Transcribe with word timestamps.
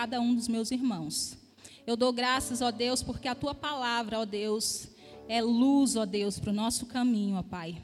cada 0.00 0.18
um 0.18 0.34
dos 0.34 0.48
meus 0.48 0.70
irmãos. 0.70 1.36
Eu 1.86 1.94
dou 1.94 2.10
graças, 2.10 2.62
ó 2.62 2.70
Deus, 2.70 3.02
porque 3.02 3.28
a 3.28 3.34
tua 3.34 3.54
palavra, 3.54 4.18
ó 4.18 4.24
Deus, 4.24 4.88
é 5.28 5.42
luz, 5.42 5.94
ó 5.94 6.06
Deus, 6.06 6.38
para 6.38 6.48
o 6.48 6.54
nosso 6.54 6.86
caminho, 6.86 7.36
ó 7.36 7.42
Pai. 7.42 7.76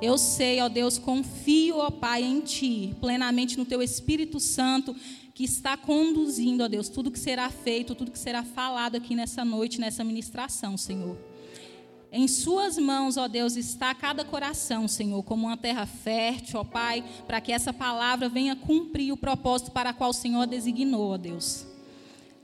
Eu 0.00 0.16
sei, 0.16 0.60
ó 0.60 0.68
Deus, 0.68 0.98
confio, 0.98 1.78
ó 1.78 1.90
Pai, 1.90 2.22
em 2.22 2.42
Ti, 2.42 2.94
plenamente 3.00 3.58
no 3.58 3.64
Teu 3.64 3.82
Espírito 3.82 4.38
Santo, 4.38 4.94
que 5.34 5.42
está 5.42 5.76
conduzindo, 5.76 6.62
ó 6.62 6.68
Deus, 6.68 6.88
tudo 6.88 7.10
que 7.10 7.18
será 7.18 7.50
feito, 7.50 7.92
tudo 7.92 8.12
que 8.12 8.18
será 8.20 8.44
falado 8.44 8.94
aqui 8.94 9.16
nessa 9.16 9.44
noite, 9.44 9.80
nessa 9.80 10.04
ministração, 10.04 10.76
Senhor. 10.76 11.16
Em 12.10 12.26
Suas 12.26 12.78
mãos, 12.78 13.16
ó 13.16 13.28
Deus, 13.28 13.54
está 13.56 13.94
cada 13.94 14.24
coração, 14.24 14.88
Senhor, 14.88 15.22
como 15.22 15.46
uma 15.46 15.56
terra 15.56 15.84
fértil, 15.84 16.60
ó 16.60 16.64
Pai, 16.64 17.04
para 17.26 17.40
que 17.40 17.52
essa 17.52 17.72
palavra 17.72 18.28
venha 18.28 18.56
cumprir 18.56 19.12
o 19.12 19.16
propósito 19.16 19.70
para 19.70 19.92
qual 19.92 20.10
o 20.10 20.14
Senhor 20.14 20.46
designou, 20.46 21.12
ó 21.12 21.18
Deus. 21.18 21.66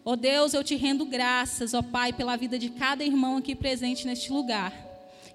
Ó 0.05 0.17
Deus, 0.17 0.53
eu 0.53 0.63
te 0.63 0.77
rendo 0.77 1.07
graças, 1.07 1.73
ó 1.73 1.81
Pai, 1.81 2.13
pela 2.13 2.37
vida 2.37 2.59
de 2.59 2.68
cada 2.68 3.03
irmão 3.03 3.39
aqui 3.39 3.54
presente 3.54 4.07
neste 4.07 4.31
lugar. 4.31 4.73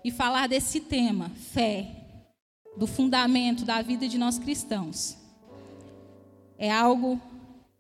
E 0.03 0.11
falar 0.11 0.47
desse 0.47 0.79
tema, 0.79 1.29
fé, 1.51 1.87
do 2.77 2.85
fundamento 2.85 3.65
da 3.65 3.81
vida 3.81 4.07
de 4.07 4.17
nós 4.17 4.37
cristãos. 4.37 5.17
É 6.57 6.71
algo 6.71 7.19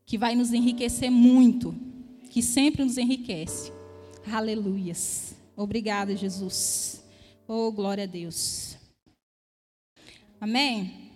que 0.03 0.17
vai 0.17 0.35
nos 0.35 0.51
enriquecer 0.51 1.11
muito, 1.11 1.75
que 2.31 2.41
sempre 2.41 2.83
nos 2.83 2.97
enriquece. 2.97 3.71
Aleluias. 4.31 5.38
Obrigada, 5.59 6.15
Jesus. 6.15 7.03
Oh, 7.45 7.69
glória 7.69 8.05
a 8.05 8.07
Deus. 8.07 8.77
Amém? 10.39 11.11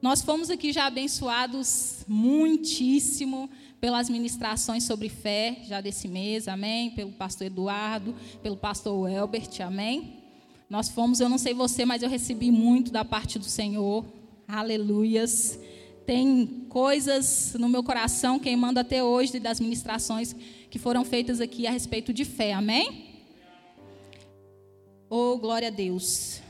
Nós 0.00 0.22
fomos 0.22 0.48
aqui 0.48 0.72
já 0.72 0.86
abençoados 0.86 2.04
muitíssimo 2.06 3.50
pelas 3.80 4.08
ministrações 4.08 4.84
sobre 4.84 5.08
fé, 5.08 5.64
já 5.66 5.80
desse 5.80 6.06
mês, 6.06 6.46
amém? 6.46 6.92
Pelo 6.92 7.10
pastor 7.10 7.48
Eduardo, 7.48 8.14
pelo 8.44 8.56
pastor 8.56 9.10
Elbert, 9.10 9.60
amém? 9.60 10.22
Nós 10.70 10.88
fomos, 10.88 11.18
eu 11.18 11.28
não 11.28 11.36
sei 11.36 11.52
você, 11.52 11.84
mas 11.84 12.04
eu 12.04 12.08
recebi 12.08 12.52
muito 12.52 12.92
da 12.92 13.04
parte 13.04 13.40
do 13.40 13.44
Senhor, 13.44 14.04
aleluias. 14.46 15.58
Tem 16.06 16.64
coisas 16.68 17.56
no 17.58 17.68
meu 17.68 17.82
coração 17.82 18.38
queimando 18.38 18.78
até 18.78 19.02
hoje 19.02 19.40
das 19.40 19.58
ministrações 19.58 20.36
que 20.70 20.78
foram 20.78 21.04
feitas 21.04 21.40
aqui 21.40 21.66
a 21.66 21.70
respeito 21.70 22.12
de 22.12 22.24
fé, 22.24 22.52
amém? 22.52 23.24
Oh, 25.08 25.38
glória 25.38 25.68
a 25.68 25.70
Deus. 25.70 26.40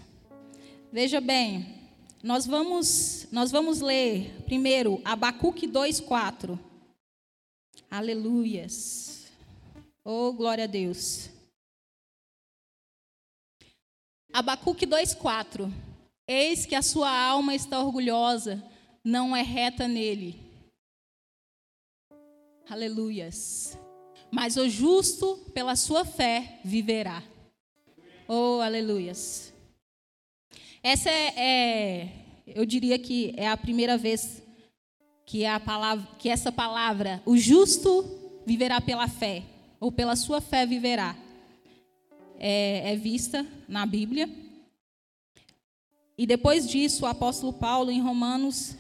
Veja 0.93 1.21
bem, 1.21 1.91
nós 2.23 2.47
vamos, 2.47 3.29
nós 3.31 3.51
vamos 3.53 3.81
ler 3.81 4.43
primeiro 4.45 5.01
Abacuque 5.05 5.67
2:4. 5.67 6.59
Aleluias. 7.91 9.29
Oh, 10.05 10.33
glória 10.33 10.65
a 10.65 10.67
Deus. 10.67 11.31
Abacuque 14.33 14.87
2:4. 14.87 15.73
Eis 16.27 16.67
que 16.67 16.75
a 16.75 16.83
sua 16.83 17.11
alma 17.11 17.55
está 17.55 17.81
orgulhosa, 17.81 18.63
não 19.05 19.35
é 19.35 19.43
reta 19.43 19.87
nele. 19.87 20.39
Aleluias 22.69 23.79
mas 24.31 24.57
o 24.57 24.69
justo, 24.69 25.37
pela 25.55 25.77
sua 25.77 26.05
fé, 26.05 26.61
viverá. 26.65 27.23
Oh, 28.27 28.61
aleluias. 28.61 29.53
Essa 30.83 31.11
é, 31.11 31.35
é, 31.37 32.13
eu 32.47 32.65
diria 32.65 32.99
que 32.99 33.33
é 33.37 33.49
a 33.49 33.57
primeira 33.57 33.97
vez 33.97 34.43
que, 35.25 35.45
é 35.45 35.51
a 35.51 35.61
palavra, 35.61 36.09
que 36.19 36.29
essa 36.29 36.53
palavra, 36.53 37.23
o 37.27 37.37
justo 37.37 38.43
viverá 38.47 38.81
pela 38.81 39.09
fé, 39.09 39.43
ou 39.81 39.93
pela 39.93 40.17
sua 40.17 40.41
fé 40.41 40.65
viverá, 40.65 41.17
é, 42.39 42.93
é 42.93 42.97
vista 42.97 43.47
na 43.69 43.85
Bíblia. 43.85 44.29
E 46.17 46.27
depois 46.27 46.69
disso, 46.69 47.05
o 47.05 47.09
apóstolo 47.09 47.53
Paulo, 47.53 47.91
em 47.91 48.01
Romanos, 48.01 48.75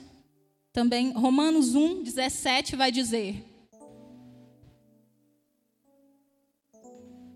também, 0.72 1.12
Romanos 1.12 1.74
1, 1.74 2.02
17, 2.02 2.76
vai 2.76 2.90
dizer: 2.90 3.44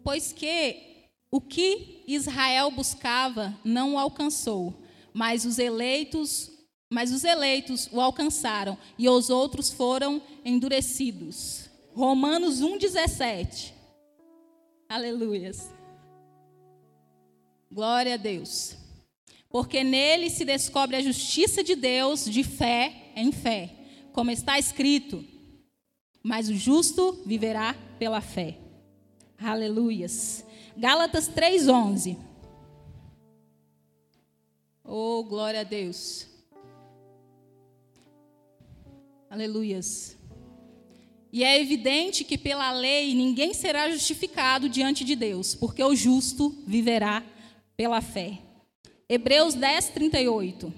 Pois 0.02 0.32
que 0.32 0.92
o 1.30 1.40
que 1.40 2.04
Israel 2.06 2.70
buscava 2.70 3.58
não 3.64 3.94
o 3.94 3.98
alcançou, 3.98 4.82
mas 5.12 5.44
os 5.44 5.58
eleitos, 5.58 6.50
mas 6.90 7.12
os 7.12 7.24
eleitos 7.24 7.88
o 7.92 8.00
alcançaram 8.00 8.76
e 8.98 9.08
os 9.08 9.30
outros 9.30 9.70
foram 9.70 10.22
endurecidos. 10.44 11.70
Romanos 11.94 12.60
1:17. 12.60 13.72
Aleluias. 14.88 15.70
Glória 17.70 18.14
a 18.14 18.18
Deus. 18.18 18.76
Porque 19.48 19.84
nele 19.84 20.30
se 20.30 20.44
descobre 20.44 20.96
a 20.96 21.02
justiça 21.02 21.62
de 21.62 21.74
Deus 21.74 22.24
de 22.24 22.42
fé 22.42 23.12
em 23.14 23.30
fé, 23.32 23.70
como 24.12 24.30
está 24.30 24.58
escrito: 24.58 25.24
mas 26.22 26.48
o 26.48 26.54
justo 26.54 27.22
viverá 27.26 27.74
pela 27.98 28.20
fé. 28.20 28.61
Aleluias. 29.42 30.44
Gálatas 30.76 31.28
3:11. 31.28 32.16
Oh, 34.84 35.24
glória 35.24 35.60
a 35.60 35.64
Deus. 35.64 36.26
Aleluias. 39.28 40.16
E 41.32 41.42
é 41.42 41.58
evidente 41.58 42.24
que 42.24 42.36
pela 42.36 42.70
lei 42.72 43.14
ninguém 43.14 43.54
será 43.54 43.90
justificado 43.90 44.68
diante 44.68 45.02
de 45.02 45.16
Deus, 45.16 45.54
porque 45.54 45.82
o 45.82 45.96
justo 45.96 46.50
viverá 46.66 47.24
pela 47.74 48.02
fé. 48.02 48.38
Hebreus 49.08 49.54
10, 49.54 49.88
38. 49.90 50.72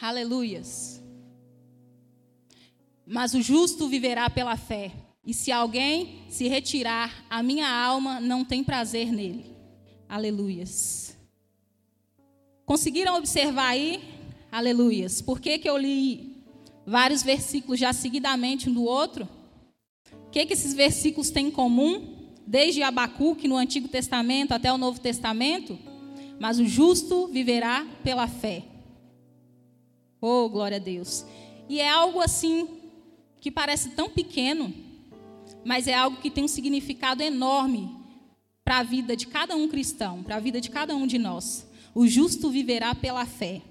Aleluias. 0.00 1.02
Mas 3.04 3.34
o 3.34 3.42
justo 3.42 3.88
viverá 3.88 4.30
pela 4.30 4.56
fé. 4.56 4.92
E 5.24 5.32
se 5.32 5.52
alguém 5.52 6.24
se 6.28 6.48
retirar, 6.48 7.24
a 7.30 7.42
minha 7.42 7.68
alma 7.68 8.20
não 8.20 8.44
tem 8.44 8.64
prazer 8.64 9.12
nele. 9.12 9.46
Aleluias. 10.08 11.16
Conseguiram 12.64 13.16
observar 13.16 13.68
aí? 13.68 14.02
Aleluias. 14.50 15.22
Por 15.22 15.40
que, 15.40 15.58
que 15.58 15.68
eu 15.68 15.78
li 15.78 16.42
vários 16.84 17.22
versículos 17.22 17.78
já 17.78 17.92
seguidamente 17.92 18.68
um 18.68 18.72
do 18.72 18.84
outro? 18.84 19.28
O 20.26 20.30
que, 20.30 20.44
que 20.44 20.52
esses 20.54 20.74
versículos 20.74 21.30
têm 21.30 21.46
em 21.46 21.50
comum? 21.50 22.18
Desde 22.46 22.82
Abacuque 22.82 23.46
no 23.46 23.56
Antigo 23.56 23.86
Testamento 23.86 24.52
até 24.52 24.72
o 24.72 24.78
Novo 24.78 25.00
Testamento? 25.00 25.78
Mas 26.40 26.58
o 26.58 26.66
justo 26.66 27.28
viverá 27.28 27.86
pela 28.02 28.26
fé. 28.26 28.64
Oh, 30.20 30.48
glória 30.48 30.78
a 30.78 30.80
Deus. 30.80 31.24
E 31.68 31.80
é 31.80 31.88
algo 31.88 32.20
assim 32.20 32.68
que 33.40 33.50
parece 33.50 33.90
tão 33.90 34.10
pequeno, 34.10 34.72
mas 35.64 35.86
é 35.86 35.94
algo 35.94 36.18
que 36.18 36.30
tem 36.30 36.44
um 36.44 36.48
significado 36.48 37.22
enorme 37.22 37.94
para 38.64 38.78
a 38.78 38.82
vida 38.82 39.16
de 39.16 39.26
cada 39.26 39.54
um 39.56 39.68
cristão, 39.68 40.22
para 40.22 40.36
a 40.36 40.40
vida 40.40 40.60
de 40.60 40.70
cada 40.70 40.94
um 40.94 41.06
de 41.06 41.18
nós. 41.18 41.66
O 41.94 42.06
justo 42.06 42.50
viverá 42.50 42.94
pela 42.94 43.26
fé. 43.26 43.62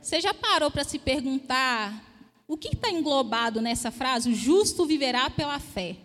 Você 0.00 0.20
já 0.20 0.32
parou 0.32 0.70
para 0.70 0.84
se 0.84 0.98
perguntar 0.98 2.04
o 2.46 2.56
que 2.56 2.68
está 2.68 2.90
englobado 2.90 3.60
nessa 3.60 3.90
frase? 3.90 4.30
O 4.30 4.34
justo 4.34 4.86
viverá 4.86 5.28
pela 5.28 5.58
fé. 5.58 5.96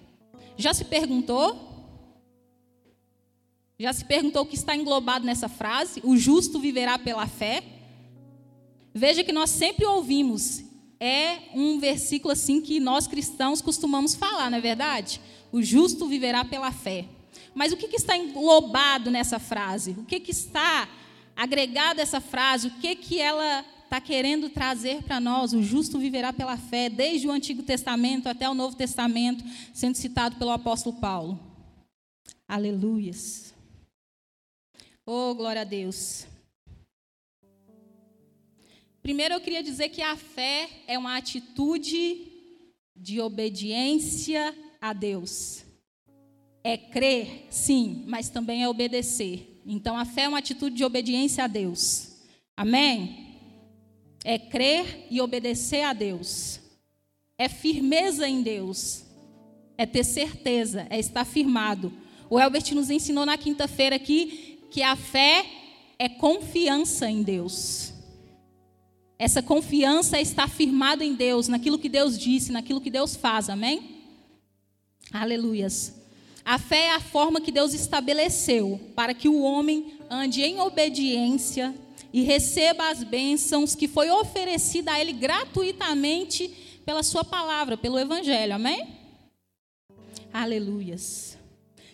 Já 0.58 0.74
se 0.74 0.86
perguntou? 0.86 1.72
Já 3.80 3.94
se 3.94 4.06
perguntou 4.06 4.44
o 4.44 4.46
que 4.46 4.56
está 4.56 4.76
englobado 4.76 5.26
nessa 5.26 5.48
frase? 5.48 6.02
O 6.04 6.16
justo 6.18 6.60
viverá 6.60 7.00
pela 7.00 7.26
fé? 7.28 7.64
Veja 8.94 9.24
que 9.24 9.32
nós 9.32 9.50
sempre 9.50 9.86
ouvimos 9.86 10.64
é 11.04 11.50
um 11.54 11.80
versículo 11.80 12.32
assim 12.32 12.62
que 12.62 12.80
nós 12.80 13.08
cristãos 13.08 13.62
costumamos 13.62 14.16
falar, 14.16 14.50
não 14.50 14.58
é 14.58 14.62
verdade? 14.62 15.20
O 15.52 15.62
justo 15.62 16.08
viverá 16.08 16.46
pela 16.46 16.72
fé. 16.72 17.06
Mas 17.54 17.74
o 17.74 17.78
que, 17.78 17.90
que 17.90 17.98
está 17.98 18.16
englobado 18.16 19.12
nessa 19.12 19.38
frase? 19.38 19.92
O 19.92 20.06
que, 20.06 20.18
que 20.22 20.32
está 20.32 20.88
agregado 21.36 22.00
a 22.00 22.04
essa 22.04 22.22
frase? 22.22 22.68
O 22.70 22.72
que, 22.80 22.96
que 22.96 23.20
ela 23.20 23.66
está 23.84 24.00
querendo 24.00 24.50
trazer 24.50 25.04
para 25.04 25.20
nós? 25.20 25.52
O 25.52 25.62
justo 25.62 26.00
viverá 26.00 26.32
pela 26.32 26.56
fé, 26.56 26.90
desde 26.90 27.28
o 27.28 27.32
Antigo 27.32 27.64
Testamento 27.64 28.30
até 28.30 28.50
o 28.50 28.54
Novo 28.54 28.78
Testamento, 28.78 29.44
sendo 29.74 29.96
citado 29.96 30.38
pelo 30.38 30.52
apóstolo 30.52 30.96
Paulo. 31.02 31.38
Aleluias. 32.48 33.54
Oh, 35.06 35.36
glória 35.36 35.64
a 35.64 35.66
Deus. 35.66 36.26
Primeiro 39.04 39.36
eu 39.36 39.42
queria 39.42 39.62
dizer 39.62 39.90
que 39.90 40.02
a 40.02 40.16
fé 40.16 40.68
é 40.88 40.98
uma 40.98 41.16
atitude 41.16 42.32
de 42.96 43.22
obediência 43.22 44.56
a 44.82 44.94
Deus. 44.94 45.64
É 46.64 46.78
crer, 46.78 47.46
sim, 47.52 48.04
mas 48.08 48.30
também 48.30 48.64
é 48.64 48.70
obedecer. 48.70 49.62
Então 49.66 49.96
a 49.96 50.06
fé 50.06 50.24
é 50.24 50.30
uma 50.30 50.40
atitude 50.40 50.76
de 50.76 50.84
obediência 50.84 51.44
a 51.44 51.48
Deus. 51.48 52.14
Amém? 52.58 53.24
é 54.24 54.38
crer 54.38 55.08
e 55.12 55.22
obedecer 55.22 55.84
a 55.84 55.94
Deus. 55.94 56.60
É 57.38 57.50
firmeza 57.50 58.28
em 58.28 58.42
Deus. 58.42 59.04
É 59.78 59.86
ter 59.86 60.04
certeza, 60.04 60.88
é 60.90 61.00
estar 61.00 61.26
firmado. 61.26 61.92
O 62.30 62.40
Elbert 62.40 62.74
nos 62.74 62.90
ensinou 62.90 63.26
na 63.26 63.38
quinta-feira 63.38 63.96
aqui 63.96 64.60
que 64.72 64.82
a 64.82 64.96
fé 64.96 65.46
é 66.00 66.08
confiança 66.08 67.10
em 67.10 67.22
Deus. 67.22 67.93
Essa 69.24 69.42
confiança 69.42 70.20
estar 70.20 70.50
firmado 70.50 71.02
em 71.02 71.14
Deus, 71.16 71.48
naquilo 71.48 71.80
que 71.80 71.88
Deus 71.88 72.20
disse, 72.20 72.52
naquilo 72.52 72.82
que 72.82 72.90
Deus 72.90 73.16
faz, 73.16 73.48
amém? 73.48 74.02
Aleluias. 75.14 75.96
A 76.44 76.60
fé 76.60 76.88
é 76.88 76.92
a 76.92 77.00
forma 77.00 77.40
que 77.40 77.50
Deus 77.50 77.74
estabeleceu 77.74 78.82
para 78.94 79.14
que 79.14 79.30
o 79.30 79.42
homem 79.42 79.94
ande 80.10 80.42
em 80.42 80.60
obediência 80.60 81.74
e 82.12 82.22
receba 82.22 82.90
as 82.90 83.02
bênçãos 83.02 83.76
que 83.76 83.88
foi 83.88 84.12
oferecida 84.12 84.92
a 84.92 85.00
ele 85.00 85.14
gratuitamente 85.14 86.50
pela 86.86 87.02
sua 87.02 87.24
palavra, 87.24 87.78
pelo 87.78 87.98
evangelho. 87.98 88.56
Amém? 88.56 88.86
Aleluias. 90.34 91.38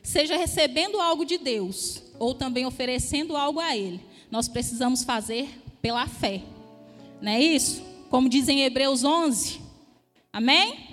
Seja 0.02 0.36
recebendo 0.36 1.00
algo 1.00 1.24
de 1.24 1.38
Deus 1.38 2.02
ou 2.18 2.34
também 2.34 2.66
oferecendo 2.66 3.38
algo 3.38 3.60
a 3.60 3.78
ele, 3.78 4.02
nós 4.32 4.48
precisamos 4.48 5.04
fazer 5.04 5.48
pela 5.80 6.08
fé. 6.08 6.42
Não 7.22 7.32
é 7.32 7.42
isso? 7.42 7.84
Como 8.10 8.30
dizem 8.30 8.64
Hebreus 8.64 9.04
11. 9.04 9.62
Amém? 10.32 10.88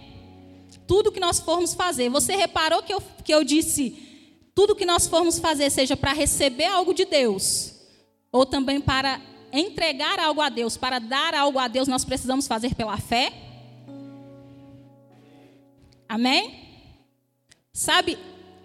Tudo 0.87 1.13
que 1.13 1.21
nós 1.21 1.41
formos 1.41 1.75
fazer. 1.75 2.09
Você 2.09 2.37
reparou 2.37 2.83
que 2.83 2.93
eu, 2.93 3.03
que 3.25 3.33
eu 3.33 3.45
disse: 3.45 4.07
tudo 4.55 4.75
que 4.75 4.87
nós 4.87 5.07
formos 5.07 5.39
fazer, 5.39 5.71
seja 5.71 5.97
para 5.97 6.13
receber 6.13 6.67
algo 6.67 6.95
de 6.95 7.05
Deus, 7.05 7.75
ou 8.33 8.47
também 8.47 8.81
para 8.81 9.21
entregar 9.53 10.19
algo 10.19 10.41
a 10.41 10.49
Deus, 10.49 10.77
para 10.77 10.99
dar 10.99 11.35
algo 11.35 11.59
a 11.59 11.69
Deus, 11.69 11.89
nós 11.89 12.05
precisamos 12.05 12.47
fazer 12.47 12.75
pela 12.75 12.97
fé? 12.97 13.33
Amém? 16.09 16.65
Sabe, 17.73 18.19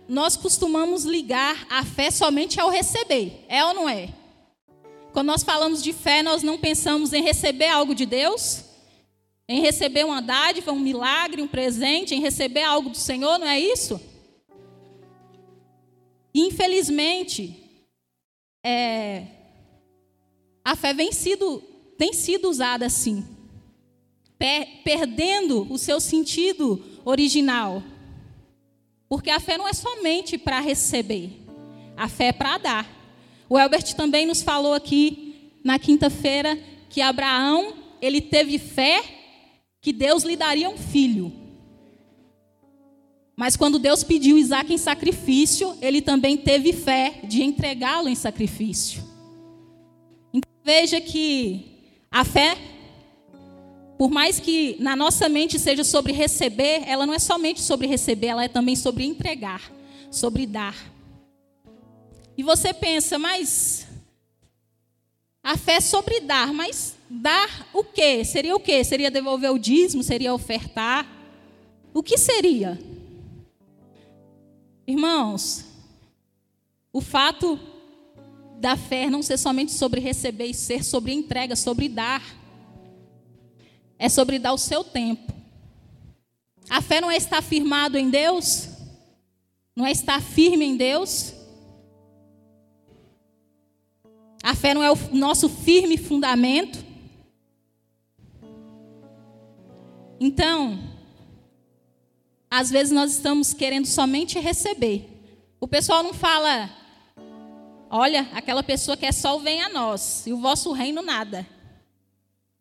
nós 0.07 0.37
costumamos 0.37 1.03
ligar 1.03 1.65
a 1.69 1.83
fé 1.83 2.11
somente 2.11 2.59
ao 2.59 2.69
receber, 2.69 3.45
é 3.47 3.63
ou 3.65 3.73
não 3.73 3.89
é? 3.89 4.09
Quando 5.11 5.27
nós 5.27 5.43
falamos 5.43 5.83
de 5.83 5.91
fé, 5.91 6.23
nós 6.23 6.41
não 6.41 6.57
pensamos 6.57 7.11
em 7.11 7.21
receber 7.21 7.67
algo 7.67 7.93
de 7.93 8.05
Deus, 8.05 8.63
em 9.47 9.59
receber 9.59 10.05
uma 10.05 10.21
dádiva, 10.21 10.71
um 10.71 10.79
milagre, 10.79 11.41
um 11.41 11.47
presente, 11.47 12.15
em 12.15 12.21
receber 12.21 12.63
algo 12.63 12.89
do 12.89 12.97
Senhor, 12.97 13.37
não 13.37 13.47
é 13.47 13.59
isso? 13.59 13.99
Infelizmente, 16.33 17.61
é, 18.63 19.27
a 20.63 20.75
fé 20.77 20.93
vem 20.93 21.11
sido, 21.11 21.61
tem 21.97 22.13
sido 22.13 22.49
usada 22.49 22.85
assim, 22.85 23.25
per, 24.39 24.81
perdendo 24.85 25.67
o 25.69 25.77
seu 25.77 25.99
sentido 25.99 26.81
original. 27.03 27.83
Porque 29.09 29.29
a 29.29 29.41
fé 29.41 29.57
não 29.57 29.67
é 29.67 29.73
somente 29.73 30.37
para 30.37 30.61
receber, 30.61 31.31
a 31.97 32.07
fé 32.07 32.27
é 32.27 32.31
para 32.31 32.57
dar. 32.57 33.00
O 33.51 33.59
Elbert 33.59 33.95
também 33.95 34.25
nos 34.25 34.41
falou 34.41 34.73
aqui 34.73 35.51
na 35.61 35.77
quinta-feira 35.77 36.57
que 36.89 37.01
Abraão, 37.01 37.73
ele 38.01 38.21
teve 38.21 38.57
fé 38.57 39.03
que 39.81 39.91
Deus 39.91 40.23
lhe 40.23 40.37
daria 40.37 40.69
um 40.69 40.77
filho. 40.77 41.33
Mas 43.35 43.57
quando 43.57 43.77
Deus 43.77 44.05
pediu 44.05 44.37
Isaac 44.37 44.73
em 44.73 44.77
sacrifício, 44.77 45.77
ele 45.81 46.01
também 46.01 46.37
teve 46.37 46.71
fé 46.71 47.19
de 47.25 47.43
entregá-lo 47.43 48.07
em 48.07 48.15
sacrifício. 48.15 49.03
Então 50.33 50.49
veja 50.63 51.01
que 51.01 51.65
a 52.09 52.23
fé, 52.23 52.57
por 53.97 54.09
mais 54.09 54.39
que 54.39 54.77
na 54.79 54.95
nossa 54.95 55.27
mente 55.27 55.59
seja 55.59 55.83
sobre 55.83 56.13
receber, 56.13 56.83
ela 56.87 57.05
não 57.05 57.13
é 57.13 57.19
somente 57.19 57.59
sobre 57.59 57.85
receber, 57.85 58.27
ela 58.27 58.45
é 58.45 58.47
também 58.47 58.77
sobre 58.77 59.03
entregar, 59.03 59.69
sobre 60.09 60.45
dar. 60.45 61.00
E 62.37 62.43
você 62.43 62.73
pensa, 62.73 63.19
mas 63.19 63.87
a 65.43 65.57
fé 65.57 65.73
é 65.73 65.81
sobre 65.81 66.19
dar, 66.21 66.53
mas 66.53 66.95
dar 67.09 67.67
o 67.73 67.83
quê? 67.83 68.23
Seria 68.23 68.55
o 68.55 68.59
quê? 68.59 68.83
Seria 68.83 69.09
devolver 69.09 69.51
o 69.51 69.57
dízimo? 69.57 70.03
Seria 70.03 70.33
ofertar? 70.33 71.07
O 71.93 72.03
que 72.03 72.17
seria? 72.17 72.79
Irmãos, 74.87 75.65
o 76.93 77.01
fato 77.01 77.59
da 78.59 78.77
fé 78.77 79.09
não 79.09 79.23
ser 79.23 79.37
somente 79.37 79.71
sobre 79.71 79.99
receber 79.99 80.45
e 80.45 80.53
ser 80.53 80.83
sobre 80.83 81.11
entrega, 81.11 81.55
sobre 81.55 81.89
dar. 81.89 82.23
É 83.97 84.07
sobre 84.07 84.37
dar 84.37 84.53
o 84.53 84.57
seu 84.57 84.83
tempo. 84.83 85.33
A 86.69 86.81
fé 86.81 87.01
não 87.01 87.09
é 87.09 87.17
estar 87.17 87.41
firmado 87.41 87.97
em 87.97 88.09
Deus? 88.09 88.69
Não 89.75 89.85
é 89.85 89.91
estar 89.91 90.21
firme 90.21 90.65
em 90.65 90.77
Deus? 90.77 91.33
A 94.43 94.55
fé 94.55 94.73
não 94.73 94.83
é 94.83 94.91
o 94.91 94.97
nosso 95.13 95.47
firme 95.47 95.97
fundamento? 95.97 96.83
Então, 100.19 100.79
às 102.49 102.69
vezes 102.69 102.91
nós 102.91 103.11
estamos 103.11 103.53
querendo 103.53 103.85
somente 103.85 104.39
receber. 104.39 105.07
O 105.59 105.67
pessoal 105.67 106.03
não 106.03 106.13
fala, 106.13 106.69
olha, 107.89 108.27
aquela 108.33 108.63
pessoa 108.63 108.97
quer 108.97 109.13
só 109.13 109.37
o 109.37 109.39
vem 109.39 109.61
a 109.61 109.69
nós 109.69 110.25
e 110.25 110.33
o 110.33 110.37
vosso 110.37 110.71
reino 110.71 111.01
nada. 111.01 111.47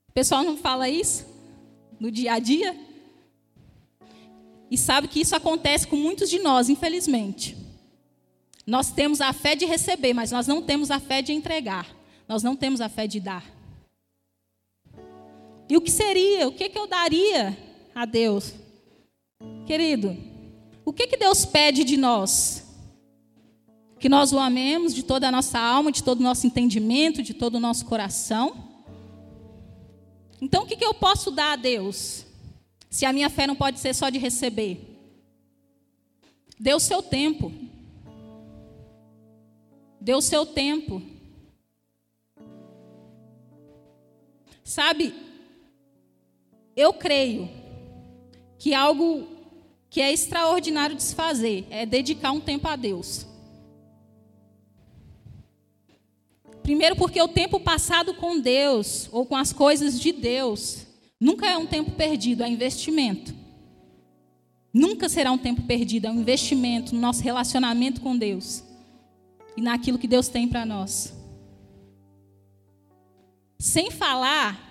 O 0.08 0.12
pessoal 0.12 0.42
não 0.42 0.56
fala 0.56 0.88
isso 0.88 1.26
no 1.98 2.10
dia 2.10 2.34
a 2.34 2.38
dia? 2.38 2.76
E 4.70 4.78
sabe 4.78 5.08
que 5.08 5.20
isso 5.20 5.34
acontece 5.34 5.86
com 5.86 5.96
muitos 5.96 6.30
de 6.30 6.38
nós, 6.38 6.68
infelizmente. 6.68 7.56
Nós 8.70 8.92
temos 8.92 9.20
a 9.20 9.32
fé 9.32 9.56
de 9.56 9.66
receber, 9.66 10.14
mas 10.14 10.30
nós 10.30 10.46
não 10.46 10.62
temos 10.62 10.92
a 10.92 11.00
fé 11.00 11.20
de 11.20 11.32
entregar. 11.32 11.88
Nós 12.28 12.44
não 12.44 12.54
temos 12.54 12.80
a 12.80 12.88
fé 12.88 13.04
de 13.04 13.18
dar. 13.18 13.44
E 15.68 15.76
o 15.76 15.80
que 15.80 15.90
seria? 15.90 16.46
O 16.46 16.52
que, 16.52 16.68
que 16.68 16.78
eu 16.78 16.86
daria 16.86 17.58
a 17.92 18.04
Deus? 18.04 18.54
Querido, 19.66 20.16
o 20.84 20.92
que, 20.92 21.08
que 21.08 21.16
Deus 21.16 21.44
pede 21.44 21.82
de 21.82 21.96
nós? 21.96 22.64
Que 23.98 24.08
nós 24.08 24.32
o 24.32 24.38
amemos 24.38 24.94
de 24.94 25.02
toda 25.02 25.26
a 25.26 25.32
nossa 25.32 25.58
alma, 25.58 25.90
de 25.90 26.04
todo 26.04 26.20
o 26.20 26.22
nosso 26.22 26.46
entendimento, 26.46 27.24
de 27.24 27.34
todo 27.34 27.56
o 27.56 27.60
nosso 27.60 27.84
coração. 27.86 28.54
Então, 30.40 30.62
o 30.62 30.66
que, 30.66 30.76
que 30.76 30.84
eu 30.84 30.94
posso 30.94 31.32
dar 31.32 31.54
a 31.54 31.56
Deus? 31.56 32.24
Se 32.88 33.04
a 33.04 33.12
minha 33.12 33.28
fé 33.28 33.48
não 33.48 33.56
pode 33.56 33.80
ser 33.80 33.96
só 33.96 34.08
de 34.10 34.18
receber. 34.20 34.96
Dê 36.56 36.72
o 36.72 36.78
seu 36.78 37.02
tempo. 37.02 37.52
O 40.20 40.22
seu 40.22 40.44
tempo. 40.44 41.00
Sabe, 44.62 45.14
eu 46.76 46.92
creio 46.92 47.48
que 48.58 48.74
algo 48.74 49.26
que 49.88 50.00
é 50.02 50.12
extraordinário 50.12 50.94
de 50.94 51.02
se 51.02 51.14
fazer 51.14 51.66
é 51.70 51.86
dedicar 51.86 52.32
um 52.32 52.40
tempo 52.40 52.68
a 52.68 52.76
Deus. 52.76 53.26
Primeiro, 56.62 56.96
porque 56.96 57.20
o 57.22 57.28
tempo 57.28 57.58
passado 57.58 58.12
com 58.12 58.38
Deus 58.38 59.08
ou 59.10 59.24
com 59.24 59.36
as 59.36 59.54
coisas 59.54 59.98
de 59.98 60.12
Deus 60.12 60.86
nunca 61.18 61.48
é 61.48 61.56
um 61.56 61.66
tempo 61.66 61.92
perdido, 61.92 62.42
é 62.42 62.48
investimento. 62.48 63.34
Nunca 64.70 65.08
será 65.08 65.32
um 65.32 65.38
tempo 65.38 65.62
perdido, 65.62 66.06
é 66.06 66.10
um 66.10 66.20
investimento 66.20 66.94
no 66.94 67.00
nosso 67.00 67.22
relacionamento 67.22 68.02
com 68.02 68.16
Deus 68.16 68.69
e 69.56 69.60
naquilo 69.60 69.98
que 69.98 70.08
Deus 70.08 70.28
tem 70.28 70.48
para 70.48 70.64
nós. 70.64 71.14
Sem 73.58 73.90
falar 73.90 74.68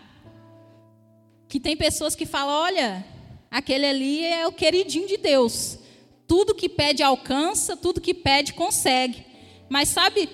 que 1.48 1.60
tem 1.60 1.76
pessoas 1.76 2.16
que 2.16 2.26
falam: 2.26 2.56
olha, 2.56 3.06
aquele 3.50 3.86
ali 3.86 4.26
é 4.26 4.48
o 4.48 4.52
queridinho 4.52 5.08
de 5.08 5.18
Deus. 5.18 5.80
Tudo 6.28 6.56
que 6.56 6.70
pede 6.70 7.02
alcança, 7.02 7.76
tudo 7.76 8.02
que 8.02 8.14
pede 8.14 8.54
consegue. 8.54 9.26
Mas 9.68 9.90
sabe, 9.90 10.30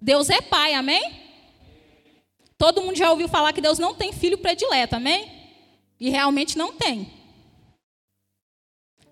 Deus 0.00 0.30
é 0.30 0.40
pai, 0.40 0.74
amém? 0.74 1.20
Todo 2.56 2.82
mundo 2.82 2.96
já 2.96 3.10
ouviu 3.10 3.28
falar 3.28 3.52
que 3.52 3.60
Deus 3.60 3.78
não 3.78 3.94
tem 3.94 4.12
filho 4.12 4.38
predileto, 4.38 4.96
amém? 4.96 5.30
E 5.98 6.10
realmente 6.10 6.58
não 6.58 6.72
tem. 6.74 7.10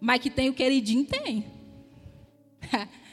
Mas 0.00 0.20
que 0.20 0.30
tem 0.30 0.48
o 0.48 0.54
queridinho, 0.54 1.04
tem. 1.04 1.44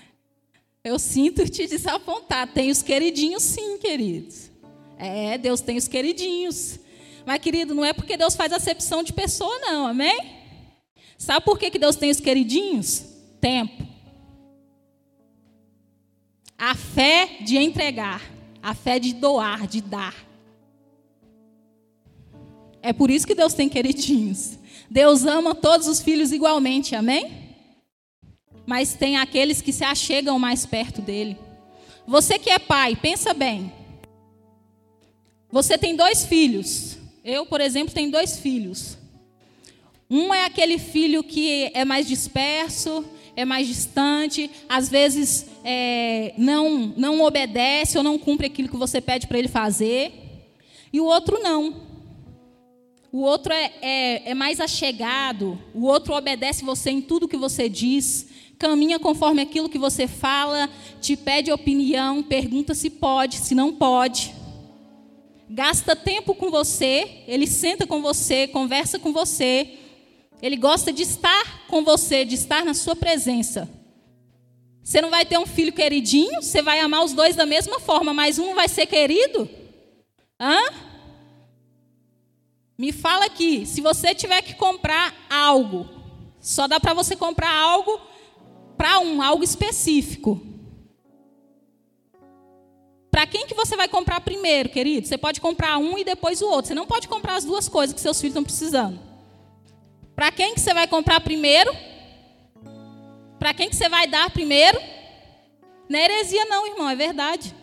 Eu 0.86 1.00
sinto 1.00 1.50
te 1.50 1.65
desapontar. 1.65 2.54
Tem 2.54 2.70
os 2.70 2.84
queridinhos, 2.84 3.42
sim, 3.42 3.80
queridos. 3.80 4.51
É, 5.00 5.36
Deus 5.36 5.60
tem 5.60 5.77
os 5.77 5.88
queridinhos. 5.88 6.80
Mas, 7.25 7.39
querido, 7.39 7.74
não 7.74 7.84
é 7.84 7.92
porque 7.92 8.15
Deus 8.15 8.36
faz 8.36 8.54
acepção 8.54 9.01
de 9.01 9.12
pessoa, 9.12 9.58
não, 9.62 9.88
amém? 9.88 10.15
Sabe 11.18 11.44
por 11.44 11.58
que, 11.58 11.72
que 11.72 11.80
Deus 11.80 11.96
tem 11.96 12.12
os 12.12 12.20
queridinhos? 12.20 13.04
Tempo. 13.42 13.84
A 16.56 16.75
fé 16.75 17.38
de 17.42 17.58
entregar, 17.58 18.22
a 18.62 18.75
fé 18.75 19.00
de 19.00 19.12
doar, 19.12 19.65
de 19.65 19.82
dar. 19.82 20.15
É 22.80 22.94
por 22.94 23.10
isso 23.10 23.25
que 23.25 23.34
Deus 23.34 23.56
tem 23.56 23.68
queridinhos. 23.68 24.60
Deus 24.88 25.25
ama 25.25 25.56
todos 25.56 25.88
os 25.88 26.00
filhos 26.00 26.32
igualmente, 26.32 26.96
amém? 26.96 27.45
Mas 28.65 28.93
tem 28.93 29.17
aqueles 29.17 29.62
que 29.62 29.72
se 29.72 29.84
achegam 29.84 30.39
mais 30.39 30.65
perto 30.65 31.01
dele. 31.01 31.38
Você 32.07 32.39
que 32.39 32.50
é 32.50 32.60
pai, 32.60 32.95
pensa 32.95 33.34
bem. 33.34 33.72
Você 35.51 35.77
tem 35.77 35.95
dois 35.95 36.25
filhos. 36.25 36.98
Eu, 37.24 37.45
por 37.45 37.62
exemplo, 37.62 37.93
tenho 37.93 38.12
dois 38.12 38.39
filhos. 38.39 38.98
Um 40.10 40.34
é 40.34 40.45
aquele 40.45 40.77
filho 40.77 41.24
que 41.24 41.72
é 41.74 41.84
mais 41.84 42.07
disperso, 42.07 43.03
é 43.36 43.43
mais 43.43 43.67
distante, 43.67 44.50
às 44.69 44.88
vezes 44.88 45.48
é, 45.63 46.34
não, 46.38 46.93
não 46.95 47.22
obedece 47.22 47.98
ou 47.98 48.03
não 48.03 48.17
cumpre 48.17 48.48
aquilo 48.48 48.69
que 48.69 48.77
você 48.77 49.01
pede 49.01 49.27
para 49.27 49.39
ele 49.39 49.48
fazer. 49.48 50.13
E 50.93 51.01
o 51.01 51.05
outro 51.05 51.39
não. 51.41 51.81
O 53.12 53.22
outro 53.22 53.51
é, 53.51 53.72
é, 53.81 54.31
é 54.31 54.34
mais 54.34 54.60
achegado, 54.60 55.60
o 55.74 55.86
outro 55.86 56.13
obedece 56.13 56.63
você 56.63 56.91
em 56.91 57.01
tudo 57.01 57.27
que 57.27 57.38
você 57.38 57.69
diz, 57.69 58.27
caminha 58.67 58.98
conforme 58.98 59.43
aquilo 59.43 59.69
que 59.69 59.77
você 59.77 60.07
fala, 60.07 60.67
te 61.00 61.15
pede 61.15 61.51
opinião, 61.51 62.24
pergunta 62.24 62.74
se 62.74 62.89
pode, 62.89 63.38
se 63.38 63.53
não 63.53 63.72
pode. 63.72 64.34
Gasta 65.48 65.95
tempo 65.95 66.34
com 66.34 66.50
você, 66.50 67.24
ele 67.27 67.45
senta 67.45 67.86
com 67.86 68.01
você, 68.01 68.48
conversa 68.48 68.98
com 68.98 69.13
você. 69.13 69.77
Ele 70.41 70.57
gosta 70.57 70.91
de 70.91 71.03
estar 71.03 71.67
com 71.67 71.84
você, 71.84 72.25
de 72.25 72.34
estar 72.34 72.65
na 72.65 72.74
sua 72.74 72.95
presença. 72.95 73.69
Você 74.84 75.00
não 75.00 75.12
vai 75.12 75.24
ter 75.24 75.38
um 75.38 75.45
filho 75.45 75.72
queridinho, 75.72 76.41
você 76.41 76.63
vai 76.63 76.79
amar 76.79 77.03
os 77.03 77.13
dois 77.13 77.36
da 77.36 77.45
mesma 77.45 77.79
forma, 77.79 78.15
mas 78.15 78.39
um 78.39 78.55
vai 78.55 78.67
ser 78.67 78.88
querido? 78.88 79.48
Hã? 80.39 80.57
Me 82.75 82.91
fala 82.91 83.25
aqui, 83.25 83.63
se 83.67 83.79
você 83.79 84.15
tiver 84.15 84.41
que 84.41 84.55
comprar 84.55 85.13
algo, 85.29 85.88
só 86.41 86.67
dá 86.67 86.79
para 86.79 86.95
você 86.95 87.15
comprar 87.15 87.53
algo 87.53 88.14
para 88.77 89.00
um, 89.00 89.22
algo 89.22 89.44
específico. 89.44 90.41
Para 93.10 93.25
quem 93.25 93.48
que 93.48 93.53
você 93.53 93.77
vai 93.77 93.88
comprar 93.88 94.20
primeiro, 94.22 94.70
querido? 94.70 95.08
Você 95.08 95.17
pode 95.17 95.39
comprar 95.39 95.77
um 95.77 95.98
e 95.98 96.03
depois 96.03 96.41
o 96.41 96.50
outro. 96.50 96.67
Você 96.67 96.75
não 96.75 96.86
pode 96.86 97.08
comprar 97.08 97.36
as 97.36 97.46
duas 97.46 97.70
coisas 97.70 97.94
que 97.94 98.01
seus 98.01 98.20
filhos 98.20 98.34
estão 98.34 98.44
precisando. 98.44 99.00
Para 100.15 100.32
quem 100.32 100.53
que 100.53 100.60
você 100.60 100.74
vai 100.74 100.88
comprar 100.88 101.22
primeiro? 101.22 101.74
Para 103.39 103.53
quem 103.53 103.70
que 103.70 103.75
você 103.75 103.88
vai 103.88 104.05
dar 104.08 104.29
primeiro? 104.32 104.77
Não 105.88 106.00
é 106.00 106.03
heresia 106.03 106.46
não, 106.46 106.67
irmão, 106.67 106.89
é 106.89 106.96
verdade. 106.96 107.55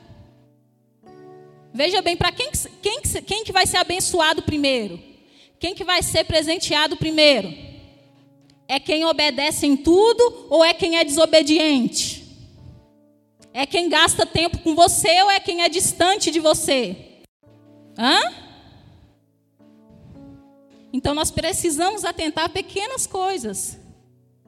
Veja 1.74 2.00
bem, 2.02 2.16
para 2.16 2.30
quem, 2.30 2.50
quem, 2.80 3.00
quem 3.26 3.44
que 3.44 3.52
vai 3.52 3.66
ser 3.66 3.78
abençoado 3.78 4.42
primeiro? 4.42 4.98
Quem 5.58 5.74
que 5.74 5.84
vai 5.84 6.02
ser 6.02 6.24
presenteado 6.24 6.96
primeiro? 6.96 7.71
É 8.72 8.80
quem 8.80 9.04
obedece 9.04 9.66
em 9.66 9.76
tudo 9.76 10.46
ou 10.48 10.64
é 10.64 10.72
quem 10.72 10.96
é 10.96 11.04
desobediente? 11.04 12.26
É 13.52 13.66
quem 13.66 13.86
gasta 13.86 14.24
tempo 14.24 14.60
com 14.60 14.74
você 14.74 15.22
ou 15.24 15.30
é 15.30 15.38
quem 15.38 15.60
é 15.60 15.68
distante 15.68 16.30
de 16.30 16.40
você? 16.40 16.96
Hã? 17.98 18.32
Então 20.90 21.14
nós 21.14 21.30
precisamos 21.30 22.02
atentar 22.02 22.46
a 22.46 22.48
pequenas 22.48 23.06
coisas, 23.06 23.78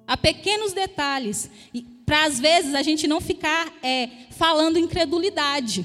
a 0.06 0.16
pequenos 0.16 0.72
detalhes, 0.72 1.50
para 2.06 2.24
às 2.24 2.40
vezes 2.40 2.74
a 2.74 2.80
gente 2.80 3.06
não 3.06 3.20
ficar 3.20 3.74
é, 3.82 4.08
falando 4.30 4.78
incredulidade, 4.78 5.84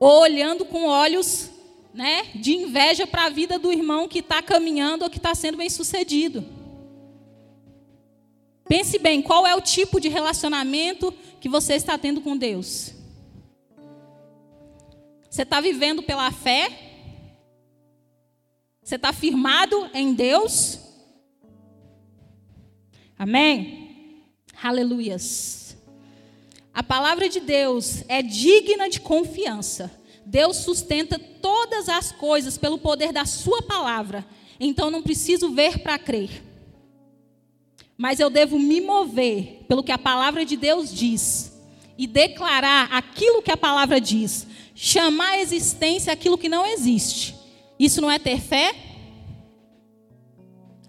ou 0.00 0.22
olhando 0.22 0.64
com 0.64 0.86
olhos 0.86 1.51
né, 1.92 2.24
de 2.34 2.54
inveja 2.54 3.06
para 3.06 3.26
a 3.26 3.30
vida 3.30 3.58
do 3.58 3.72
irmão 3.72 4.08
que 4.08 4.20
está 4.20 4.42
caminhando 4.42 5.04
ou 5.04 5.10
que 5.10 5.18
está 5.18 5.34
sendo 5.34 5.58
bem 5.58 5.68
sucedido. 5.68 6.44
Pense 8.66 8.98
bem, 8.98 9.20
qual 9.20 9.46
é 9.46 9.54
o 9.54 9.60
tipo 9.60 10.00
de 10.00 10.08
relacionamento 10.08 11.12
que 11.40 11.48
você 11.48 11.74
está 11.74 11.98
tendo 11.98 12.22
com 12.22 12.36
Deus? 12.36 12.94
Você 15.28 15.42
está 15.42 15.60
vivendo 15.60 16.02
pela 16.02 16.30
fé? 16.30 16.70
Você 18.82 18.96
está 18.96 19.12
firmado 19.12 19.90
em 19.92 20.14
Deus? 20.14 20.78
Amém? 23.18 24.26
Aleluias. 24.62 25.76
A 26.72 26.82
palavra 26.82 27.28
de 27.28 27.40
Deus 27.40 28.02
é 28.08 28.22
digna 28.22 28.88
de 28.88 29.00
confiança. 29.00 30.01
Deus 30.24 30.58
sustenta 30.58 31.18
todas 31.18 31.88
as 31.88 32.12
coisas 32.12 32.56
pelo 32.56 32.78
poder 32.78 33.12
da 33.12 33.24
Sua 33.24 33.62
palavra. 33.62 34.26
Então 34.58 34.90
não 34.90 35.02
preciso 35.02 35.50
ver 35.50 35.78
para 35.78 35.98
crer. 35.98 36.42
Mas 37.96 38.20
eu 38.20 38.30
devo 38.30 38.58
me 38.58 38.80
mover 38.80 39.64
pelo 39.68 39.82
que 39.82 39.92
a 39.92 39.98
palavra 39.98 40.44
de 40.44 40.56
Deus 40.56 40.92
diz 40.92 41.52
e 41.96 42.06
declarar 42.06 42.92
aquilo 42.92 43.42
que 43.42 43.50
a 43.50 43.56
palavra 43.56 44.00
diz, 44.00 44.46
chamar 44.74 45.32
à 45.32 45.38
existência 45.40 46.12
aquilo 46.12 46.38
que 46.38 46.48
não 46.48 46.66
existe. 46.66 47.34
Isso 47.78 48.00
não 48.00 48.10
é 48.10 48.18
ter 48.18 48.40
fé? 48.40 48.74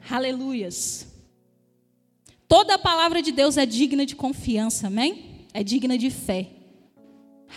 Aleluias. 0.10 1.08
Toda 2.48 2.76
a 2.76 2.80
palavra 2.80 3.22
de 3.22 3.32
Deus 3.32 3.58
é 3.58 3.66
digna 3.66 4.06
de 4.06 4.16
confiança, 4.16 4.88
amém? 4.88 5.48
É 5.54 5.64
digna 5.64 5.98
de 5.98 6.10
fé. 6.10 6.50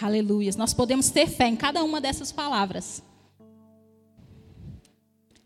Aleluias. 0.00 0.56
Nós 0.56 0.74
podemos 0.74 1.10
ter 1.10 1.26
fé 1.26 1.46
em 1.46 1.56
cada 1.56 1.82
uma 1.82 2.00
dessas 2.00 2.30
palavras. 2.30 3.02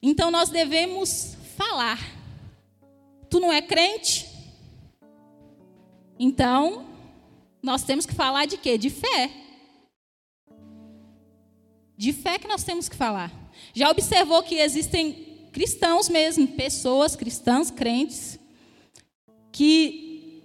Então 0.02 0.30
nós 0.30 0.48
devemos 0.48 1.36
falar. 1.56 1.98
Tu 3.28 3.38
não 3.38 3.52
é 3.52 3.62
crente? 3.62 4.28
Então, 6.18 6.86
nós 7.62 7.84
temos 7.84 8.04
que 8.04 8.14
falar 8.14 8.46
de 8.46 8.56
quê? 8.56 8.76
De 8.76 8.90
fé. 8.90 9.30
De 11.96 12.12
fé 12.12 12.38
que 12.38 12.48
nós 12.48 12.64
temos 12.64 12.88
que 12.88 12.96
falar. 12.96 13.32
Já 13.72 13.88
observou 13.88 14.42
que 14.42 14.56
existem 14.56 15.48
cristãos 15.52 16.08
mesmo, 16.08 16.48
pessoas 16.48 17.14
cristãs, 17.14 17.70
crentes, 17.70 18.38
que 19.52 20.42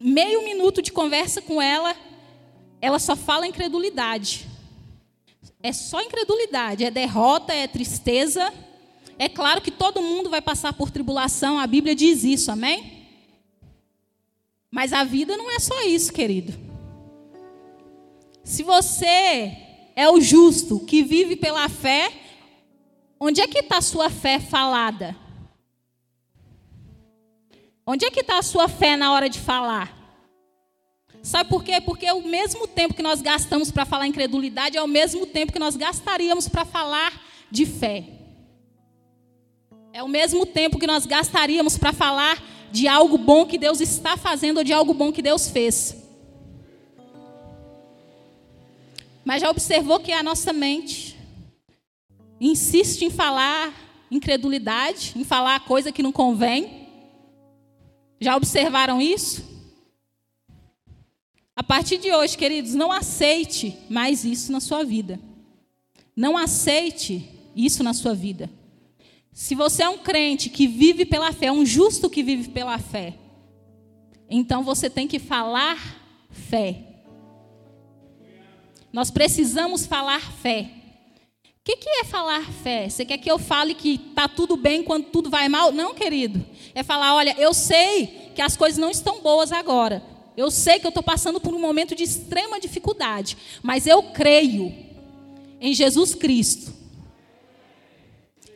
meio 0.00 0.44
minuto 0.44 0.82
de 0.82 0.92
conversa 0.92 1.40
com 1.40 1.60
ela, 1.60 1.94
ela 2.80 2.98
só 2.98 3.16
fala 3.16 3.46
incredulidade. 3.46 4.46
É 5.62 5.72
só 5.72 6.00
incredulidade, 6.00 6.84
é 6.84 6.90
derrota, 6.90 7.52
é 7.52 7.66
tristeza. 7.66 8.52
É 9.18 9.28
claro 9.28 9.60
que 9.60 9.70
todo 9.70 10.02
mundo 10.02 10.28
vai 10.28 10.42
passar 10.42 10.72
por 10.72 10.90
tribulação, 10.90 11.58
a 11.58 11.66
Bíblia 11.66 11.94
diz 11.94 12.22
isso, 12.22 12.50
amém? 12.50 13.08
Mas 14.70 14.92
a 14.92 15.04
vida 15.04 15.36
não 15.36 15.50
é 15.50 15.58
só 15.58 15.82
isso, 15.84 16.12
querido. 16.12 16.54
Se 18.44 18.62
você 18.62 19.56
é 19.96 20.08
o 20.10 20.20
justo 20.20 20.78
que 20.80 21.02
vive 21.02 21.34
pela 21.34 21.68
fé, 21.68 22.12
onde 23.18 23.40
é 23.40 23.46
que 23.46 23.60
está 23.60 23.78
a 23.78 23.82
sua 23.82 24.10
fé 24.10 24.38
falada? 24.38 25.16
Onde 27.86 28.04
é 28.04 28.10
que 28.10 28.20
está 28.20 28.38
a 28.38 28.42
sua 28.42 28.68
fé 28.68 28.96
na 28.96 29.12
hora 29.12 29.30
de 29.30 29.40
falar? 29.40 29.95
Sabe 31.26 31.50
por 31.50 31.64
quê? 31.64 31.80
Porque 31.80 32.06
é 32.06 32.14
o 32.14 32.22
mesmo 32.22 32.68
tempo 32.68 32.94
que 32.94 33.02
nós 33.02 33.20
gastamos 33.20 33.72
para 33.72 33.84
falar 33.84 34.06
incredulidade 34.06 34.76
é 34.76 34.82
o 34.82 34.86
mesmo 34.86 35.26
tempo 35.26 35.52
que 35.52 35.58
nós 35.58 35.74
gastaríamos 35.74 36.48
para 36.48 36.64
falar 36.64 37.20
de 37.50 37.66
fé. 37.66 38.04
É 39.92 40.04
o 40.04 40.08
mesmo 40.08 40.46
tempo 40.46 40.78
que 40.78 40.86
nós 40.86 41.04
gastaríamos 41.04 41.76
para 41.76 41.92
falar 41.92 42.40
de 42.70 42.86
algo 42.86 43.18
bom 43.18 43.44
que 43.44 43.58
Deus 43.58 43.80
está 43.80 44.16
fazendo 44.16 44.58
ou 44.58 44.64
de 44.64 44.72
algo 44.72 44.94
bom 44.94 45.10
que 45.10 45.20
Deus 45.20 45.48
fez. 45.48 45.96
Mas 49.24 49.40
já 49.42 49.50
observou 49.50 49.98
que 49.98 50.12
a 50.12 50.22
nossa 50.22 50.52
mente 50.52 51.16
insiste 52.40 53.02
em 53.02 53.10
falar 53.10 53.74
incredulidade, 54.12 55.14
em 55.16 55.24
falar 55.24 55.58
coisa 55.64 55.90
que 55.90 56.04
não 56.04 56.12
convém? 56.12 56.86
Já 58.20 58.36
observaram 58.36 59.02
isso? 59.02 59.45
A 61.56 61.62
partir 61.62 61.96
de 61.96 62.12
hoje, 62.12 62.36
queridos, 62.36 62.74
não 62.74 62.92
aceite 62.92 63.74
mais 63.88 64.26
isso 64.26 64.52
na 64.52 64.60
sua 64.60 64.84
vida. 64.84 65.18
Não 66.14 66.36
aceite 66.36 67.26
isso 67.56 67.82
na 67.82 67.94
sua 67.94 68.14
vida. 68.14 68.50
Se 69.32 69.54
você 69.54 69.82
é 69.82 69.88
um 69.88 69.96
crente 69.96 70.50
que 70.50 70.66
vive 70.66 71.06
pela 71.06 71.32
fé, 71.32 71.50
um 71.50 71.64
justo 71.64 72.10
que 72.10 72.22
vive 72.22 72.50
pela 72.50 72.78
fé, 72.78 73.14
então 74.28 74.62
você 74.62 74.90
tem 74.90 75.08
que 75.08 75.18
falar 75.18 75.78
fé. 76.30 76.82
Nós 78.92 79.10
precisamos 79.10 79.86
falar 79.86 80.20
fé. 80.20 80.70
O 81.42 81.48
que, 81.64 81.76
que 81.76 81.88
é 81.88 82.04
falar 82.04 82.44
fé? 82.44 82.88
Você 82.88 83.04
quer 83.04 83.18
que 83.18 83.30
eu 83.30 83.38
fale 83.38 83.74
que 83.74 83.94
está 83.94 84.28
tudo 84.28 84.56
bem 84.56 84.82
quando 84.82 85.06
tudo 85.06 85.30
vai 85.30 85.48
mal? 85.48 85.72
Não, 85.72 85.94
querido. 85.94 86.44
É 86.74 86.82
falar: 86.82 87.14
olha, 87.14 87.34
eu 87.38 87.52
sei 87.52 88.30
que 88.34 88.42
as 88.42 88.56
coisas 88.56 88.78
não 88.78 88.90
estão 88.90 89.20
boas 89.20 89.52
agora. 89.52 90.15
Eu 90.36 90.50
sei 90.50 90.78
que 90.78 90.86
eu 90.86 90.90
estou 90.90 91.02
passando 91.02 91.40
por 91.40 91.54
um 91.54 91.60
momento 91.60 91.94
de 91.94 92.02
extrema 92.02 92.60
dificuldade. 92.60 93.36
Mas 93.62 93.86
eu 93.86 94.02
creio 94.02 94.72
em 95.60 95.72
Jesus 95.72 96.14
Cristo. 96.14 96.72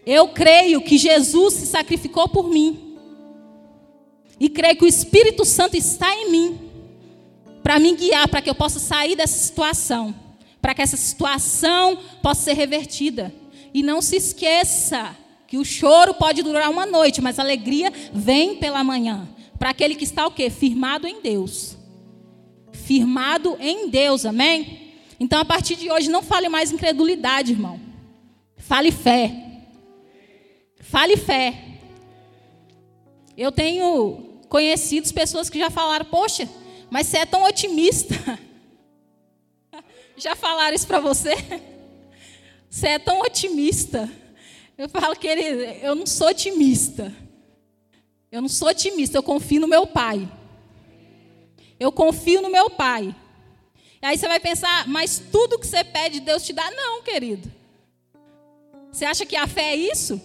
Eu 0.05 0.29
creio 0.29 0.83
que 0.83 0.99
Jesus 0.99 1.55
se 1.55 1.67
sacrificou 1.67 2.29
por 2.29 2.49
mim. 2.49 2.97
E 4.39 4.49
creio 4.49 4.77
que 4.77 4.85
o 4.85 4.89
Espírito 4.89 5.45
Santo 5.45 5.77
está 5.77 6.15
em 6.15 6.31
mim 6.31 6.71
para 7.63 7.79
me 7.79 7.95
guiar, 7.95 8.29
para 8.29 8.41
que 8.41 8.49
eu 8.49 8.55
possa 8.55 8.79
sair 8.79 9.15
dessa 9.15 9.37
situação, 9.37 10.15
para 10.61 10.75
que 10.75 10.83
essa 10.83 10.97
situação 10.97 11.99
possa 12.23 12.43
ser 12.43 12.55
revertida. 12.55 13.33
E 13.73 13.83
não 13.83 14.01
se 14.03 14.17
esqueça 14.17 15.17
que 15.47 15.59
o 15.59 15.65
choro 15.65 16.15
pode 16.15 16.43
durar 16.43 16.71
uma 16.71 16.87
noite, 16.87 17.21
mas 17.21 17.39
a 17.39 17.43
alegria 17.43 17.93
vem 18.13 18.57
pela 18.57 18.83
manhã. 18.83 19.29
Para 19.61 19.71
aquele 19.71 19.95
que 19.95 20.05
está 20.05 20.27
o 20.27 20.31
quê? 20.31 20.49
Firmado 20.49 21.07
em 21.07 21.21
Deus. 21.21 21.77
Firmado 22.73 23.59
em 23.61 23.91
Deus, 23.91 24.25
amém? 24.25 24.95
Então, 25.21 25.39
a 25.39 25.45
partir 25.45 25.77
de 25.77 25.91
hoje, 25.93 26.09
não 26.09 26.23
fale 26.23 26.49
mais 26.49 26.73
incredulidade, 26.73 27.53
irmão. 27.53 27.79
Fale 28.57 28.91
fé. 28.91 29.31
Fale 30.81 31.15
fé. 31.15 31.63
Eu 33.37 33.53
tenho 33.53 34.41
conhecidos 34.49 35.13
pessoas 35.13 35.51
que 35.51 35.59
já 35.59 35.69
falaram, 35.69 36.07
poxa, 36.07 36.49
mas 36.89 37.07
você 37.07 37.19
é 37.19 37.27
tão 37.27 37.45
otimista. 37.45 38.17
Já 40.17 40.37
falaram 40.37 40.75
isso 40.75 40.87
para 40.87 41.01
você? 41.01 41.35
Você 42.69 42.89
é 42.89 42.99
tão 42.99 43.21
otimista. 43.21 44.07
Eu 44.77 44.87
falo 44.87 45.17
que 45.17 45.27
ele, 45.27 45.79
eu 45.83 45.95
não 45.95 46.07
sou 46.07 46.29
otimista. 46.29 47.11
Eu 48.31 48.41
não 48.41 48.49
sou 48.49 48.69
otimista, 48.69 49.19
eu 49.19 49.23
confio 49.23 49.61
no 49.61 49.69
meu 49.69 49.87
pai. 49.87 50.31
Eu 51.79 51.91
confio 51.91 52.41
no 52.41 52.51
meu 52.51 52.71
pai. 52.71 53.15
E 54.03 54.07
aí 54.07 54.17
você 54.17 54.29
vai 54.29 54.41
pensar, 54.41 54.87
mas 54.89 55.19
tudo 55.19 55.59
que 55.59 55.67
você 55.67 55.83
pede, 55.85 56.21
Deus 56.21 56.45
te 56.45 56.53
dá? 56.53 56.71
Não, 56.71 57.03
querido. 57.03 57.51
Você 58.91 59.05
acha 59.05 59.27
que 59.27 59.37
a 59.37 59.47
fé 59.47 59.73
é 59.73 59.77
isso? 59.77 60.21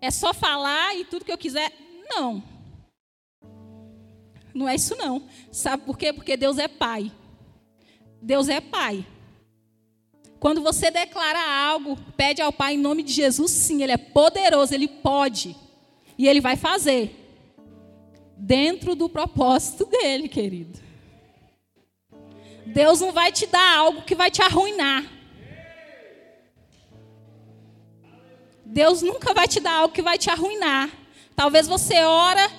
É 0.00 0.10
só 0.10 0.32
falar 0.32 0.96
e 0.96 1.04
tudo 1.04 1.24
que 1.24 1.32
eu 1.32 1.38
quiser? 1.38 1.72
Não. 2.08 2.42
Não 4.54 4.68
é 4.68 4.74
isso 4.74 4.96
não. 4.96 5.28
Sabe 5.52 5.84
por 5.84 5.96
quê? 5.96 6.12
Porque 6.12 6.36
Deus 6.36 6.58
é 6.58 6.68
pai. 6.68 7.12
Deus 8.20 8.48
é 8.48 8.60
pai. 8.60 9.06
Quando 10.40 10.62
você 10.62 10.90
declara 10.90 11.38
algo, 11.68 11.98
pede 12.16 12.40
ao 12.40 12.50
Pai 12.50 12.74
em 12.74 12.78
nome 12.78 13.02
de 13.02 13.12
Jesus, 13.12 13.50
sim, 13.50 13.82
Ele 13.82 13.92
é 13.92 13.98
poderoso, 13.98 14.74
Ele 14.74 14.88
pode. 14.88 15.54
E 16.20 16.28
Ele 16.28 16.38
vai 16.38 16.54
fazer. 16.54 17.16
Dentro 18.36 18.94
do 18.94 19.08
propósito 19.08 19.86
dele, 19.86 20.28
querido. 20.28 20.78
Deus 22.66 23.00
não 23.00 23.10
vai 23.10 23.32
te 23.32 23.46
dar 23.46 23.78
algo 23.78 24.02
que 24.02 24.14
vai 24.14 24.30
te 24.30 24.42
arruinar. 24.42 25.02
Deus 28.66 29.00
nunca 29.00 29.32
vai 29.32 29.48
te 29.48 29.60
dar 29.60 29.76
algo 29.76 29.94
que 29.94 30.02
vai 30.02 30.18
te 30.18 30.28
arruinar. 30.28 30.90
Talvez 31.34 31.66
você 31.66 32.04
ora 32.04 32.50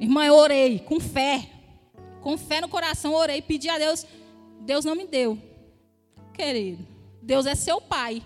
Irmã, 0.00 0.26
eu 0.26 0.34
orei 0.34 0.80
com 0.80 0.98
fé. 0.98 1.48
Com 2.20 2.36
fé 2.36 2.60
no 2.60 2.68
coração, 2.68 3.14
orei, 3.14 3.40
pedi 3.42 3.68
a 3.68 3.78
Deus. 3.78 4.04
Deus 4.62 4.84
não 4.84 4.96
me 4.96 5.06
deu. 5.06 5.38
Querido, 6.32 6.84
Deus 7.22 7.46
é 7.46 7.54
seu 7.54 7.80
pai. 7.80 8.20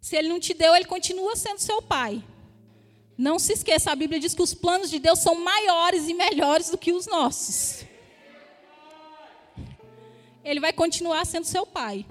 Se 0.00 0.14
ele 0.14 0.28
não 0.28 0.38
te 0.38 0.54
deu, 0.54 0.76
ele 0.76 0.84
continua 0.84 1.34
sendo 1.34 1.58
seu 1.58 1.82
pai. 1.82 2.22
Não 3.16 3.38
se 3.38 3.54
esqueça, 3.54 3.90
a 3.90 3.96
Bíblia 3.96 4.20
diz 4.20 4.34
que 4.34 4.42
os 4.42 4.52
planos 4.52 4.90
de 4.90 4.98
Deus 4.98 5.20
são 5.20 5.34
maiores 5.34 6.08
e 6.08 6.14
melhores 6.14 6.70
do 6.70 6.76
que 6.76 6.92
os 6.92 7.06
nossos. 7.06 7.84
Ele 10.44 10.60
vai 10.60 10.72
continuar 10.72 11.24
sendo 11.24 11.44
seu 11.44 11.66
pai. 11.66 12.06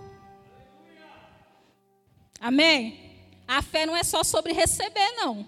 Amém? 2.40 3.16
A 3.48 3.62
fé 3.62 3.86
não 3.86 3.96
é 3.96 4.04
só 4.04 4.24
sobre 4.24 4.52
receber, 4.52 5.12
não. 5.16 5.46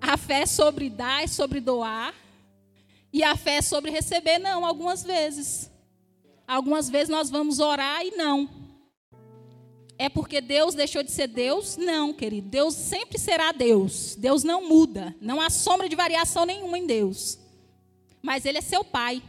A 0.00 0.16
fé 0.16 0.42
é 0.42 0.46
sobre 0.46 0.90
dar, 0.90 1.24
é 1.24 1.26
sobre 1.26 1.60
doar. 1.60 2.14
E 3.12 3.24
a 3.24 3.34
fé 3.34 3.56
é 3.56 3.62
sobre 3.62 3.90
receber, 3.90 4.38
não, 4.38 4.64
algumas 4.64 5.02
vezes. 5.02 5.70
Algumas 6.46 6.88
vezes 6.88 7.08
nós 7.08 7.30
vamos 7.30 7.58
orar 7.58 8.04
e 8.04 8.10
não. 8.12 8.67
É 9.98 10.08
porque 10.08 10.40
Deus 10.40 10.76
deixou 10.76 11.02
de 11.02 11.10
ser 11.10 11.26
Deus? 11.26 11.76
Não, 11.76 12.14
querido. 12.14 12.48
Deus 12.48 12.74
sempre 12.74 13.18
será 13.18 13.50
Deus. 13.50 14.14
Deus 14.14 14.44
não 14.44 14.68
muda. 14.68 15.14
Não 15.20 15.40
há 15.40 15.50
sombra 15.50 15.88
de 15.88 15.96
variação 15.96 16.46
nenhuma 16.46 16.78
em 16.78 16.86
Deus. 16.86 17.36
Mas 18.22 18.44
Ele 18.44 18.58
é 18.58 18.60
seu 18.60 18.84
Pai. 18.84 19.20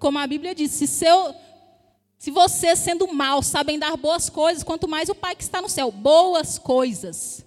Como 0.00 0.18
a 0.18 0.26
Bíblia 0.26 0.56
diz, 0.56 0.72
se, 0.72 0.88
seu, 0.88 1.34
se 2.18 2.32
você, 2.32 2.74
sendo 2.74 3.06
mal, 3.14 3.44
sabem 3.44 3.78
dar 3.78 3.96
boas 3.96 4.28
coisas, 4.28 4.64
quanto 4.64 4.88
mais 4.88 5.08
o 5.08 5.14
Pai 5.14 5.36
que 5.36 5.44
está 5.44 5.62
no 5.62 5.68
céu. 5.68 5.92
Boas 5.92 6.58
coisas. 6.58 7.46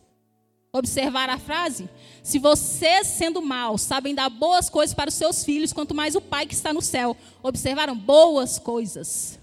Observar 0.72 1.30
a 1.30 1.38
frase? 1.38 1.90
Se 2.24 2.40
vocês, 2.40 3.06
sendo 3.08 3.42
maus, 3.42 3.82
sabem 3.82 4.16
dar 4.16 4.30
boas 4.30 4.70
coisas 4.70 4.94
para 4.94 5.10
os 5.10 5.16
seus 5.16 5.44
filhos, 5.44 5.74
quanto 5.74 5.94
mais 5.94 6.16
o 6.16 6.22
Pai 6.22 6.46
que 6.46 6.54
está 6.54 6.74
no 6.74 6.82
céu. 6.82 7.18
Observaram? 7.44 7.98
Boas 7.98 8.58
coisas. 8.58 9.38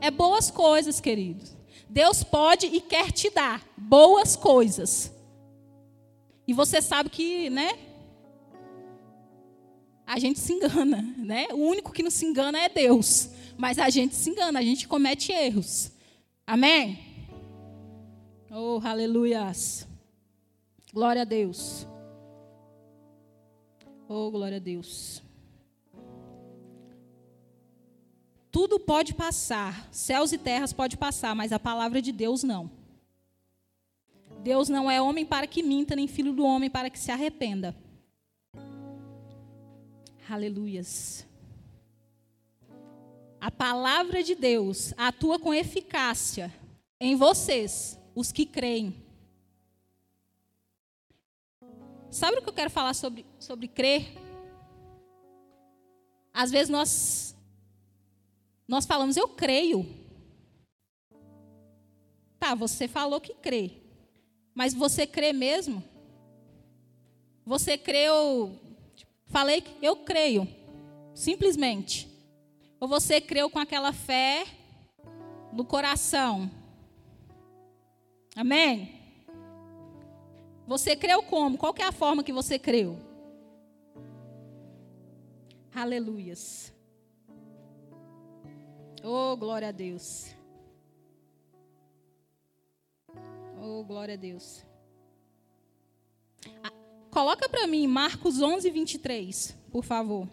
É 0.00 0.10
boas 0.10 0.50
coisas, 0.50 1.00
queridos. 1.00 1.56
Deus 1.88 2.22
pode 2.22 2.66
e 2.66 2.80
quer 2.80 3.12
te 3.12 3.30
dar 3.30 3.64
boas 3.76 4.36
coisas. 4.36 5.12
E 6.46 6.52
você 6.52 6.80
sabe 6.82 7.10
que, 7.10 7.50
né? 7.50 7.78
A 10.06 10.18
gente 10.18 10.38
se 10.38 10.52
engana, 10.52 11.02
né? 11.16 11.48
O 11.52 11.56
único 11.56 11.92
que 11.92 12.02
não 12.02 12.10
se 12.10 12.24
engana 12.24 12.58
é 12.58 12.68
Deus. 12.68 13.30
Mas 13.56 13.78
a 13.78 13.88
gente 13.90 14.14
se 14.14 14.30
engana, 14.30 14.58
a 14.58 14.62
gente 14.62 14.86
comete 14.86 15.32
erros. 15.32 15.90
Amém? 16.46 16.98
Oh, 18.50 18.80
aleluias. 18.84 19.86
Glória 20.92 21.22
a 21.22 21.24
Deus. 21.24 21.86
Oh, 24.08 24.30
glória 24.30 24.58
a 24.58 24.60
Deus. 24.60 25.22
Tudo 28.56 28.80
pode 28.80 29.12
passar, 29.12 29.86
céus 29.92 30.32
e 30.32 30.38
terras 30.38 30.72
pode 30.72 30.96
passar, 30.96 31.36
mas 31.36 31.52
a 31.52 31.58
palavra 31.58 32.00
de 32.00 32.10
Deus 32.10 32.42
não. 32.42 32.70
Deus 34.42 34.70
não 34.70 34.90
é 34.90 34.98
homem 34.98 35.26
para 35.26 35.46
que 35.46 35.62
minta, 35.62 35.94
nem 35.94 36.08
filho 36.08 36.32
do 36.32 36.42
homem 36.42 36.70
para 36.70 36.88
que 36.88 36.98
se 36.98 37.10
arrependa. 37.10 37.76
Aleluias. 40.26 41.26
A 43.38 43.50
palavra 43.50 44.22
de 44.22 44.34
Deus 44.34 44.94
atua 44.96 45.38
com 45.38 45.52
eficácia 45.52 46.50
em 46.98 47.14
vocês, 47.14 48.00
os 48.14 48.32
que 48.32 48.46
creem. 48.46 49.04
Sabe 52.10 52.38
o 52.38 52.42
que 52.42 52.48
eu 52.48 52.54
quero 52.54 52.70
falar 52.70 52.94
sobre, 52.94 53.26
sobre 53.38 53.68
crer? 53.68 54.16
Às 56.32 56.50
vezes 56.50 56.70
nós, 56.70 57.35
nós 58.66 58.84
falamos, 58.84 59.16
eu 59.16 59.28
creio. 59.28 59.86
Tá, 62.38 62.54
você 62.54 62.88
falou 62.88 63.20
que 63.20 63.34
crê. 63.34 63.72
Mas 64.54 64.74
você 64.74 65.06
crê 65.06 65.32
mesmo? 65.32 65.82
Você 67.44 67.78
creu. 67.78 68.58
Falei 69.26 69.60
que 69.60 69.84
eu 69.84 69.96
creio. 69.96 70.48
Simplesmente. 71.14 72.08
Ou 72.80 72.88
você 72.88 73.20
creu 73.20 73.48
com 73.48 73.58
aquela 73.58 73.92
fé 73.92 74.46
no 75.52 75.64
coração? 75.64 76.50
Amém? 78.34 79.00
Você 80.66 80.96
creu 80.96 81.22
como? 81.22 81.56
Qual 81.56 81.74
é 81.78 81.84
a 81.84 81.92
forma 81.92 82.24
que 82.24 82.32
você 82.32 82.58
creu? 82.58 82.98
Aleluias. 85.74 86.75
Oh, 89.08 89.36
glória 89.36 89.68
a 89.68 89.70
Deus. 89.70 90.34
Oh, 93.56 93.84
glória 93.84 94.14
a 94.14 94.16
Deus. 94.16 94.66
Ah, 96.60 96.72
coloca 97.08 97.48
para 97.48 97.68
mim 97.68 97.86
Marcos 97.86 98.42
11, 98.42 98.68
23, 98.68 99.56
por 99.70 99.84
favor. 99.84 100.28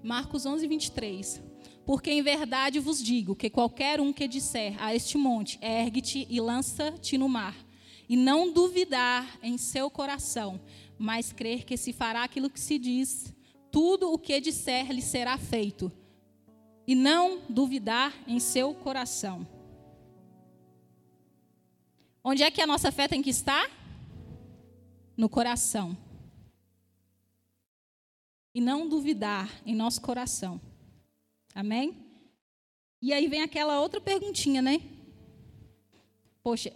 Marcos 0.00 0.46
11, 0.46 0.68
23. 0.68 1.42
Porque 1.84 2.12
em 2.12 2.22
verdade 2.22 2.78
vos 2.78 3.02
digo 3.02 3.34
que 3.34 3.50
qualquer 3.50 4.00
um 4.00 4.12
que 4.12 4.28
disser 4.28 4.80
a 4.80 4.94
este 4.94 5.18
monte, 5.18 5.58
ergue-te 5.60 6.24
e 6.30 6.40
lança-te 6.40 7.18
no 7.18 7.28
mar, 7.28 7.56
e 8.08 8.16
não 8.16 8.52
duvidar 8.52 9.40
em 9.42 9.58
seu 9.58 9.90
coração, 9.90 10.60
mas 10.96 11.32
crer 11.32 11.64
que 11.64 11.76
se 11.76 11.92
fará 11.92 12.22
aquilo 12.22 12.48
que 12.48 12.60
se 12.60 12.78
diz, 12.78 13.34
tudo 13.70 14.12
o 14.12 14.18
que 14.18 14.40
disser 14.40 14.90
lhe 14.90 15.02
será 15.02 15.38
feito, 15.38 15.90
e 16.86 16.94
não 16.94 17.42
duvidar 17.48 18.12
em 18.26 18.40
seu 18.40 18.74
coração. 18.74 19.46
Onde 22.22 22.42
é 22.42 22.50
que 22.50 22.60
a 22.60 22.66
nossa 22.66 22.92
fé 22.92 23.08
tem 23.08 23.22
que 23.22 23.30
estar? 23.30 23.70
No 25.16 25.28
coração. 25.28 25.96
E 28.54 28.60
não 28.60 28.88
duvidar 28.88 29.48
em 29.64 29.74
nosso 29.74 30.00
coração. 30.00 30.60
Amém? 31.54 31.96
E 33.00 33.12
aí 33.12 33.28
vem 33.28 33.42
aquela 33.42 33.80
outra 33.80 34.00
perguntinha, 34.00 34.60
né? 34.60 34.82
Poxa, 36.42 36.72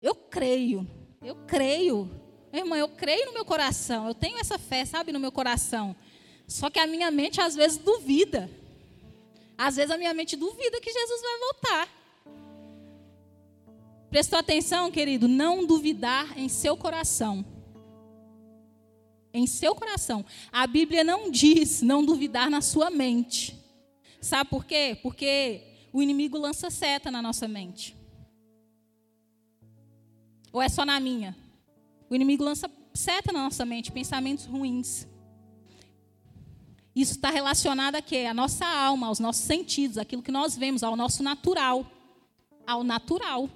eu 0.00 0.14
creio, 0.14 0.86
eu 1.22 1.36
creio. 1.46 2.10
Irmã, 2.52 2.76
eu 2.76 2.88
creio 2.88 3.26
no 3.26 3.34
meu 3.34 3.44
coração, 3.44 4.06
eu 4.06 4.14
tenho 4.14 4.38
essa 4.38 4.58
fé, 4.58 4.84
sabe, 4.84 5.12
no 5.12 5.20
meu 5.20 5.32
coração. 5.32 5.94
Só 6.46 6.70
que 6.70 6.78
a 6.78 6.86
minha 6.86 7.10
mente 7.10 7.40
às 7.40 7.54
vezes 7.54 7.78
duvida. 7.78 8.50
Às 9.56 9.76
vezes 9.76 9.90
a 9.90 9.98
minha 9.98 10.12
mente 10.12 10.36
duvida 10.36 10.80
que 10.80 10.92
Jesus 10.92 11.20
vai 11.20 11.38
voltar. 11.38 12.04
Prestou 14.10 14.38
atenção, 14.38 14.90
querido? 14.90 15.26
Não 15.26 15.66
duvidar 15.66 16.38
em 16.38 16.48
seu 16.48 16.76
coração. 16.76 17.44
Em 19.32 19.46
seu 19.46 19.74
coração. 19.74 20.24
A 20.52 20.66
Bíblia 20.66 21.02
não 21.02 21.30
diz 21.30 21.82
não 21.82 22.04
duvidar 22.04 22.48
na 22.48 22.60
sua 22.60 22.90
mente. 22.90 23.58
Sabe 24.20 24.48
por 24.48 24.64
quê? 24.64 24.98
Porque 25.02 25.62
o 25.92 26.00
inimigo 26.02 26.38
lança 26.38 26.70
seta 26.70 27.10
na 27.10 27.20
nossa 27.20 27.48
mente. 27.48 27.96
Ou 30.52 30.62
é 30.62 30.68
só 30.68 30.84
na 30.84 31.00
minha? 31.00 31.36
O 32.08 32.14
inimigo 32.14 32.44
lança 32.44 32.70
seta 32.92 33.32
na 33.32 33.42
nossa 33.42 33.64
mente, 33.64 33.90
pensamentos 33.90 34.44
ruins. 34.44 35.08
Isso 36.94 37.12
está 37.12 37.30
relacionado 37.30 37.96
a 37.96 38.02
quê? 38.02 38.26
A 38.28 38.34
nossa 38.34 38.64
alma, 38.64 39.08
aos 39.08 39.18
nossos 39.18 39.42
sentidos, 39.42 39.98
aquilo 39.98 40.22
que 40.22 40.30
nós 40.30 40.56
vemos, 40.56 40.82
ao 40.82 40.94
nosso 40.94 41.22
natural. 41.22 41.84
Ao 42.66 42.84
natural. 42.84 43.50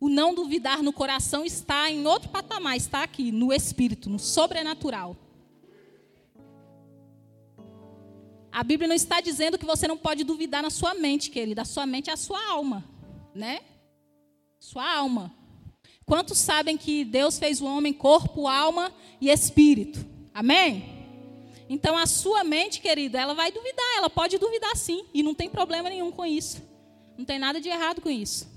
O 0.00 0.08
não 0.08 0.34
duvidar 0.34 0.82
no 0.82 0.92
coração 0.92 1.44
está 1.44 1.88
em 1.88 2.04
outro 2.06 2.28
patamar, 2.28 2.76
está 2.76 3.04
aqui, 3.04 3.30
no 3.30 3.52
espírito, 3.52 4.10
no 4.10 4.18
sobrenatural. 4.18 5.16
A 8.50 8.64
Bíblia 8.64 8.88
não 8.88 8.96
está 8.96 9.20
dizendo 9.20 9.56
que 9.56 9.64
você 9.64 9.86
não 9.86 9.96
pode 9.96 10.24
duvidar 10.24 10.60
na 10.60 10.70
sua 10.70 10.92
mente, 10.92 11.30
querida. 11.30 11.62
A 11.62 11.64
sua 11.64 11.86
mente 11.86 12.10
é 12.10 12.12
a 12.12 12.16
sua 12.16 12.44
alma, 12.50 12.84
né? 13.32 13.60
Sua 14.58 14.92
alma. 14.92 15.32
Quantos 16.04 16.36
sabem 16.36 16.76
que 16.76 17.04
Deus 17.04 17.38
fez 17.38 17.62
o 17.62 17.64
homem 17.64 17.92
corpo, 17.92 18.48
alma 18.48 18.92
e 19.20 19.30
espírito? 19.30 20.04
Amém? 20.34 20.91
Então 21.68 21.96
a 21.96 22.06
sua 22.06 22.44
mente, 22.44 22.80
querida, 22.80 23.20
ela 23.20 23.34
vai 23.34 23.50
duvidar, 23.50 23.96
ela 23.96 24.10
pode 24.10 24.38
duvidar 24.38 24.76
sim, 24.76 25.04
e 25.12 25.22
não 25.22 25.34
tem 25.34 25.48
problema 25.48 25.88
nenhum 25.88 26.10
com 26.10 26.24
isso. 26.24 26.62
Não 27.16 27.24
tem 27.24 27.38
nada 27.38 27.60
de 27.60 27.68
errado 27.68 28.00
com 28.00 28.10
isso. 28.10 28.50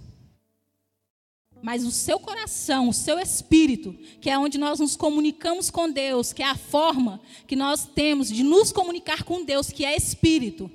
Mas 1.62 1.84
o 1.84 1.91
seu 1.91 2.20
coração, 2.20 2.89
o 2.89 2.94
seu 2.94 3.18
espírito, 3.20 3.94
que 4.22 4.30
é 4.30 4.38
onde 4.38 4.58
nós 4.58 4.80
nos 4.80 4.96
comunicamos 4.96 5.70
com 5.70 5.89
Deus, 5.89 6.32
que 6.32 6.44
é 6.44 6.46
a 6.46 6.56
forma 6.56 7.20
que 7.48 7.56
nós 7.56 7.86
temos 7.86 8.30
de 8.30 8.44
nos 8.44 8.72
comunicar 8.72 9.24
com 9.24 9.44
Deus, 9.44 9.70
que 9.70 9.84
é 9.86 9.96
espírito. 9.96 10.70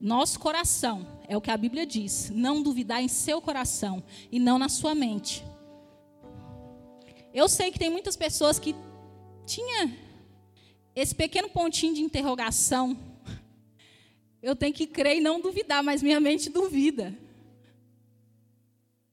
Nosso 0.00 0.38
coração, 0.38 1.06
é 1.28 1.36
o 1.36 1.40
que 1.40 1.50
a 1.50 1.56
Bíblia 1.56 1.84
diz, 1.84 2.30
não 2.30 2.62
duvidar 2.62 3.02
em 3.02 3.08
seu 3.08 3.40
coração 3.40 4.02
e 4.32 4.38
não 4.38 4.58
na 4.58 4.68
sua 4.68 4.94
mente. 4.94 5.44
Eu 7.34 7.48
sei 7.48 7.70
que 7.70 7.78
tem 7.78 7.90
muitas 7.90 8.16
pessoas 8.16 8.58
que 8.58 8.74
tinha 9.50 9.96
esse 10.94 11.14
pequeno 11.14 11.48
pontinho 11.48 11.94
de 11.94 12.02
interrogação. 12.02 12.96
Eu 14.40 14.54
tenho 14.54 14.72
que 14.72 14.86
crer 14.86 15.16
e 15.16 15.20
não 15.20 15.40
duvidar, 15.40 15.82
mas 15.82 16.02
minha 16.02 16.20
mente 16.20 16.48
duvida. 16.48 17.18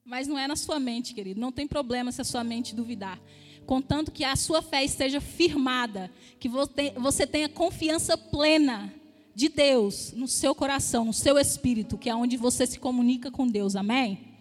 Mas 0.06 0.28
não 0.28 0.38
é 0.38 0.48
na 0.48 0.56
sua 0.56 0.80
mente, 0.80 1.14
querido. 1.14 1.42
Não 1.42 1.52
tem 1.52 1.68
problema 1.68 2.12
se 2.12 2.22
a 2.22 2.24
sua 2.24 2.44
mente 2.44 2.76
duvidar. 2.76 3.20
Contanto 3.66 4.12
que 4.12 4.24
a 4.24 4.36
sua 4.36 4.62
fé 4.62 4.84
esteja 4.86 5.20
firmada, 5.20 6.10
que 6.40 6.48
você 6.48 7.28
tenha 7.28 7.50
confiança 7.50 8.18
plena 8.18 8.94
de 9.36 9.50
Deus 9.50 10.14
no 10.14 10.28
seu 10.28 10.56
coração, 10.56 11.04
no 11.04 11.14
seu 11.14 11.38
espírito, 11.38 11.98
que 11.98 12.10
é 12.10 12.16
onde 12.16 12.38
você 12.38 12.66
se 12.66 12.80
comunica 12.80 13.30
com 13.30 13.46
Deus. 13.46 13.76
Amém? 13.76 14.36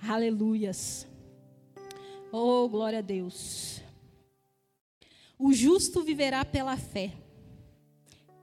Aleluias. 0.00 1.06
Oh, 2.30 2.68
glória 2.68 3.00
a 3.00 3.02
Deus. 3.02 3.83
O 5.38 5.52
justo 5.52 6.02
viverá 6.02 6.44
pela 6.44 6.76
fé. 6.76 7.12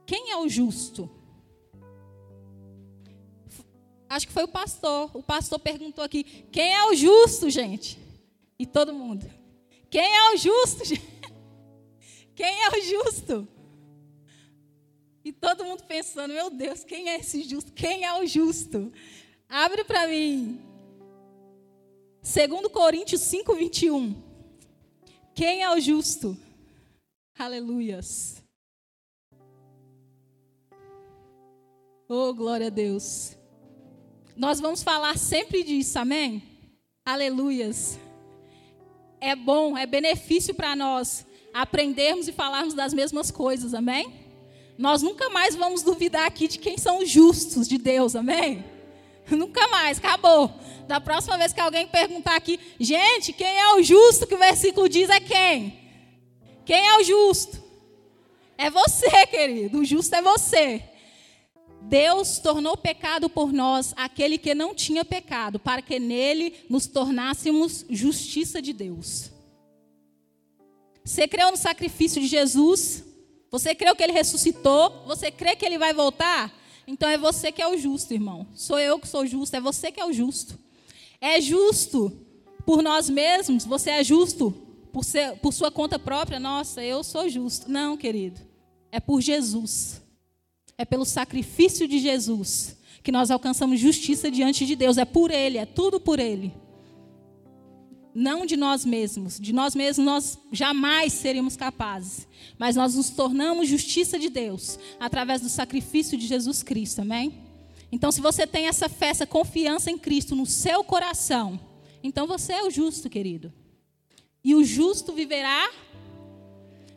Quem 0.06 0.30
é 0.30 0.36
o 0.36 0.48
justo? 0.48 1.10
Acho 4.08 4.26
que 4.26 4.32
foi 4.32 4.44
o 4.44 4.48
pastor. 4.48 5.10
O 5.14 5.22
pastor 5.22 5.58
perguntou 5.58 6.04
aqui: 6.04 6.24
quem 6.52 6.74
é 6.74 6.84
o 6.84 6.94
justo, 6.94 7.48
gente? 7.48 7.98
E 8.58 8.66
todo 8.66 8.92
mundo. 8.92 9.28
Quem 9.88 10.16
é 10.16 10.32
o 10.32 10.36
justo? 10.36 10.82
Quem 12.34 12.64
é 12.64 12.68
o 12.70 12.82
justo? 12.82 13.48
E 15.24 15.32
todo 15.32 15.64
mundo 15.64 15.84
pensando: 15.84 16.32
meu 16.32 16.50
Deus, 16.50 16.82
quem 16.82 17.08
é 17.08 17.18
esse 17.18 17.42
justo? 17.42 17.72
Quem 17.72 18.04
é 18.04 18.20
o 18.20 18.26
justo? 18.26 18.92
Abre 19.48 19.84
para 19.84 20.08
mim. 20.08 20.60
Segundo 22.22 22.70
Coríntios 22.70 23.20
5, 23.20 23.54
21. 23.54 24.22
Quem 25.34 25.62
é 25.62 25.70
o 25.70 25.80
justo? 25.80 26.36
Aleluias. 27.38 28.42
Oh, 32.08 32.34
glória 32.34 32.66
a 32.66 32.70
Deus. 32.70 33.36
Nós 34.36 34.60
vamos 34.60 34.82
falar 34.82 35.16
sempre 35.16 35.64
disso, 35.64 35.98
amém? 35.98 36.42
Aleluias. 37.04 37.98
É 39.20 39.34
bom, 39.34 39.76
é 39.76 39.86
benefício 39.86 40.54
para 40.54 40.76
nós 40.76 41.26
aprendermos 41.54 42.28
e 42.28 42.32
falarmos 42.32 42.74
das 42.74 42.92
mesmas 42.92 43.30
coisas, 43.30 43.74
amém? 43.74 44.12
Nós 44.76 45.02
nunca 45.02 45.30
mais 45.30 45.54
vamos 45.54 45.82
duvidar 45.82 46.26
aqui 46.26 46.48
de 46.48 46.58
quem 46.58 46.76
são 46.78 46.98
os 46.98 47.08
justos 47.08 47.68
de 47.68 47.78
Deus, 47.78 48.14
amém? 48.16 48.64
Nunca 49.30 49.68
mais, 49.68 49.98
acabou. 49.98 50.52
Da 50.86 51.00
próxima 51.00 51.38
vez 51.38 51.52
que 51.52 51.60
alguém 51.60 51.86
perguntar 51.86 52.36
aqui, 52.36 52.58
gente, 52.78 53.32
quem 53.32 53.58
é 53.58 53.74
o 53.74 53.82
justo 53.82 54.26
que 54.26 54.34
o 54.34 54.38
versículo 54.38 54.88
diz 54.88 55.08
é 55.08 55.20
quem? 55.20 55.81
Quem 56.64 56.88
é 56.88 56.98
o 56.98 57.04
justo? 57.04 57.62
É 58.56 58.70
você, 58.70 59.26
querido. 59.26 59.80
O 59.80 59.84
justo 59.84 60.14
é 60.14 60.22
você. 60.22 60.84
Deus 61.82 62.38
tornou 62.38 62.76
pecado 62.76 63.28
por 63.28 63.52
nós 63.52 63.92
aquele 63.96 64.38
que 64.38 64.54
não 64.54 64.74
tinha 64.74 65.04
pecado, 65.04 65.58
para 65.58 65.82
que 65.82 65.98
nele 65.98 66.54
nos 66.68 66.86
tornássemos 66.86 67.84
justiça 67.90 68.62
de 68.62 68.72
Deus. 68.72 69.30
Você 71.04 71.26
creu 71.26 71.50
no 71.50 71.56
sacrifício 71.56 72.20
de 72.20 72.28
Jesus? 72.28 73.04
Você 73.50 73.74
creu 73.74 73.96
que 73.96 74.02
ele 74.02 74.12
ressuscitou? 74.12 75.02
Você 75.06 75.30
crê 75.30 75.56
que 75.56 75.66
ele 75.66 75.76
vai 75.76 75.92
voltar? 75.92 76.52
Então 76.86 77.08
é 77.08 77.18
você 77.18 77.50
que 77.50 77.60
é 77.60 77.66
o 77.66 77.76
justo, 77.76 78.14
irmão. 78.14 78.46
Sou 78.54 78.78
eu 78.78 78.98
que 78.98 79.08
sou 79.08 79.26
justo, 79.26 79.54
é 79.56 79.60
você 79.60 79.90
que 79.90 80.00
é 80.00 80.04
o 80.04 80.12
justo. 80.12 80.58
É 81.20 81.40
justo 81.40 82.12
por 82.64 82.82
nós 82.82 83.10
mesmos? 83.10 83.64
Você 83.64 83.90
é 83.90 84.04
justo 84.04 84.61
por, 84.92 85.04
ser, 85.04 85.36
por 85.38 85.52
sua 85.52 85.70
conta 85.70 85.98
própria, 85.98 86.38
nossa, 86.38 86.84
eu 86.84 87.02
sou 87.02 87.28
justo. 87.28 87.70
Não, 87.70 87.96
querido. 87.96 88.40
É 88.90 89.00
por 89.00 89.20
Jesus. 89.20 90.02
É 90.76 90.84
pelo 90.84 91.04
sacrifício 91.04 91.88
de 91.88 91.98
Jesus 91.98 92.76
que 93.02 93.10
nós 93.10 93.30
alcançamos 93.30 93.80
justiça 93.80 94.30
diante 94.30 94.64
de 94.64 94.76
Deus. 94.76 94.96
É 94.98 95.04
por 95.04 95.30
Ele, 95.30 95.58
é 95.58 95.66
tudo 95.66 95.98
por 95.98 96.20
Ele. 96.20 96.52
Não 98.14 98.44
de 98.44 98.56
nós 98.56 98.84
mesmos. 98.84 99.40
De 99.40 99.52
nós 99.52 99.74
mesmos 99.74 100.04
nós 100.04 100.38
jamais 100.52 101.12
seríamos 101.12 101.56
capazes. 101.56 102.28
Mas 102.58 102.76
nós 102.76 102.94
nos 102.94 103.10
tornamos 103.10 103.68
justiça 103.68 104.18
de 104.18 104.28
Deus 104.28 104.78
através 105.00 105.40
do 105.40 105.48
sacrifício 105.48 106.16
de 106.16 106.26
Jesus 106.26 106.62
Cristo. 106.62 107.00
Amém? 107.00 107.32
Então, 107.90 108.12
se 108.12 108.20
você 108.20 108.46
tem 108.46 108.68
essa 108.68 108.88
fé, 108.88 109.08
essa 109.08 109.26
confiança 109.26 109.90
em 109.90 109.98
Cristo 109.98 110.34
no 110.34 110.46
seu 110.46 110.82
coração, 110.84 111.60
então 112.02 112.26
você 112.26 112.54
é 112.54 112.62
o 112.62 112.70
justo, 112.70 113.10
querido. 113.10 113.52
E 114.44 114.54
o 114.54 114.64
justo 114.64 115.12
viverá. 115.12 115.70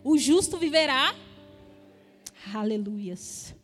O 0.03 0.17
justo 0.17 0.58
viverá. 0.58 1.15
Aleluias. 2.53 3.55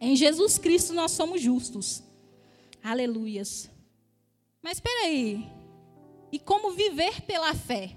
Em 0.00 0.16
Jesus 0.16 0.58
Cristo 0.58 0.92
nós 0.92 1.10
somos 1.12 1.40
justos. 1.40 2.02
Aleluias. 2.82 3.70
Mas 4.62 4.78
espera 4.78 5.06
aí. 5.06 5.46
E 6.32 6.38
como 6.38 6.72
viver 6.72 7.22
pela 7.22 7.54
fé? 7.54 7.96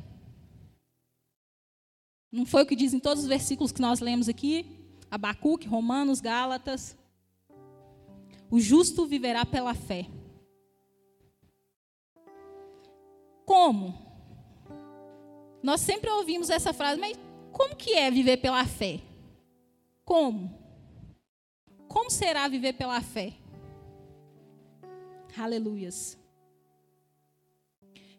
Não 2.32 2.45
foi 2.45 2.63
o 2.63 2.65
que 2.65 2.76
diz 2.76 2.93
em 2.93 2.99
todos 2.99 3.23
os 3.23 3.30
versículos 3.30 3.71
que 3.71 3.82
nós 3.82 3.99
lemos 3.99 4.28
aqui? 4.28 4.65
Abacuque, 5.10 5.67
Romanos, 5.67 6.19
Gálatas. 6.19 6.97
O 8.49 8.60
justo 8.60 9.06
viverá 9.06 9.45
pela 9.45 9.73
fé. 9.73 10.08
Como? 13.45 14.02
Nós 15.63 15.80
sempre 15.80 16.10
ouvimos 16.10 16.49
essa 16.49 16.73
frase, 16.73 16.99
mas 16.99 17.17
como 17.54 17.76
que 17.76 17.93
é 17.93 18.12
viver 18.12 18.38
pela 18.38 18.65
fé? 18.65 18.99
Como? 20.04 20.54
Como 21.88 22.12
será 22.12 22.47
viver 22.49 22.73
pela 22.73 23.02
fé? 23.02 23.34
Aleluias. 25.38 26.17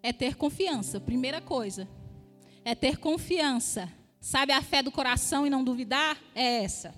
É 0.02 0.12
ter 0.12 0.36
confiança, 0.36 0.98
primeira 0.98 1.40
coisa. 1.40 1.86
É 2.64 2.74
ter 2.74 2.96
confiança. 2.96 3.92
Sabe 4.20 4.52
a 4.52 4.62
fé 4.62 4.82
do 4.82 4.90
coração 4.90 5.46
e 5.46 5.50
não 5.50 5.62
duvidar? 5.62 6.18
É 6.34 6.64
essa. 6.64 6.94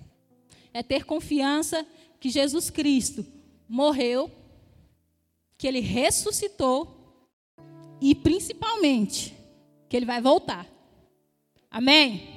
é 0.72 0.82
ter 0.82 1.04
confiança 1.04 1.84
que 2.20 2.28
Jesus 2.30 2.70
Cristo 2.70 3.26
morreu, 3.68 4.30
que 5.58 5.66
ele 5.66 5.80
ressuscitou 5.80 6.94
e 8.00 8.14
principalmente 8.14 9.35
que 9.88 9.96
ele 9.96 10.06
vai 10.06 10.20
voltar. 10.20 10.66
Amém? 11.70 12.36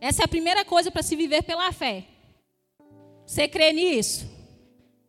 Essa 0.00 0.22
é 0.22 0.24
a 0.24 0.28
primeira 0.28 0.64
coisa 0.64 0.90
para 0.90 1.02
se 1.02 1.14
viver 1.14 1.42
pela 1.42 1.72
fé. 1.72 2.04
Você 3.24 3.46
crê 3.46 3.72
nisso? 3.72 4.30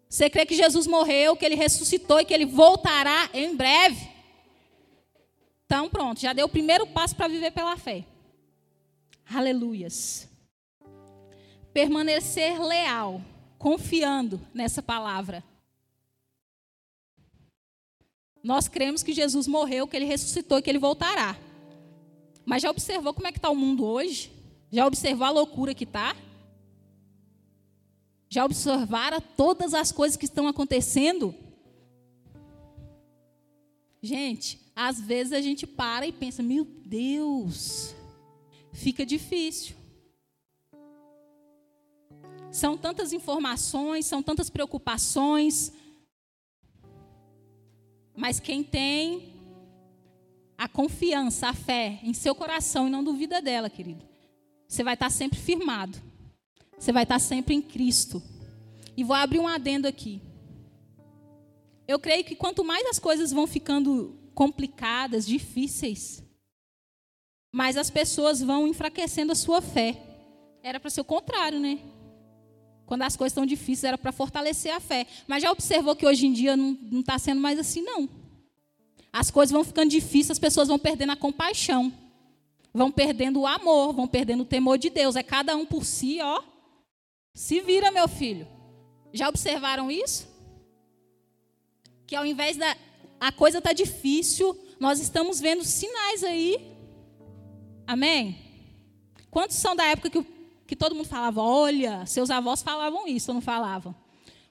Você 0.07 0.29
crê 0.29 0.45
que 0.45 0.55
Jesus 0.55 0.85
morreu, 0.85 1.35
que 1.35 1.43
ele 1.43 1.55
ressuscitou 1.55 2.19
e 2.19 2.25
que 2.25 2.33
ele 2.33 2.45
voltará 2.45 3.29
em 3.33 3.55
breve? 3.55 4.07
Então, 5.65 5.89
pronto, 5.89 6.19
já 6.19 6.33
deu 6.33 6.45
o 6.45 6.49
primeiro 6.49 6.85
passo 6.85 7.15
para 7.15 7.27
viver 7.27 7.51
pela 7.51 7.75
fé. 7.75 8.05
Aleluias. 9.33 10.29
Permanecer 11.73 12.61
leal, 12.61 13.19
confiando 13.57 14.39
nessa 14.53 14.83
palavra. 14.83 15.43
Nós 18.43 18.67
cremos 18.67 19.01
que 19.01 19.13
Jesus 19.13 19.47
morreu, 19.47 19.87
que 19.87 19.95
ele 19.95 20.05
ressuscitou 20.05 20.57
e 20.57 20.61
que 20.61 20.69
ele 20.69 20.77
voltará. 20.77 21.37
Mas 22.45 22.61
já 22.61 22.69
observou 22.69 23.13
como 23.13 23.27
é 23.27 23.31
que 23.31 23.37
está 23.37 23.49
o 23.49 23.55
mundo 23.55 23.85
hoje? 23.85 24.31
Já 24.69 24.85
observou 24.85 25.25
a 25.25 25.29
loucura 25.29 25.73
que 25.73 25.85
está? 25.85 26.15
Já 28.29 28.43
observaram 28.43 29.21
todas 29.37 29.73
as 29.73 29.91
coisas 29.91 30.17
que 30.17 30.25
estão 30.25 30.47
acontecendo? 30.47 31.33
Gente, 34.01 34.59
às 34.75 34.99
vezes 34.99 35.31
a 35.31 35.39
gente 35.39 35.65
para 35.65 36.05
e 36.05 36.11
pensa: 36.11 36.43
meu 36.43 36.65
Deus, 36.65 37.95
fica 38.73 39.05
difícil. 39.05 39.75
São 42.51 42.77
tantas 42.77 43.13
informações, 43.13 44.05
são 44.05 44.21
tantas 44.21 44.49
preocupações. 44.49 45.71
Mas 48.15 48.39
quem 48.39 48.63
tem 48.63 49.33
a 50.57 50.67
confiança, 50.67 51.49
a 51.49 51.53
fé 51.53 51.99
em 52.03 52.13
seu 52.13 52.35
coração 52.35 52.87
e 52.87 52.91
não 52.91 53.03
duvida 53.03 53.41
dela, 53.41 53.69
querido, 53.69 54.05
você 54.67 54.83
vai 54.83 54.93
estar 54.93 55.09
sempre 55.09 55.39
firmado. 55.39 55.97
Você 56.77 56.91
vai 56.91 57.03
estar 57.03 57.19
sempre 57.19 57.53
em 57.53 57.61
Cristo. 57.61 58.21
E 58.95 59.03
vou 59.03 59.15
abrir 59.15 59.39
um 59.39 59.47
adendo 59.47 59.87
aqui. 59.87 60.21
Eu 61.87 61.99
creio 61.99 62.23
que 62.23 62.35
quanto 62.35 62.63
mais 62.63 62.85
as 62.87 62.99
coisas 62.99 63.31
vão 63.31 63.45
ficando 63.45 64.17
complicadas, 64.33 65.25
difíceis, 65.25 66.23
mais 67.53 67.77
as 67.77 67.89
pessoas 67.89 68.41
vão 68.41 68.67
enfraquecendo 68.67 69.31
a 69.31 69.35
sua 69.35 69.61
fé. 69.61 70.01
Era 70.63 70.79
para 70.79 70.89
ser 70.89 71.01
o 71.01 71.05
contrário, 71.05 71.59
né? 71.59 71.79
Quando 72.85 73.03
as 73.03 73.15
coisas 73.15 73.31
estão 73.31 73.45
difíceis, 73.45 73.85
era 73.85 73.97
para 73.97 74.11
fortalecer 74.11 74.73
a 74.73 74.79
fé. 74.79 75.07
Mas 75.27 75.43
já 75.43 75.51
observou 75.51 75.95
que 75.95 76.05
hoje 76.05 76.27
em 76.27 76.33
dia 76.33 76.55
não 76.55 76.77
está 76.99 77.17
sendo 77.17 77.41
mais 77.41 77.57
assim, 77.57 77.81
não. 77.81 78.09
As 79.11 79.29
coisas 79.29 79.51
vão 79.51 79.63
ficando 79.63 79.89
difíceis, 79.89 80.31
as 80.31 80.39
pessoas 80.39 80.67
vão 80.67 80.79
perdendo 80.79 81.11
a 81.11 81.15
compaixão, 81.15 81.93
vão 82.73 82.91
perdendo 82.91 83.41
o 83.41 83.47
amor, 83.47 83.93
vão 83.93 84.07
perdendo 84.07 84.41
o 84.41 84.45
temor 84.45 84.77
de 84.77 84.89
Deus. 84.89 85.15
É 85.15 85.23
cada 85.23 85.55
um 85.55 85.65
por 85.65 85.85
si, 85.85 86.19
ó. 86.21 86.41
Se 87.33 87.61
vira, 87.61 87.91
meu 87.91 88.07
filho. 88.07 88.47
Já 89.13 89.29
observaram 89.29 89.89
isso? 89.91 90.33
que 92.13 92.15
ao 92.15 92.25
invés 92.25 92.57
da 92.57 92.77
a 93.19 93.31
coisa 93.31 93.59
tá 93.59 93.73
difícil, 93.73 94.55
nós 94.79 94.99
estamos 94.99 95.39
vendo 95.39 95.63
sinais 95.63 96.23
aí. 96.23 96.75
Amém? 97.87 98.37
Quantos 99.31 99.55
são 99.55 99.75
da 99.75 99.85
época 99.85 100.11
que, 100.11 100.23
que 100.65 100.75
todo 100.75 100.95
mundo 100.95 101.07
falava, 101.07 101.41
olha, 101.41 102.05
seus 102.05 102.29
avós 102.29 102.63
falavam 102.63 103.07
isso 103.07 103.31
ou 103.31 103.35
não 103.35 103.41
falavam? 103.41 103.95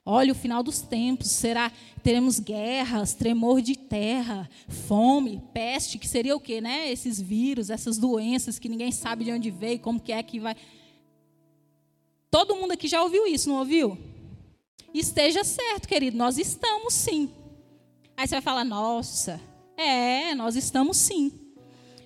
Olha, 0.05 0.33
o 0.33 0.35
final 0.35 0.63
dos 0.65 0.81
tempos 0.81 1.31
será 1.31 1.71
teremos 2.03 2.41
guerras, 2.41 3.15
tremor 3.15 3.63
de 3.63 3.77
terra, 3.77 4.51
fome, 4.69 5.41
peste, 5.55 5.97
que 5.97 6.09
seria 6.09 6.35
o 6.35 6.41
quê, 6.41 6.61
né? 6.61 6.91
Esses 6.91 7.21
vírus, 7.21 7.71
essas 7.71 7.99
doenças 7.99 8.59
que 8.59 8.69
ninguém 8.69 8.91
sabe 8.91 9.25
de 9.25 9.33
onde 9.33 9.51
veio, 9.51 9.79
como 9.79 10.01
que 10.01 10.13
é 10.13 10.21
que 10.23 10.41
vai. 10.41 10.57
Todo 12.29 12.57
mundo 12.57 12.73
aqui 12.73 12.89
já 12.89 13.01
ouviu 13.03 13.27
isso, 13.29 13.49
não 13.49 13.59
ouviu? 13.59 13.97
Esteja 14.93 15.45
certo, 15.45 15.87
querido, 15.87 16.17
nós 16.17 16.37
estamos 16.37 16.95
sim. 16.95 17.31
Aí 18.17 18.27
você 18.27 18.35
vai 18.35 18.43
falar: 18.43 18.65
nossa, 18.65 19.41
é, 19.77 20.35
nós 20.35 20.57
estamos 20.57 20.97
sim. 20.97 21.42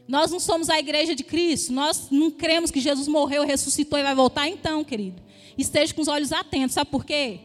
Nós 0.08 0.30
não 0.30 0.38
somos 0.38 0.70
a 0.70 0.78
igreja 0.78 1.14
de 1.14 1.24
Cristo, 1.24 1.72
nós 1.72 2.08
não 2.10 2.30
cremos 2.30 2.70
que 2.70 2.80
Jesus 2.80 3.08
morreu, 3.08 3.44
ressuscitou 3.44 3.98
e 3.98 4.02
vai 4.02 4.14
voltar, 4.14 4.48
então, 4.48 4.84
querido. 4.84 5.20
Esteja 5.58 5.92
com 5.92 6.02
os 6.02 6.08
olhos 6.08 6.32
atentos, 6.32 6.74
sabe 6.74 6.90
por 6.90 7.04
quê? 7.04 7.40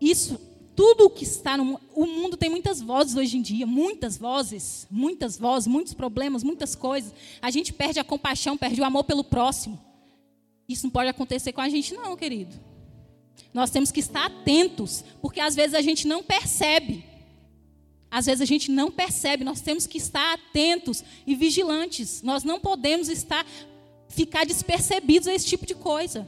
Isso, 0.00 0.40
tudo 0.74 1.08
que 1.08 1.24
está 1.24 1.56
no 1.56 1.80
o 1.94 2.06
mundo 2.06 2.36
tem 2.36 2.50
muitas 2.50 2.80
vozes 2.80 3.14
hoje 3.14 3.38
em 3.38 3.42
dia, 3.42 3.66
muitas 3.66 4.16
vozes, 4.16 4.86
muitas 4.90 5.38
vozes, 5.38 5.68
muitos 5.68 5.94
problemas, 5.94 6.42
muitas 6.42 6.74
coisas. 6.74 7.14
A 7.40 7.50
gente 7.50 7.72
perde 7.72 8.00
a 8.00 8.04
compaixão, 8.04 8.56
perde 8.56 8.80
o 8.80 8.84
amor 8.84 9.04
pelo 9.04 9.22
próximo. 9.22 9.80
Isso 10.68 10.86
não 10.86 10.90
pode 10.90 11.08
acontecer 11.08 11.52
com 11.52 11.60
a 11.60 11.68
gente, 11.68 11.94
não, 11.94 12.16
querido. 12.16 12.58
Nós 13.52 13.70
temos 13.70 13.92
que 13.92 14.00
estar 14.00 14.26
atentos, 14.26 15.04
porque 15.20 15.38
às 15.38 15.54
vezes 15.54 15.74
a 15.74 15.80
gente 15.80 16.08
não 16.08 16.22
percebe. 16.22 17.04
Às 18.14 18.26
vezes 18.26 18.42
a 18.42 18.44
gente 18.44 18.70
não 18.70 18.92
percebe, 18.92 19.42
nós 19.42 19.60
temos 19.60 19.88
que 19.88 19.98
estar 19.98 20.34
atentos 20.34 21.02
e 21.26 21.34
vigilantes. 21.34 22.22
Nós 22.22 22.44
não 22.44 22.60
podemos 22.60 23.08
estar 23.08 23.44
ficar 24.08 24.46
despercebidos 24.46 25.26
a 25.26 25.34
esse 25.34 25.44
tipo 25.44 25.66
de 25.66 25.74
coisa. 25.74 26.24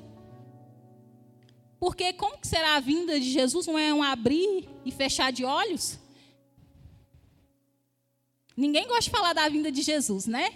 Porque 1.78 2.12
como 2.14 2.38
que 2.38 2.48
será 2.48 2.74
a 2.74 2.80
vinda 2.80 3.20
de 3.20 3.30
Jesus? 3.30 3.68
Não 3.68 3.78
é 3.78 3.94
um 3.94 4.02
abrir 4.02 4.68
e 4.84 4.90
fechar 4.90 5.30
de 5.30 5.44
olhos? 5.44 5.96
Ninguém 8.56 8.88
gosta 8.88 9.02
de 9.02 9.10
falar 9.10 9.32
da 9.32 9.48
vinda 9.48 9.70
de 9.70 9.82
Jesus, 9.82 10.26
né? 10.26 10.52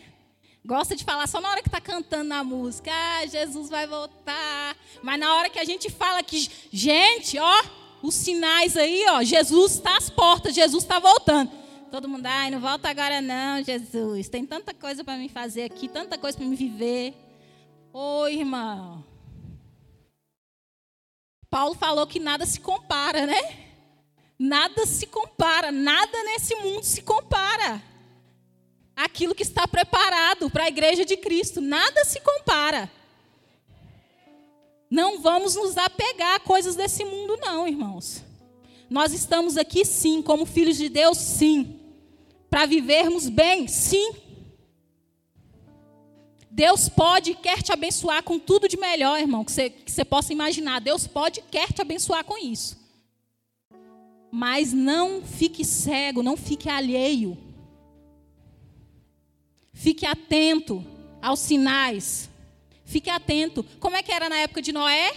Gosta 0.64 0.96
de 0.96 1.04
falar 1.04 1.28
só 1.28 1.40
na 1.40 1.48
hora 1.48 1.62
que 1.62 1.68
está 1.68 1.80
cantando 1.80 2.24
na 2.24 2.42
música. 2.42 2.90
Ah, 2.92 3.24
Jesus 3.24 3.70
vai 3.70 3.86
voltar. 3.86 4.76
Mas 5.00 5.20
na 5.20 5.32
hora 5.36 5.48
que 5.48 5.60
a 5.60 5.64
gente 5.64 5.88
fala 5.90 6.24
que, 6.24 6.50
gente, 6.72 7.38
ó, 7.38 7.79
os 8.02 8.14
sinais 8.14 8.76
aí, 8.76 9.04
ó, 9.08 9.22
Jesus 9.22 9.72
está 9.72 9.96
às 9.96 10.08
portas, 10.08 10.54
Jesus 10.54 10.82
está 10.82 10.98
voltando. 10.98 11.50
Todo 11.90 12.08
mundo, 12.08 12.26
ai, 12.26 12.50
não 12.50 12.60
volta 12.60 12.88
agora 12.88 13.20
não, 13.20 13.62
Jesus. 13.62 14.28
Tem 14.28 14.46
tanta 14.46 14.72
coisa 14.72 15.02
para 15.02 15.16
me 15.18 15.28
fazer 15.28 15.64
aqui, 15.64 15.88
tanta 15.88 16.16
coisa 16.16 16.38
para 16.38 16.46
me 16.46 16.54
viver. 16.54 17.14
Ô, 17.92 18.28
irmão. 18.28 19.04
Paulo 21.50 21.74
falou 21.74 22.06
que 22.06 22.20
nada 22.20 22.46
se 22.46 22.60
compara, 22.60 23.26
né? 23.26 23.40
Nada 24.38 24.86
se 24.86 25.04
compara, 25.06 25.72
nada 25.72 26.22
nesse 26.22 26.54
mundo 26.54 26.84
se 26.84 27.02
compara. 27.02 27.82
Aquilo 28.94 29.34
que 29.34 29.42
está 29.42 29.66
preparado 29.66 30.48
para 30.48 30.64
a 30.64 30.68
igreja 30.68 31.04
de 31.04 31.16
Cristo, 31.16 31.60
nada 31.60 32.04
se 32.04 32.20
compara. 32.20 32.90
Não 34.90 35.20
vamos 35.20 35.54
nos 35.54 35.76
apegar 35.76 36.34
a 36.34 36.40
coisas 36.40 36.74
desse 36.74 37.04
mundo, 37.04 37.38
não, 37.40 37.68
irmãos. 37.68 38.24
Nós 38.90 39.12
estamos 39.12 39.56
aqui, 39.56 39.84
sim, 39.84 40.20
como 40.20 40.44
filhos 40.44 40.76
de 40.76 40.88
Deus, 40.88 41.16
sim. 41.16 41.78
Para 42.50 42.66
vivermos 42.66 43.28
bem, 43.28 43.68
sim. 43.68 44.12
Deus 46.50 46.88
pode 46.88 47.30
e 47.30 47.34
quer 47.36 47.62
te 47.62 47.72
abençoar 47.72 48.24
com 48.24 48.36
tudo 48.36 48.68
de 48.68 48.76
melhor, 48.76 49.20
irmão, 49.20 49.44
que 49.44 49.52
você, 49.52 49.70
que 49.70 49.92
você 49.92 50.04
possa 50.04 50.32
imaginar. 50.32 50.80
Deus 50.80 51.06
pode 51.06 51.38
e 51.38 51.42
quer 51.44 51.72
te 51.72 51.80
abençoar 51.80 52.24
com 52.24 52.36
isso. 52.36 52.76
Mas 54.32 54.72
não 54.72 55.22
fique 55.22 55.64
cego, 55.64 56.22
não 56.22 56.36
fique 56.36 56.68
alheio. 56.68 57.38
Fique 59.72 60.04
atento 60.04 60.84
aos 61.22 61.38
sinais. 61.38 62.29
Fique 62.90 63.08
atento. 63.08 63.64
Como 63.78 63.94
é 63.94 64.02
que 64.02 64.10
era 64.10 64.28
na 64.28 64.36
época 64.38 64.60
de 64.60 64.72
Noé? 64.72 65.12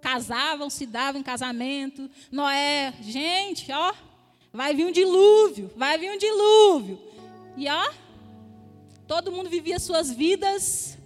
Casavam, 0.00 0.70
se 0.70 0.86
davam 0.86 1.20
em 1.20 1.24
casamento. 1.24 2.08
Noé, 2.30 2.94
gente, 3.00 3.72
ó, 3.72 3.92
vai 4.52 4.72
vir 4.72 4.86
um 4.86 4.92
dilúvio, 4.92 5.68
vai 5.74 5.98
vir 5.98 6.12
um 6.12 6.16
dilúvio. 6.16 6.96
E 7.56 7.68
ó, 7.68 7.90
todo 9.08 9.32
mundo 9.32 9.50
vivia 9.50 9.80
suas 9.80 10.12
vidas, 10.12 10.96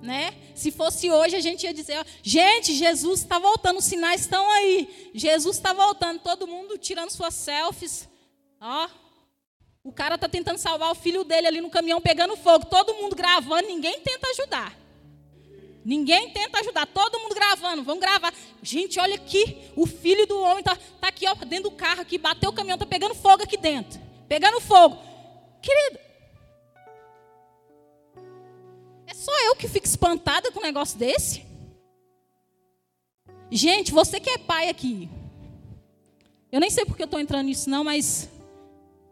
né? 0.00 0.32
Se 0.54 0.70
fosse 0.70 1.10
hoje, 1.10 1.36
a 1.36 1.40
gente 1.40 1.64
ia 1.64 1.74
dizer, 1.74 1.98
ó, 1.98 2.04
gente, 2.22 2.72
Jesus 2.72 3.20
está 3.20 3.38
voltando, 3.38 3.80
os 3.80 3.84
sinais 3.84 4.22
estão 4.22 4.50
aí. 4.50 5.10
Jesus 5.12 5.56
está 5.56 5.74
voltando, 5.74 6.20
todo 6.20 6.46
mundo 6.46 6.78
tirando 6.78 7.10
suas 7.10 7.34
selfies. 7.34 8.08
Ó, 8.58 8.88
o 9.82 9.92
cara 9.92 10.16
está 10.16 10.28
tentando 10.28 10.58
salvar 10.58 10.90
o 10.90 10.94
filho 10.94 11.24
dele 11.24 11.46
ali 11.46 11.60
no 11.60 11.70
caminhão 11.70 12.00
pegando 12.00 12.36
fogo. 12.36 12.66
Todo 12.66 12.94
mundo 12.94 13.16
gravando, 13.16 13.66
ninguém 13.66 14.00
tenta 14.00 14.28
ajudar. 14.28 14.78
Ninguém 15.82 16.30
tenta 16.30 16.60
ajudar, 16.60 16.86
todo 16.86 17.18
mundo 17.18 17.34
gravando. 17.34 17.82
Vamos 17.82 18.00
gravar. 18.00 18.34
Gente, 18.62 19.00
olha 19.00 19.14
aqui, 19.14 19.72
o 19.74 19.86
filho 19.86 20.26
do 20.26 20.38
homem 20.38 20.58
está 20.58 20.76
tá 20.76 21.08
aqui, 21.08 21.26
ó, 21.26 21.34
dentro 21.34 21.70
do 21.70 21.76
carro 21.76 22.02
aqui, 22.02 22.18
bateu 22.18 22.50
o 22.50 22.52
caminhão, 22.52 22.76
está 22.76 22.86
pegando 22.86 23.14
fogo 23.14 23.42
aqui 23.42 23.56
dentro. 23.56 23.98
Pegando 24.28 24.60
fogo. 24.60 24.98
Querido, 25.62 25.98
é 29.06 29.14
só 29.14 29.32
eu 29.46 29.56
que 29.56 29.66
fico 29.66 29.86
espantada 29.86 30.52
com 30.52 30.60
um 30.60 30.62
negócio 30.62 30.98
desse? 30.98 31.44
Gente, 33.50 33.90
você 33.90 34.20
que 34.20 34.30
é 34.30 34.38
pai 34.38 34.68
aqui. 34.68 35.08
Eu 36.52 36.60
nem 36.60 36.70
sei 36.70 36.84
porque 36.84 37.02
eu 37.02 37.06
estou 37.06 37.18
entrando 37.18 37.46
nisso, 37.46 37.70
não, 37.70 37.82
mas 37.82 38.28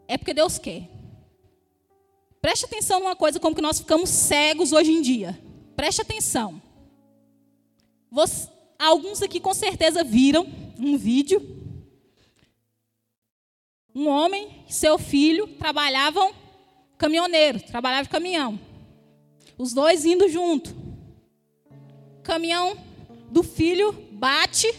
é 0.09 0.17
porque 0.17 0.33
Deus 0.33 0.57
quer. 0.57 0.89
Preste 2.41 2.65
atenção 2.65 2.99
numa 2.99 3.15
coisa, 3.15 3.39
como 3.39 3.55
que 3.55 3.61
nós 3.61 3.79
ficamos 3.79 4.09
cegos 4.09 4.73
hoje 4.73 4.91
em 4.91 5.03
dia. 5.03 5.39
Preste 5.75 6.01
atenção. 6.01 6.59
Você, 8.09 8.49
alguns 8.79 9.21
aqui 9.21 9.39
com 9.39 9.53
certeza 9.53 10.03
viram 10.03 10.47
um 10.79 10.97
vídeo. 10.97 11.39
Um 13.93 14.07
homem 14.07 14.65
e 14.67 14.73
seu 14.73 14.97
filho 14.97 15.47
trabalhavam 15.59 16.33
caminhoneiro, 16.97 17.61
trabalhavam 17.61 18.03
de 18.03 18.09
caminhão. 18.09 18.59
Os 19.59 19.73
dois 19.73 20.05
indo 20.05 20.27
junto. 20.27 20.75
caminhão 22.23 22.75
do 23.29 23.43
filho 23.43 23.91
bate, 24.11 24.73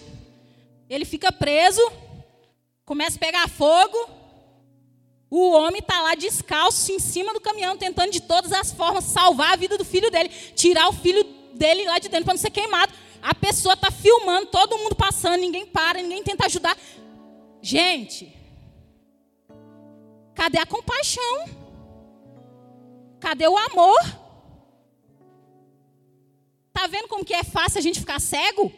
ele 0.89 1.05
fica 1.05 1.31
preso, 1.31 1.81
começa 2.85 3.17
a 3.17 3.21
pegar 3.21 3.49
fogo. 3.49 4.20
O 5.31 5.53
homem 5.53 5.79
está 5.79 6.03
lá 6.03 6.17
descalço 6.17 6.91
em 6.91 6.99
cima 6.99 7.33
do 7.33 7.41
caminhão, 7.41 7.77
tentando 7.77 8.11
de 8.11 8.21
todas 8.21 8.53
as 8.53 8.73
formas 8.73 9.05
salvar 9.05 9.53
a 9.53 9.57
vida 9.57 9.79
do 9.79 9.85
filho 9.85 10.11
dele, 10.11 10.29
tirar 10.29 10.89
o 10.89 10.93
filho 10.93 11.23
dele 11.55 11.85
lá 11.85 12.01
de 12.01 12.09
dentro 12.09 12.25
para 12.25 12.35
não 12.35 12.41
ser 12.41 12.51
queimado. 12.51 12.93
A 13.23 13.33
pessoa 13.33 13.75
está 13.75 13.93
filmando, 13.93 14.47
todo 14.47 14.77
mundo 14.79 14.97
passando, 14.97 15.41
ninguém 15.41 15.67
para, 15.67 16.03
ninguém 16.03 16.25
tenta 16.25 16.47
ajudar. 16.47 16.77
Gente, 17.63 18.35
cadê 20.35 20.59
a 20.59 20.67
compaixão? 20.67 21.45
Cadê 23.21 23.47
o 23.47 23.57
amor? 23.57 24.01
Tá 26.73 26.89
vendo 26.89 27.07
como 27.07 27.25
que 27.25 27.35
é 27.35 27.45
fácil 27.45 27.79
a 27.79 27.83
gente 27.83 28.01
ficar 28.01 28.19
cego? 28.21 28.73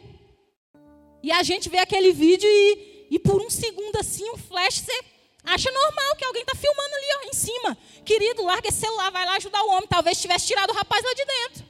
E 1.23 1.31
a 1.31 1.41
gente 1.41 1.69
vê 1.69 1.79
aquele 1.79 2.11
vídeo 2.11 2.47
e, 2.47 3.07
e 3.09 3.17
por 3.17 3.41
um 3.41 3.49
segundo 3.49 3.95
assim, 3.95 4.29
um 4.29 4.37
flash, 4.37 4.79
você 4.79 5.12
acha 5.43 5.71
normal 5.71 6.15
que 6.15 6.25
alguém 6.25 6.41
está 6.41 6.55
filmando 6.55 6.95
ali 6.95 7.05
ó, 7.17 7.29
em 7.29 7.33
cima. 7.33 7.77
Querido, 8.05 8.43
larga 8.43 8.69
esse 8.69 8.79
celular, 8.79 9.11
vai 9.11 9.25
lá 9.25 9.35
ajudar 9.35 9.63
o 9.63 9.69
homem. 9.69 9.87
Talvez 9.87 10.19
tivesse 10.19 10.47
tirado 10.47 10.69
o 10.71 10.73
rapaz 10.73 11.03
lá 11.03 11.13
de 11.13 11.25
dentro. 11.25 11.65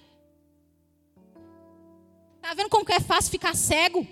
Tá 2.42 2.54
vendo 2.54 2.70
como 2.70 2.86
que 2.86 2.94
é 2.94 3.00
fácil 3.00 3.32
ficar 3.32 3.56
cego? 3.56 4.06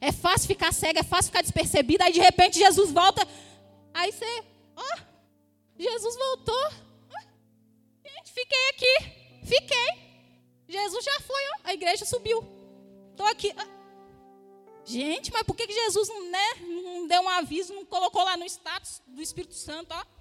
É 0.00 0.12
fácil 0.12 0.46
ficar 0.46 0.72
cego, 0.72 0.98
é 0.98 1.02
fácil 1.02 1.30
ficar 1.30 1.42
despercebido. 1.42 2.04
Aí 2.04 2.12
de 2.12 2.20
repente 2.20 2.58
Jesus 2.58 2.92
volta. 2.92 3.26
Aí 3.92 4.12
você, 4.12 4.44
ó, 4.76 4.98
Jesus 5.78 6.16
voltou. 6.16 6.70
gente, 8.04 8.32
fiquei 8.32 8.68
aqui. 8.70 9.16
Fiquei. 9.44 10.06
Jesus 10.68 11.04
já 11.04 11.20
foi, 11.20 11.42
ó, 11.54 11.68
a 11.68 11.74
igreja 11.74 12.04
subiu. 12.04 12.44
Estou 13.12 13.26
aqui. 13.26 13.54
Gente, 14.86 15.32
mas 15.32 15.42
por 15.42 15.56
que 15.56 15.66
Jesus 15.66 16.08
né, 16.30 16.54
não 16.60 17.08
deu 17.08 17.20
um 17.22 17.28
aviso, 17.28 17.74
não 17.74 17.84
colocou 17.84 18.22
lá 18.22 18.36
no 18.36 18.44
status 18.44 19.02
do 19.04 19.20
Espírito 19.20 19.54
Santo? 19.54 19.92
Ó? 19.92 20.16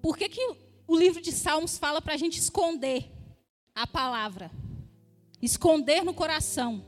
Por 0.00 0.16
que, 0.16 0.30
que 0.30 0.40
o 0.86 0.96
livro 0.96 1.20
de 1.20 1.30
Salmos 1.30 1.76
fala 1.76 2.00
para 2.00 2.14
a 2.14 2.16
gente 2.16 2.38
esconder 2.38 3.12
a 3.74 3.86
palavra? 3.86 4.50
Esconder 5.42 6.02
no 6.02 6.14
coração. 6.14 6.86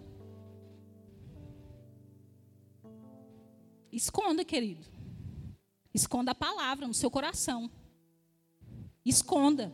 Esconda, 3.93 4.47
querido. 4.47 4.87
Esconda 5.93 6.31
a 6.31 6.35
palavra 6.35 6.87
no 6.87 6.95
seu 6.95 7.11
coração. 7.11 7.71
Esconda. 9.05 9.73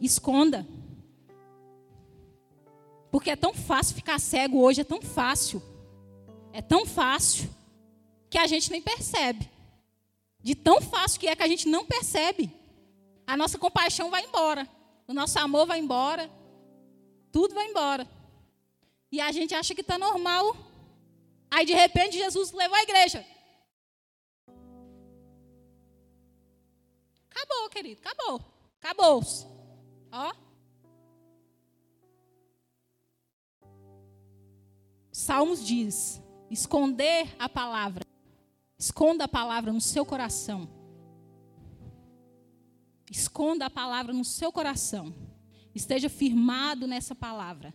Esconda. 0.00 0.66
Porque 3.10 3.30
é 3.30 3.36
tão 3.36 3.52
fácil 3.52 3.96
ficar 3.96 4.18
cego 4.18 4.60
hoje, 4.60 4.80
é 4.80 4.84
tão 4.84 5.02
fácil. 5.02 5.62
É 6.52 6.62
tão 6.62 6.86
fácil 6.86 7.48
que 8.28 8.38
a 8.38 8.46
gente 8.46 8.70
nem 8.70 8.80
percebe. 8.80 9.48
De 10.42 10.54
tão 10.54 10.80
fácil 10.80 11.20
que 11.20 11.28
é 11.28 11.36
que 11.36 11.42
a 11.42 11.48
gente 11.48 11.68
não 11.68 11.84
percebe. 11.84 12.50
A 13.26 13.36
nossa 13.36 13.58
compaixão 13.58 14.10
vai 14.10 14.24
embora. 14.24 14.66
O 15.06 15.12
nosso 15.12 15.38
amor 15.38 15.66
vai 15.66 15.78
embora. 15.78 16.30
Tudo 17.30 17.54
vai 17.54 17.66
embora. 17.66 18.08
E 19.12 19.20
a 19.20 19.30
gente 19.32 19.54
acha 19.54 19.74
que 19.74 19.80
está 19.80 19.98
normal. 19.98 20.56
Aí 21.50 21.66
de 21.66 21.74
repente 21.74 22.16
Jesus 22.16 22.52
levou 22.52 22.76
a 22.76 22.82
igreja. 22.82 23.24
Querido, 27.80 28.00
acabou. 28.04 28.40
Acabou-se. 28.78 29.46
Ó. 30.12 30.32
Salmos 35.10 35.64
diz: 35.64 36.20
esconder 36.50 37.34
a 37.38 37.48
palavra. 37.48 38.04
Esconda 38.78 39.24
a 39.24 39.28
palavra 39.28 39.72
no 39.72 39.80
seu 39.80 40.04
coração. 40.04 40.68
Esconda 43.10 43.66
a 43.66 43.70
palavra 43.70 44.12
no 44.12 44.24
seu 44.24 44.52
coração. 44.52 45.14
Esteja 45.74 46.08
firmado 46.08 46.86
nessa 46.86 47.14
palavra. 47.14 47.74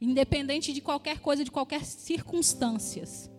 Independente 0.00 0.72
de 0.72 0.80
qualquer 0.80 1.20
coisa, 1.20 1.44
de 1.44 1.50
qualquer 1.50 1.84
circunstâncias. 1.84 3.30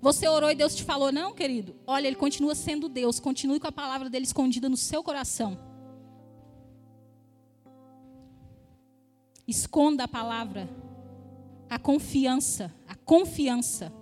Você 0.00 0.26
orou 0.26 0.50
e 0.50 0.54
Deus 0.54 0.74
te 0.74 0.82
falou, 0.82 1.12
não, 1.12 1.34
querido? 1.34 1.76
Olha, 1.86 2.06
Ele 2.06 2.16
continua 2.16 2.54
sendo 2.54 2.88
Deus. 2.88 3.20
Continue 3.20 3.60
com 3.60 3.66
a 3.66 3.72
palavra 3.72 4.08
dele 4.08 4.24
escondida 4.24 4.68
no 4.68 4.76
seu 4.76 5.02
coração. 5.02 5.58
Esconda 9.46 10.04
a 10.04 10.08
palavra. 10.08 10.68
A 11.68 11.78
confiança. 11.78 12.74
A 12.88 12.94
confiança. 12.94 13.92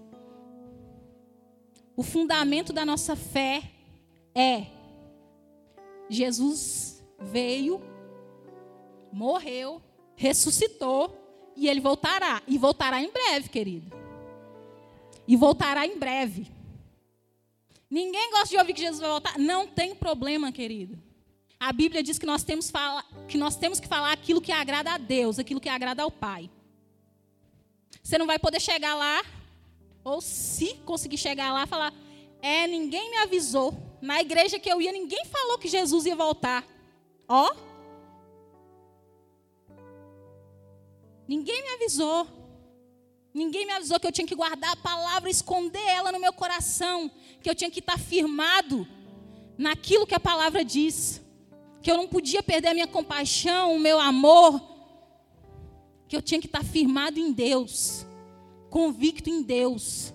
O 1.97 2.05
fundamento 2.05 2.73
da 2.73 2.87
nossa 2.87 3.17
fé 3.17 3.61
é: 4.33 4.67
Jesus 6.09 7.05
veio, 7.19 7.83
morreu, 9.13 9.83
ressuscitou 10.15 11.13
e 11.57 11.69
ele 11.69 11.81
voltará. 11.81 12.41
E 12.47 12.57
voltará 12.57 13.03
em 13.03 13.11
breve, 13.11 13.49
querido 13.49 13.98
e 15.29 15.37
voltará 15.37 15.87
em 15.87 15.99
breve. 15.99 16.51
Ninguém 17.91 18.31
gosta 18.31 18.49
de 18.49 18.57
ouvir 18.57 18.73
que 18.73 18.81
Jesus 18.81 18.99
vai 18.99 19.11
voltar. 19.11 19.39
Não 19.39 19.67
tem 19.67 19.95
problema, 19.95 20.51
querido. 20.51 20.99
A 21.61 21.71
Bíblia 21.71 22.03
diz 22.03 22.19
que 22.19 22.25
nós 22.25 22.43
temos, 22.43 22.71
fala, 22.71 23.05
que 23.29 23.37
nós 23.37 23.55
temos 23.55 23.79
que 23.79 23.87
falar 23.87 24.13
aquilo 24.13 24.41
que 24.41 24.51
agrada 24.51 24.93
a 24.93 24.99
Deus, 24.99 25.39
aquilo 25.39 25.61
que 25.61 25.69
agrada 25.69 26.03
ao 26.03 26.11
Pai. 26.11 26.49
Você 28.03 28.17
não 28.17 28.27
vai 28.27 28.39
poder 28.39 28.61
chegar 28.61 28.95
lá, 28.95 29.23
ou 30.03 30.23
se 30.23 30.75
conseguir 30.87 31.19
chegar 31.19 31.53
lá, 31.53 31.67
falar: 31.67 31.93
É, 32.41 32.67
ninguém 32.67 33.11
me 33.11 33.19
avisou. 33.19 33.75
Na 34.01 34.21
igreja 34.21 34.59
que 34.59 34.71
eu 34.71 34.81
ia, 34.81 34.93
ninguém 34.93 35.27
falou 35.27 35.59
que 35.59 35.69
Jesus 35.69 36.07
ia 36.07 36.17
voltar. 36.17 36.65
Ó. 37.29 37.55
Ninguém 41.27 41.63
me 41.63 41.71
avisou. 41.71 42.38
Ninguém 43.39 43.65
me 43.65 43.73
avisou 43.73 44.01
que 44.01 44.07
eu 44.09 44.11
tinha 44.11 44.27
que 44.27 44.35
guardar 44.35 44.73
a 44.73 44.77
palavra, 44.77 45.31
esconder 45.31 45.87
ela 45.99 46.11
no 46.11 46.19
meu 46.19 46.33
coração, 46.33 47.09
que 47.41 47.49
eu 47.49 47.55
tinha 47.55 47.71
que 47.71 47.79
estar 47.79 47.97
firmado 47.97 48.85
naquilo 49.57 50.09
que 50.09 50.15
a 50.15 50.19
palavra 50.19 50.65
diz, 50.65 51.23
que 51.81 51.89
eu 51.89 51.97
não 51.97 52.09
podia 52.09 52.43
perder 52.43 52.69
a 52.69 52.75
minha 52.75 52.89
compaixão, 52.89 53.77
o 53.77 53.79
meu 53.79 54.01
amor, 54.01 54.61
que 56.09 56.17
eu 56.17 56.21
tinha 56.21 56.41
que 56.41 56.49
estar 56.49 56.65
firmado 56.65 57.21
em 57.21 57.33
Deus, 57.33 58.05
convicto 58.71 59.31
em 59.31 59.41
Deus. 59.41 60.13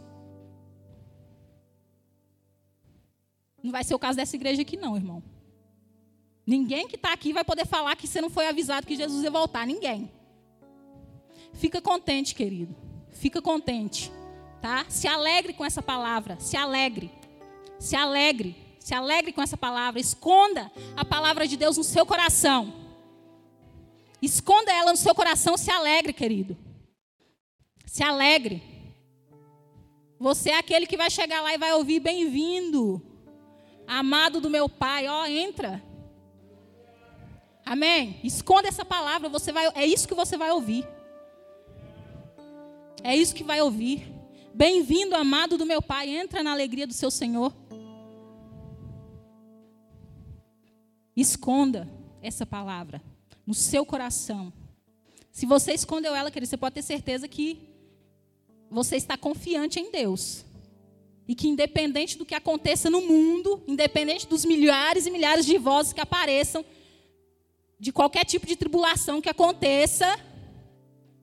Não 3.64 3.72
vai 3.72 3.86
ser 3.86 3.96
o 3.96 4.00
caso 4.00 4.18
dessa 4.18 4.36
igreja 4.36 4.64
aqui, 4.64 4.76
não, 4.76 4.98
irmão. 4.98 5.24
Ninguém 6.46 6.90
que 6.90 6.98
está 6.98 7.14
aqui 7.14 7.32
vai 7.32 7.46
poder 7.46 7.66
falar 7.66 7.96
que 7.96 8.06
você 8.06 8.20
não 8.20 8.30
foi 8.30 8.48
avisado 8.48 8.86
que 8.86 8.98
Jesus 8.98 9.24
ia 9.24 9.32
voltar. 9.32 9.66
Ninguém. 9.66 10.12
Fica 11.54 11.82
contente, 11.82 12.36
querido. 12.36 12.76
Fica 13.14 13.42
contente, 13.42 14.12
tá? 14.62 14.86
Se 14.90 15.08
alegre 15.08 15.54
com 15.54 15.64
essa 15.64 15.82
palavra, 15.82 16.38
se 16.40 16.58
alegre. 16.58 17.12
Se 17.80 17.96
alegre, 17.96 18.56
se 18.80 18.94
alegre 18.94 19.34
com 19.34 19.42
essa 19.42 19.58
palavra. 19.58 20.00
Esconda 20.00 20.72
a 20.96 21.04
palavra 21.04 21.48
de 21.48 21.58
Deus 21.58 21.78
no 21.78 21.84
seu 21.84 22.06
coração. 22.06 22.74
Esconda 24.22 24.72
ela 24.72 24.92
no 24.92 24.98
seu 24.98 25.14
coração, 25.14 25.58
se 25.58 25.70
alegre, 25.70 26.14
querido. 26.14 26.58
Se 27.86 28.04
alegre. 28.04 28.64
Você 30.18 30.52
é 30.52 30.58
aquele 30.58 30.88
que 30.88 30.96
vai 30.96 31.10
chegar 31.10 31.42
lá 31.42 31.54
e 31.54 31.58
vai 31.58 31.74
ouvir 31.74 32.00
bem-vindo. 32.00 33.02
Amado 33.86 34.40
do 34.40 34.50
meu 34.50 34.70
Pai, 34.70 35.10
ó, 35.10 35.26
entra. 35.26 35.84
Amém. 37.66 38.20
Esconda 38.24 38.70
essa 38.70 38.86
palavra, 38.86 39.28
você 39.28 39.52
vai, 39.52 39.68
é 39.76 39.86
isso 39.86 40.08
que 40.08 40.16
você 40.16 40.38
vai 40.38 40.52
ouvir. 40.52 40.88
É 43.04 43.14
isso 43.14 43.36
que 43.36 43.44
vai 43.44 43.62
ouvir. 43.62 44.10
Bem-vindo, 44.54 45.14
amado 45.14 45.58
do 45.58 45.66
meu 45.66 45.82
Pai, 45.82 46.10
entra 46.10 46.42
na 46.42 46.54
alegria 46.54 46.88
do 46.88 46.94
seu 46.94 47.12
Senhor. 47.12 47.54
Esconda 51.14 51.90
essa 52.22 52.46
palavra 52.46 53.02
no 53.46 53.54
seu 53.54 53.86
coração. 53.86 54.54
Se 55.34 55.46
você 55.46 55.74
escondeu 55.74 56.16
ela, 56.16 56.32
querido, 56.32 56.50
você 56.50 56.56
pode 56.56 56.76
ter 56.76 56.82
certeza 56.82 57.28
que 57.28 57.60
você 58.72 58.96
está 58.96 59.18
confiante 59.18 59.82
em 59.82 59.92
Deus. 59.92 60.46
E 61.28 61.36
que 61.36 61.50
independente 61.50 62.18
do 62.18 62.26
que 62.26 62.36
aconteça 62.36 62.90
no 62.90 63.02
mundo, 63.02 63.62
independente 63.68 64.26
dos 64.26 64.46
milhares 64.46 65.06
e 65.06 65.12
milhares 65.12 65.46
de 65.46 65.58
vozes 65.58 65.92
que 65.92 66.00
apareçam, 66.00 66.64
de 67.78 67.92
qualquer 67.92 68.24
tipo 68.24 68.48
de 68.48 68.56
tribulação 68.56 69.20
que 69.20 69.30
aconteça, 69.30 70.08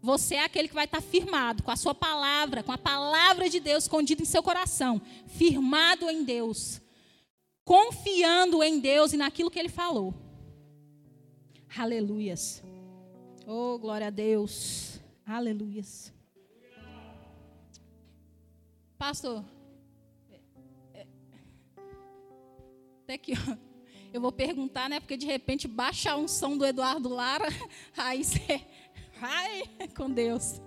você 0.03 0.37
é 0.37 0.45
aquele 0.45 0.69
que 0.69 0.75
vai 0.75 0.87
estar 0.87 1.01
firmado 1.01 1.63
com 1.63 1.71
a 1.71 1.77
sua 1.77 1.95
palavra, 1.95 2.63
com 2.63 2.73
a 2.73 2.79
palavra 2.79 3.49
de 3.51 3.61
Deus 3.61 3.85
escondida 3.85 4.23
em 4.23 4.27
seu 4.27 4.43
coração, 4.43 5.01
firmado 5.27 6.09
em 6.09 6.25
Deus, 6.25 6.81
confiando 7.65 8.63
em 8.63 8.81
Deus 8.81 9.13
e 9.13 9.17
naquilo 9.17 9.51
que 9.51 9.59
ele 9.59 9.69
falou. 9.69 10.15
Aleluias. 11.77 12.63
Oh, 13.47 13.79
glória 13.79 14.07
a 14.07 14.11
Deus. 14.11 15.01
Aleluias. 15.27 16.13
Pastor, 18.97 19.45
até 23.11 23.19
que 23.19 23.33
eu 24.13 24.21
vou 24.21 24.31
perguntar, 24.31 24.89
né? 24.89 25.01
Porque 25.01 25.17
de 25.17 25.27
repente 25.27 25.67
baixa 25.67 26.13
a 26.13 26.17
unção 26.17 26.57
do 26.57 26.65
Eduardo 26.65 27.09
Lara, 27.09 27.49
aí 27.97 28.23
você 28.23 28.65
vai 29.21 29.63
com 29.95 30.11
Deus. 30.11 30.61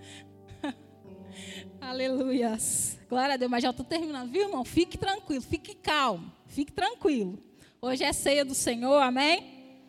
Aleluias. 1.82 3.00
Glória 3.10 3.34
a 3.34 3.38
Deus, 3.38 3.50
mas 3.50 3.64
já 3.64 3.72
estou 3.72 3.86
terminando, 3.86 4.32
viu, 4.32 4.44
irmão? 4.44 4.64
Fique 4.64 4.98
tranquilo, 4.98 5.42
fique 5.42 5.74
calmo, 5.74 6.32
fique 6.46 6.72
tranquilo. 6.72 7.40
Hoje 7.82 8.04
é 8.04 8.14
ceia 8.14 8.46
do 8.46 8.54
Senhor, 8.54 9.02
amém? 9.02 9.80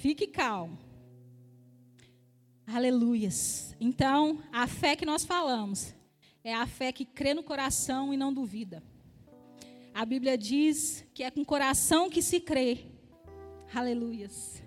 Fique 0.00 0.26
calmo. 0.26 0.78
Aleluias. 2.66 3.74
Então, 3.80 4.38
a 4.52 4.66
fé 4.66 4.94
que 4.94 5.04
nós 5.04 5.24
falamos 5.24 5.92
é 6.44 6.54
a 6.54 6.66
fé 6.66 6.92
que 6.92 7.04
crê 7.04 7.34
no 7.34 7.42
coração 7.42 8.14
e 8.14 8.16
não 8.16 8.32
duvida. 8.32 8.82
A 9.92 10.04
Bíblia 10.04 10.38
diz 10.38 11.04
que 11.12 11.24
é 11.24 11.30
com 11.30 11.40
o 11.40 11.44
coração 11.44 12.08
que 12.08 12.22
se 12.22 12.38
crê. 12.38 12.86
Aleluias. 13.74 14.62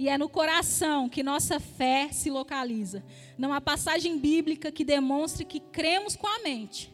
E 0.00 0.08
é 0.08 0.16
no 0.16 0.30
coração 0.30 1.10
que 1.10 1.22
nossa 1.22 1.60
fé 1.60 2.08
se 2.10 2.30
localiza. 2.30 3.04
Não 3.36 3.52
há 3.52 3.60
passagem 3.60 4.18
bíblica 4.18 4.72
que 4.72 4.82
demonstre 4.82 5.44
que 5.44 5.60
cremos 5.60 6.16
com 6.16 6.26
a 6.26 6.38
mente. 6.38 6.90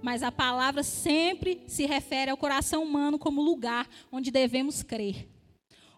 Mas 0.00 0.22
a 0.22 0.30
palavra 0.30 0.84
sempre 0.84 1.64
se 1.66 1.84
refere 1.84 2.30
ao 2.30 2.36
coração 2.36 2.84
humano 2.84 3.18
como 3.18 3.42
lugar 3.42 3.88
onde 4.12 4.30
devemos 4.30 4.84
crer. 4.84 5.28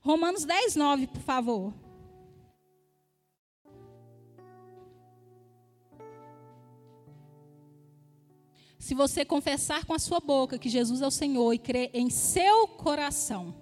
Romanos 0.00 0.46
10, 0.46 0.76
9, 0.76 1.06
por 1.08 1.20
favor. 1.20 1.74
se 8.78 8.94
você 8.94 9.26
confessar 9.26 9.84
com 9.84 9.92
a 9.92 9.98
sua 9.98 10.20
boca 10.20 10.58
que 10.58 10.70
Jesus 10.70 11.02
é 11.02 11.06
o 11.06 11.10
Senhor 11.10 11.52
e 11.52 11.58
crer 11.58 11.90
em 11.92 12.08
seu 12.08 12.66
coração 12.66 13.59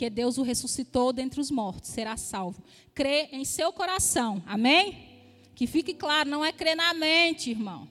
que 0.00 0.08
Deus 0.08 0.38
o 0.38 0.42
ressuscitou 0.42 1.12
dentre 1.12 1.42
os 1.42 1.50
mortos, 1.50 1.90
será 1.90 2.16
salvo. 2.16 2.64
Crê 2.94 3.28
em 3.32 3.44
seu 3.44 3.70
coração, 3.70 4.42
amém? 4.46 4.96
Que 5.54 5.66
fique 5.66 5.92
claro, 5.92 6.26
não 6.26 6.42
é 6.42 6.50
crer 6.54 6.74
na 6.74 6.94
mente, 6.94 7.50
irmão. 7.50 7.86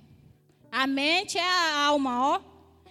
A 0.71 0.87
mente 0.87 1.37
é 1.37 1.43
a 1.43 1.85
alma, 1.85 2.19
ó. 2.19 2.41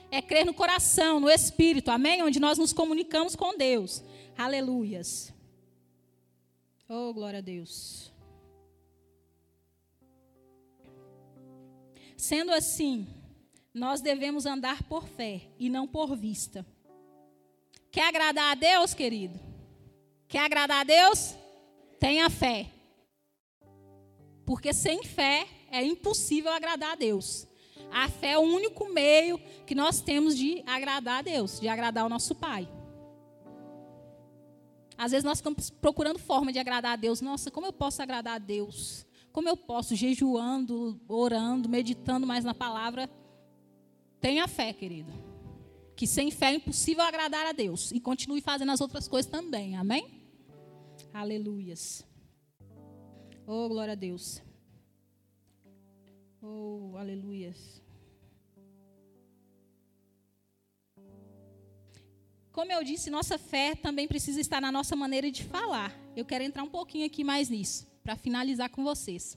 É 0.08 0.22
crer 0.22 0.46
no 0.46 0.54
coração, 0.54 1.18
no 1.18 1.28
espírito, 1.28 1.90
amém? 1.90 2.22
Onde 2.22 2.38
nós 2.38 2.58
nos 2.58 2.72
comunicamos 2.72 3.34
com 3.34 3.58
Deus. 3.58 4.04
Aleluias. 4.36 5.34
Oh, 6.88 7.12
glória 7.12 7.40
a 7.40 7.42
Deus. 7.42 8.12
Sendo 12.16 12.52
assim, 12.52 13.04
nós 13.74 14.00
devemos 14.00 14.46
andar 14.46 14.84
por 14.84 15.08
fé 15.08 15.50
e 15.58 15.68
não 15.68 15.88
por 15.88 16.16
vista. 16.16 16.64
Quer 17.90 18.08
agradar 18.08 18.52
a 18.52 18.54
Deus, 18.54 18.94
querido? 18.94 19.38
Quer 20.28 20.40
agradar 20.40 20.80
a 20.80 20.84
Deus? 20.84 21.34
Tenha 21.98 22.28
fé. 22.28 22.70
Porque 24.44 24.72
sem 24.72 25.02
fé 25.02 25.46
é 25.70 25.82
impossível 25.82 26.52
agradar 26.52 26.92
a 26.92 26.94
Deus. 26.94 27.46
A 27.90 28.08
fé 28.08 28.32
é 28.32 28.38
o 28.38 28.42
único 28.42 28.88
meio 28.92 29.38
que 29.66 29.74
nós 29.74 30.00
temos 30.00 30.36
de 30.36 30.62
agradar 30.66 31.20
a 31.20 31.22
Deus, 31.22 31.60
de 31.60 31.68
agradar 31.68 32.04
o 32.04 32.08
nosso 32.08 32.34
Pai. 32.34 32.68
Às 34.96 35.12
vezes 35.12 35.24
nós 35.24 35.38
ficamos 35.38 35.70
procurando 35.70 36.18
forma 36.18 36.52
de 36.52 36.58
agradar 36.58 36.92
a 36.92 36.96
Deus. 36.96 37.20
Nossa, 37.20 37.50
como 37.50 37.66
eu 37.66 37.72
posso 37.72 38.02
agradar 38.02 38.34
a 38.34 38.38
Deus? 38.38 39.06
Como 39.32 39.48
eu 39.48 39.56
posso, 39.56 39.94
jejuando, 39.94 41.00
orando, 41.08 41.68
meditando 41.68 42.26
mais 42.26 42.44
na 42.44 42.54
palavra, 42.54 43.08
Tenha 44.20 44.48
fé, 44.48 44.72
querido. 44.72 45.12
Que 45.98 46.06
sem 46.06 46.30
fé 46.30 46.52
é 46.52 46.54
impossível 46.54 47.02
agradar 47.02 47.44
a 47.44 47.50
Deus. 47.50 47.90
E 47.90 47.98
continue 47.98 48.40
fazendo 48.40 48.70
as 48.70 48.80
outras 48.80 49.08
coisas 49.08 49.28
também. 49.28 49.76
Amém? 49.76 50.04
Aleluias. 51.12 52.06
Oh, 53.44 53.68
glória 53.68 53.94
a 53.94 53.96
Deus. 53.96 54.40
Oh, 56.40 56.96
aleluias. 56.96 57.82
Como 62.52 62.70
eu 62.70 62.84
disse, 62.84 63.10
nossa 63.10 63.36
fé 63.36 63.74
também 63.74 64.06
precisa 64.06 64.40
estar 64.40 64.60
na 64.60 64.70
nossa 64.70 64.94
maneira 64.94 65.28
de 65.32 65.42
falar. 65.42 65.92
Eu 66.14 66.24
quero 66.24 66.44
entrar 66.44 66.62
um 66.62 66.70
pouquinho 66.70 67.06
aqui 67.06 67.24
mais 67.24 67.48
nisso, 67.48 67.88
para 68.04 68.14
finalizar 68.14 68.70
com 68.70 68.84
vocês. 68.84 69.36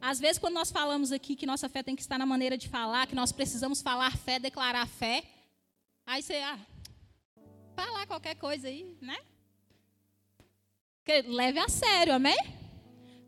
Às 0.00 0.20
vezes, 0.20 0.38
quando 0.38 0.54
nós 0.54 0.70
falamos 0.70 1.12
aqui 1.12 1.34
que 1.34 1.46
nossa 1.46 1.68
fé 1.68 1.82
tem 1.82 1.96
que 1.96 2.02
estar 2.02 2.18
na 2.18 2.26
maneira 2.26 2.56
de 2.56 2.68
falar, 2.68 3.06
que 3.06 3.14
nós 3.14 3.32
precisamos 3.32 3.82
falar 3.82 4.16
fé, 4.16 4.38
declarar 4.38 4.86
fé, 4.86 5.24
aí 6.06 6.22
você, 6.22 6.36
ah, 6.36 6.58
falar 7.74 8.06
qualquer 8.06 8.36
coisa 8.36 8.68
aí, 8.68 8.96
né? 9.00 9.18
Leve 11.26 11.58
a 11.58 11.68
sério, 11.68 12.14
amém? 12.14 12.36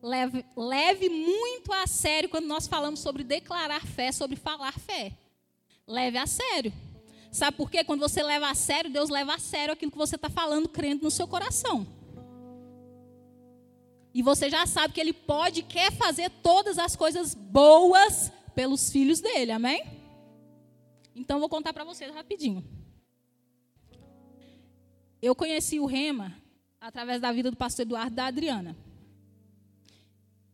Leve, 0.03 0.45
leve 0.57 1.09
muito 1.09 1.73
a 1.73 1.87
sério 1.87 2.29
quando 2.29 2.47
nós 2.47 2.67
falamos 2.67 3.01
sobre 3.01 3.25
declarar 3.25 3.85
fé, 3.85 4.13
sobre 4.13 4.37
falar 4.37 4.79
fé. 4.79 5.13
Leve 5.87 6.19
a 6.19 6.27
sério. 6.27 6.73
Sabe 7.31 7.57
por 7.57 7.71
quê? 7.71 7.85
Quando 7.85 8.01
você 8.01 8.23
leva 8.23 8.49
a 8.49 8.55
sério, 8.55 8.91
Deus 8.91 9.11
leva 9.11 9.35
a 9.35 9.39
sério 9.39 9.75
aquilo 9.75 9.93
que 9.93 9.99
você 9.99 10.17
está 10.17 10.31
falando, 10.31 10.69
crendo 10.69 11.05
no 11.05 11.11
seu 11.11 11.27
coração. 11.27 11.87
E 14.15 14.23
você 14.23 14.49
já 14.49 14.67
sabe 14.67 14.95
que 14.95 15.01
ele 15.01 15.13
pode, 15.13 15.63
quer 15.63 15.93
fazer 15.93 16.31
todas 16.43 16.79
as 16.79 16.97
coisas 16.97 17.35
boas 17.35 18.33
pelos 18.55 18.91
filhos 18.91 19.21
dele, 19.21 19.53
amém? 19.53 19.85
Então 21.15 21.39
vou 21.39 21.49
contar 21.49 21.73
para 21.73 21.85
vocês 21.85 22.13
rapidinho. 22.15 22.65
Eu 25.21 25.35
conheci 25.35 25.79
o 25.79 25.87
Rema 25.87 26.37
através 26.81 27.21
da 27.21 27.33
vida 27.33 27.51
do 27.51 27.57
pastor 27.57 27.83
Eduardo 27.83 28.13
e 28.13 28.17
da 28.17 28.27
Adriana. 28.27 28.77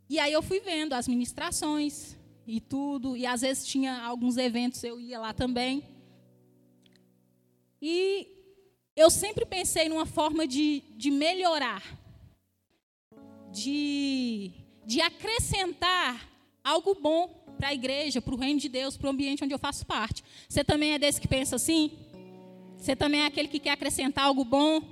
E 0.08 0.18
aí 0.18 0.32
eu 0.32 0.42
fui 0.42 0.60
vendo 0.60 0.92
as 0.92 1.08
ministrações 1.08 2.16
e 2.46 2.60
tudo, 2.60 3.16
e 3.16 3.26
às 3.26 3.40
vezes 3.40 3.66
tinha 3.66 4.02
alguns 4.02 4.36
eventos, 4.36 4.82
eu 4.84 5.00
ia 5.00 5.18
lá 5.18 5.32
também. 5.32 5.82
E 7.80 8.28
eu 8.96 9.10
sempre 9.10 9.44
pensei 9.44 9.88
numa 9.88 10.06
forma 10.06 10.46
de, 10.46 10.82
de 10.96 11.10
melhorar 11.10 11.82
de, 13.54 14.50
de 14.84 15.00
acrescentar 15.00 16.28
algo 16.62 16.96
bom 17.00 17.28
para 17.56 17.68
a 17.68 17.74
igreja, 17.74 18.20
para 18.20 18.34
o 18.34 18.36
reino 18.36 18.58
de 18.58 18.68
Deus, 18.68 18.96
para 18.96 19.06
o 19.06 19.10
ambiente 19.10 19.44
onde 19.44 19.54
eu 19.54 19.58
faço 19.58 19.86
parte. 19.86 20.24
Você 20.48 20.64
também 20.64 20.92
é 20.92 20.98
desse 20.98 21.20
que 21.20 21.28
pensa 21.28 21.54
assim? 21.54 21.92
Você 22.76 22.96
também 22.96 23.20
é 23.20 23.26
aquele 23.26 23.48
que 23.48 23.60
quer 23.60 23.70
acrescentar 23.70 24.24
algo 24.24 24.44
bom, 24.44 24.82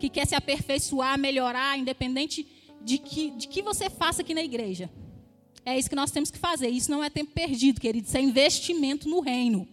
que 0.00 0.08
quer 0.08 0.26
se 0.26 0.34
aperfeiçoar, 0.34 1.16
melhorar, 1.16 1.78
independente 1.78 2.46
de 2.82 2.98
que, 2.98 3.30
de 3.30 3.46
que 3.46 3.62
você 3.62 3.88
faça 3.88 4.22
aqui 4.22 4.34
na 4.34 4.42
igreja. 4.42 4.90
É 5.64 5.78
isso 5.78 5.88
que 5.88 5.96
nós 5.96 6.10
temos 6.10 6.30
que 6.30 6.38
fazer. 6.38 6.68
Isso 6.68 6.90
não 6.90 7.04
é 7.04 7.10
tempo 7.10 7.30
perdido, 7.32 7.80
querido. 7.80 8.06
Isso 8.06 8.16
é 8.16 8.20
investimento 8.20 9.08
no 9.08 9.20
reino. 9.20 9.68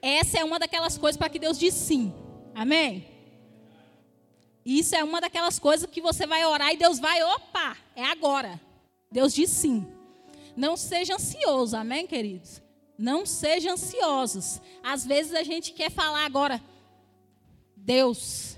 Essa 0.00 0.40
é 0.40 0.44
uma 0.44 0.58
daquelas 0.58 0.98
coisas 0.98 1.16
para 1.16 1.28
que 1.28 1.38
Deus 1.38 1.58
diz 1.58 1.74
sim. 1.74 2.12
Amém? 2.54 3.11
Isso 4.64 4.94
é 4.94 5.02
uma 5.02 5.20
daquelas 5.20 5.58
coisas 5.58 5.88
que 5.90 6.00
você 6.00 6.26
vai 6.26 6.44
orar 6.44 6.72
e 6.72 6.76
Deus 6.76 6.98
vai, 6.98 7.22
opa, 7.22 7.76
é 7.96 8.04
agora. 8.04 8.60
Deus 9.10 9.34
diz 9.34 9.50
sim. 9.50 9.86
Não 10.56 10.76
seja 10.76 11.14
ansioso, 11.14 11.76
amém, 11.76 12.06
queridos? 12.06 12.62
Não 12.96 13.26
sejam 13.26 13.72
ansiosos. 13.72 14.60
Às 14.82 15.04
vezes 15.04 15.34
a 15.34 15.42
gente 15.42 15.72
quer 15.72 15.90
falar 15.90 16.24
agora, 16.24 16.62
Deus, 17.76 18.56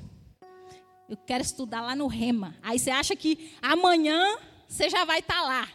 eu 1.09 1.17
quero 1.17 1.43
estudar 1.43 1.81
lá 1.81 1.97
no 1.97 2.07
Rema. 2.07 2.55
Aí 2.63 2.79
você 2.79 2.91
acha 2.91 3.17
que 3.17 3.53
amanhã 3.63 4.39
você 4.69 4.91
já 4.91 5.05
vai 5.05 5.21
estar 5.21 5.41
tá 5.41 5.43
lá, 5.43 5.69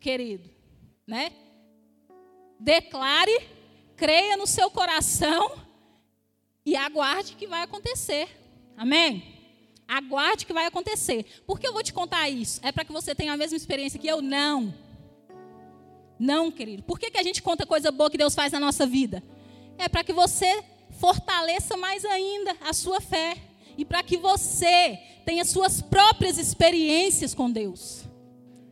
querido. 0.00 0.48
né? 1.06 1.32
Declare, 2.58 3.46
creia 3.96 4.36
no 4.36 4.46
seu 4.46 4.70
coração 4.70 5.56
e 6.64 6.74
aguarde 6.76 7.34
que 7.34 7.46
vai 7.46 7.62
acontecer. 7.62 8.43
Amém? 8.76 9.22
Aguarde 9.86 10.46
que 10.46 10.52
vai 10.52 10.66
acontecer. 10.66 11.24
Por 11.46 11.60
que 11.60 11.66
eu 11.66 11.72
vou 11.72 11.82
te 11.82 11.92
contar 11.92 12.28
isso? 12.28 12.60
É 12.62 12.72
para 12.72 12.84
que 12.84 12.92
você 12.92 13.14
tenha 13.14 13.32
a 13.32 13.36
mesma 13.36 13.56
experiência 13.56 13.98
que 13.98 14.06
eu? 14.08 14.22
Não. 14.22 14.74
Não, 16.18 16.50
querido. 16.50 16.82
Por 16.82 16.98
que, 16.98 17.10
que 17.10 17.18
a 17.18 17.22
gente 17.22 17.42
conta 17.42 17.66
coisa 17.66 17.90
boa 17.90 18.10
que 18.10 18.18
Deus 18.18 18.34
faz 18.34 18.52
na 18.52 18.60
nossa 18.60 18.86
vida? 18.86 19.22
É 19.76 19.88
para 19.88 20.04
que 20.04 20.12
você 20.12 20.64
fortaleça 20.98 21.76
mais 21.76 22.04
ainda 22.04 22.56
a 22.60 22.72
sua 22.72 23.00
fé. 23.00 23.36
E 23.76 23.84
para 23.84 24.02
que 24.02 24.16
você 24.16 24.98
tenha 25.24 25.44
suas 25.44 25.82
próprias 25.82 26.38
experiências 26.38 27.34
com 27.34 27.50
Deus. 27.50 28.04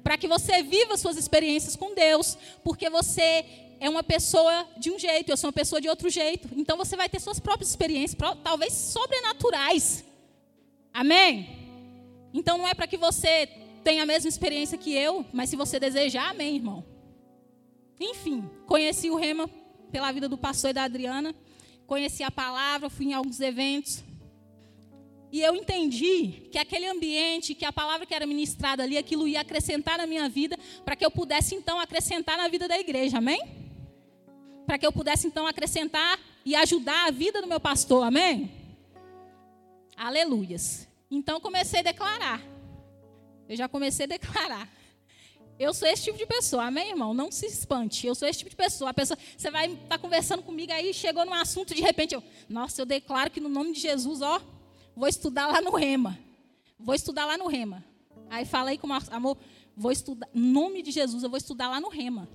Para 0.02 0.16
que 0.16 0.28
você 0.28 0.62
viva 0.62 0.96
suas 0.96 1.16
experiências 1.16 1.76
com 1.76 1.94
Deus. 1.94 2.38
Porque 2.64 2.88
você 2.88 3.44
é 3.82 3.90
uma 3.90 4.04
pessoa 4.04 4.64
de 4.76 4.92
um 4.92 4.98
jeito, 4.98 5.28
eu 5.28 5.36
sou 5.36 5.48
uma 5.48 5.52
pessoa 5.52 5.80
de 5.80 5.88
outro 5.88 6.08
jeito. 6.08 6.48
Então 6.54 6.76
você 6.76 6.94
vai 6.94 7.08
ter 7.08 7.18
suas 7.18 7.40
próprias 7.40 7.70
experiências, 7.70 8.16
talvez 8.44 8.72
sobrenaturais. 8.72 10.04
Amém? 10.94 11.48
Então 12.32 12.56
não 12.56 12.68
é 12.68 12.74
para 12.74 12.86
que 12.86 12.96
você 12.96 13.48
tenha 13.82 14.04
a 14.04 14.06
mesma 14.06 14.28
experiência 14.28 14.78
que 14.78 14.94
eu, 14.94 15.26
mas 15.32 15.50
se 15.50 15.56
você 15.56 15.80
desejar, 15.80 16.30
amém, 16.30 16.54
irmão. 16.54 16.84
Enfim, 17.98 18.48
conheci 18.68 19.10
o 19.10 19.16
Rema 19.16 19.50
pela 19.90 20.12
vida 20.12 20.28
do 20.28 20.38
pastor 20.38 20.70
e 20.70 20.74
da 20.74 20.84
Adriana, 20.84 21.34
conheci 21.84 22.22
a 22.22 22.30
palavra, 22.30 22.88
fui 22.88 23.06
em 23.06 23.14
alguns 23.14 23.40
eventos. 23.40 24.04
E 25.32 25.40
eu 25.40 25.56
entendi 25.56 26.48
que 26.52 26.58
aquele 26.58 26.86
ambiente, 26.86 27.52
que 27.52 27.64
a 27.64 27.72
palavra 27.72 28.06
que 28.06 28.14
era 28.14 28.26
ministrada 28.26 28.84
ali, 28.84 28.96
aquilo 28.96 29.26
ia 29.26 29.40
acrescentar 29.40 29.98
na 29.98 30.06
minha 30.06 30.28
vida, 30.28 30.56
para 30.84 30.94
que 30.94 31.04
eu 31.04 31.10
pudesse 31.10 31.56
então 31.56 31.80
acrescentar 31.80 32.36
na 32.36 32.46
vida 32.46 32.68
da 32.68 32.78
igreja, 32.78 33.18
amém? 33.18 33.61
Para 34.72 34.78
que 34.78 34.86
eu 34.86 34.92
pudesse 34.92 35.26
então 35.26 35.46
acrescentar 35.46 36.18
e 36.46 36.56
ajudar 36.56 37.06
a 37.06 37.10
vida 37.10 37.42
do 37.42 37.46
meu 37.46 37.60
pastor, 37.60 38.04
amém? 38.04 38.50
Aleluias. 39.94 40.88
Então 41.10 41.38
comecei 41.38 41.80
a 41.80 41.82
declarar. 41.82 42.40
Eu 43.46 43.54
já 43.54 43.68
comecei 43.68 44.06
a 44.06 44.08
declarar. 44.08 44.66
Eu 45.58 45.74
sou 45.74 45.86
esse 45.86 46.04
tipo 46.04 46.16
de 46.16 46.24
pessoa, 46.24 46.64
amém, 46.64 46.88
irmão? 46.88 47.12
Não 47.12 47.30
se 47.30 47.44
espante. 47.44 48.06
Eu 48.06 48.14
sou 48.14 48.26
esse 48.26 48.38
tipo 48.38 48.48
de 48.48 48.56
pessoa. 48.56 48.88
A 48.88 48.94
pessoa, 48.94 49.18
você 49.36 49.50
vai 49.50 49.66
estar 49.66 49.88
tá 49.88 49.98
conversando 49.98 50.42
comigo 50.42 50.72
aí, 50.72 50.94
chegou 50.94 51.26
num 51.26 51.34
assunto, 51.34 51.74
de 51.74 51.82
repente 51.82 52.14
eu, 52.14 52.24
nossa, 52.48 52.80
eu 52.80 52.86
declaro 52.86 53.30
que 53.30 53.40
no 53.40 53.50
nome 53.50 53.74
de 53.74 53.80
Jesus, 53.80 54.22
ó, 54.22 54.40
vou 54.96 55.06
estudar 55.06 55.48
lá 55.48 55.60
no 55.60 55.72
Rema. 55.76 56.18
Vou 56.80 56.94
estudar 56.94 57.26
lá 57.26 57.36
no 57.36 57.46
Rema. 57.46 57.84
Aí 58.30 58.46
fala 58.46 58.70
aí 58.70 58.78
com 58.78 58.90
amor, 58.90 59.36
vou 59.76 59.92
estudar, 59.92 60.30
em 60.34 60.40
nome 60.40 60.80
de 60.80 60.90
Jesus, 60.92 61.22
eu 61.22 61.28
vou 61.28 61.36
estudar 61.36 61.68
lá 61.68 61.78
no 61.78 61.90
Rema. 61.90 62.26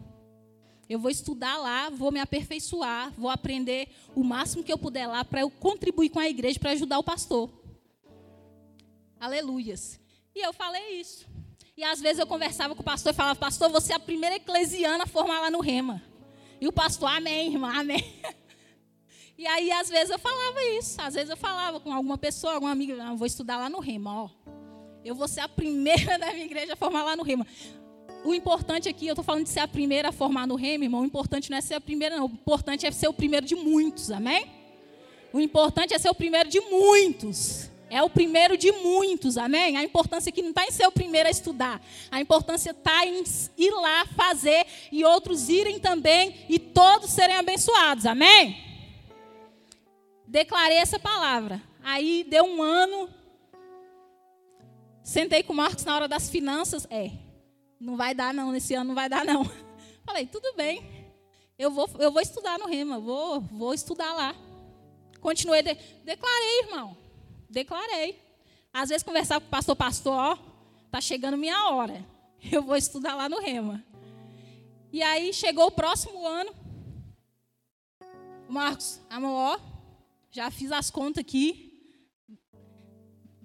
Eu 0.89 0.99
vou 0.99 1.11
estudar 1.11 1.57
lá, 1.57 1.89
vou 1.89 2.11
me 2.11 2.19
aperfeiçoar, 2.19 3.11
vou 3.17 3.29
aprender 3.29 3.89
o 4.15 4.23
máximo 4.23 4.63
que 4.63 4.71
eu 4.71 4.77
puder 4.77 5.07
lá 5.07 5.25
para 5.25 5.41
eu 5.41 5.49
contribuir 5.49 6.09
com 6.09 6.19
a 6.19 6.29
igreja 6.29 6.59
para 6.59 6.71
ajudar 6.71 6.97
o 6.97 7.03
pastor. 7.03 7.49
Aleluias. 9.19 9.99
E 10.33 10.39
eu 10.39 10.53
falei 10.53 10.99
isso. 10.99 11.27
E 11.75 11.83
às 11.83 11.99
vezes 11.99 12.19
eu 12.19 12.27
conversava 12.27 12.73
com 12.73 12.81
o 12.81 12.85
pastor 12.85 13.11
e 13.11 13.15
falava, 13.15 13.39
pastor, 13.39 13.69
você 13.69 13.93
é 13.93 13.95
a 13.95 13.99
primeira 13.99 14.35
eclesiana 14.35 15.03
a 15.03 15.07
formar 15.07 15.41
lá 15.41 15.51
no 15.51 15.59
Rema. 15.59 16.01
E 16.59 16.67
o 16.67 16.71
pastor, 16.71 17.09
amém, 17.09 17.51
irmã, 17.53 17.71
amém. 17.73 18.03
E 19.37 19.45
aí, 19.45 19.71
às 19.71 19.87
vezes, 19.87 20.09
eu 20.09 20.17
falava 20.17 20.63
isso. 20.79 20.99
Às 20.99 21.13
vezes 21.13 21.29
eu 21.29 21.37
falava 21.37 21.79
com 21.79 21.93
alguma 21.93 22.17
pessoa, 22.17 22.53
alguma 22.53 22.71
amiga, 22.71 22.95
não, 22.95 23.15
vou 23.15 23.27
estudar 23.27 23.57
lá 23.57 23.69
no 23.69 23.79
Rema, 23.79 24.23
ó. 24.23 24.29
Eu 25.05 25.13
vou 25.13 25.27
ser 25.27 25.41
a 25.41 25.47
primeira 25.47 26.17
da 26.19 26.33
minha 26.33 26.45
igreja 26.45 26.73
a 26.73 26.75
formar 26.75 27.03
lá 27.03 27.15
no 27.15 27.21
Rema. 27.21 27.45
O 28.27 28.35
importante 28.35 28.89
aqui, 28.89 29.07
eu 29.07 29.13
estou 29.13 29.23
falando 29.23 29.45
de 29.45 29.49
ser 29.49 29.61
a 29.61 29.67
primeira 29.69 30.09
a 30.09 30.11
formar 30.11 30.45
no 30.45 30.55
Rema, 30.55 30.83
irmão. 30.83 30.99
O 30.99 31.05
importante 31.05 31.49
não 31.49 31.57
é 31.57 31.61
ser 31.61 31.75
a 31.75 31.79
primeira, 31.79 32.17
não. 32.17 32.25
O 32.25 32.29
importante 32.29 32.85
é 32.85 32.91
ser 32.91 33.07
o 33.07 33.13
primeiro 33.13 33.45
de 33.45 33.55
muitos, 33.55 34.11
amém? 34.11 34.51
O 35.31 35.39
importante 35.39 35.93
é 35.93 35.97
ser 35.97 36.09
o 36.09 36.13
primeiro 36.13 36.49
de 36.49 36.59
muitos. 36.59 37.69
É 37.89 38.03
o 38.03 38.09
primeiro 38.09 38.57
de 38.57 38.69
muitos, 38.69 39.37
amém? 39.37 39.77
A 39.77 39.83
importância 39.85 40.29
aqui 40.29 40.41
não 40.41 40.49
está 40.49 40.65
em 40.65 40.71
ser 40.71 40.85
o 40.85 40.91
primeiro 40.91 41.29
a 41.29 41.31
estudar. 41.31 41.81
A 42.11 42.19
importância 42.19 42.71
está 42.71 43.05
em 43.05 43.23
ir 43.57 43.71
lá 43.71 44.05
fazer 44.07 44.65
e 44.91 45.05
outros 45.05 45.47
irem 45.47 45.79
também 45.79 46.35
e 46.49 46.59
todos 46.59 47.11
serem 47.11 47.37
abençoados, 47.37 48.05
amém? 48.05 48.57
Declarei 50.27 50.79
essa 50.79 50.99
palavra. 50.99 51.63
Aí 51.81 52.25
deu 52.29 52.43
um 52.43 52.61
ano. 52.61 53.09
Sentei 55.01 55.43
com 55.43 55.53
o 55.53 55.55
Marcos 55.55 55.85
na 55.85 55.95
hora 55.95 56.09
das 56.09 56.29
finanças. 56.29 56.85
É, 56.89 57.09
não 57.79 57.95
vai 57.95 58.13
dar 58.13 58.33
não, 58.33 58.51
nesse 58.51 58.73
ano 58.73 58.89
não 58.89 58.95
vai 58.95 59.09
dar 59.09 59.25
não. 59.25 59.43
Falei, 60.05 60.25
tudo 60.25 60.53
bem. 60.55 60.97
Eu 61.57 61.71
vou, 61.71 61.89
eu 61.99 62.11
vou 62.11 62.21
estudar 62.21 62.59
no 62.59 62.67
Rema, 62.67 62.99
vou, 62.99 63.41
vou 63.41 63.73
estudar 63.73 64.13
lá. 64.13 64.35
Continuei, 65.19 65.63
de, 65.63 65.73
declarei, 66.03 66.59
irmão. 66.61 66.95
Declarei. 67.49 68.19
Às 68.71 68.89
vezes 68.89 69.03
conversar 69.03 69.39
com 69.39 69.47
o 69.47 69.49
pastor, 69.49 69.75
pastor, 69.75 70.13
ó, 70.13 70.37
tá 70.91 71.01
chegando 71.01 71.37
minha 71.37 71.69
hora. 71.69 72.05
Eu 72.51 72.61
vou 72.61 72.75
estudar 72.75 73.15
lá 73.15 73.27
no 73.27 73.39
Rema. 73.39 73.83
E 74.91 75.01
aí 75.01 75.33
chegou 75.33 75.67
o 75.67 75.71
próximo 75.71 76.25
ano. 76.25 76.53
Marcos, 78.47 79.01
amor, 79.09 79.29
ó, 79.29 79.59
já 80.31 80.49
fiz 80.51 80.71
as 80.71 80.89
contas 80.89 81.21
aqui. 81.21 81.66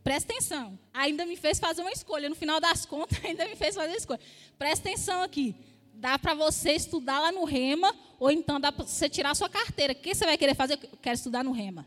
Presta 0.03 0.33
atenção. 0.33 0.79
Ainda 0.93 1.25
me 1.25 1.37
fez 1.37 1.59
fazer 1.59 1.83
uma 1.83 1.93
escolha. 1.93 2.29
No 2.29 2.35
final 2.35 2.61
das 2.61 2.85
contas, 2.85 3.19
ainda 3.25 3.47
me 3.47 3.57
fez 3.57 3.75
fazer 3.75 3.89
uma 3.89 3.97
escolha. 3.97 4.21
Presta 4.59 4.89
atenção 4.89 5.23
aqui. 5.23 5.55
Dá 5.95 6.19
para 6.19 6.35
você 6.35 6.73
estudar 6.73 7.21
lá 7.21 7.31
no 7.31 7.45
Rema, 7.45 7.95
ou 8.19 8.31
então 8.31 8.59
dá 8.59 8.73
para 8.73 8.85
você 8.85 9.09
tirar 9.09 9.31
a 9.31 9.35
sua 9.35 9.49
carteira. 9.49 9.93
O 9.93 9.97
que 9.97 10.15
você 10.15 10.25
vai 10.25 10.37
querer 10.37 10.55
fazer? 10.55 10.79
Eu 10.83 10.99
quero 11.01 11.15
estudar 11.15 11.45
no 11.45 11.53
Rema 11.53 11.87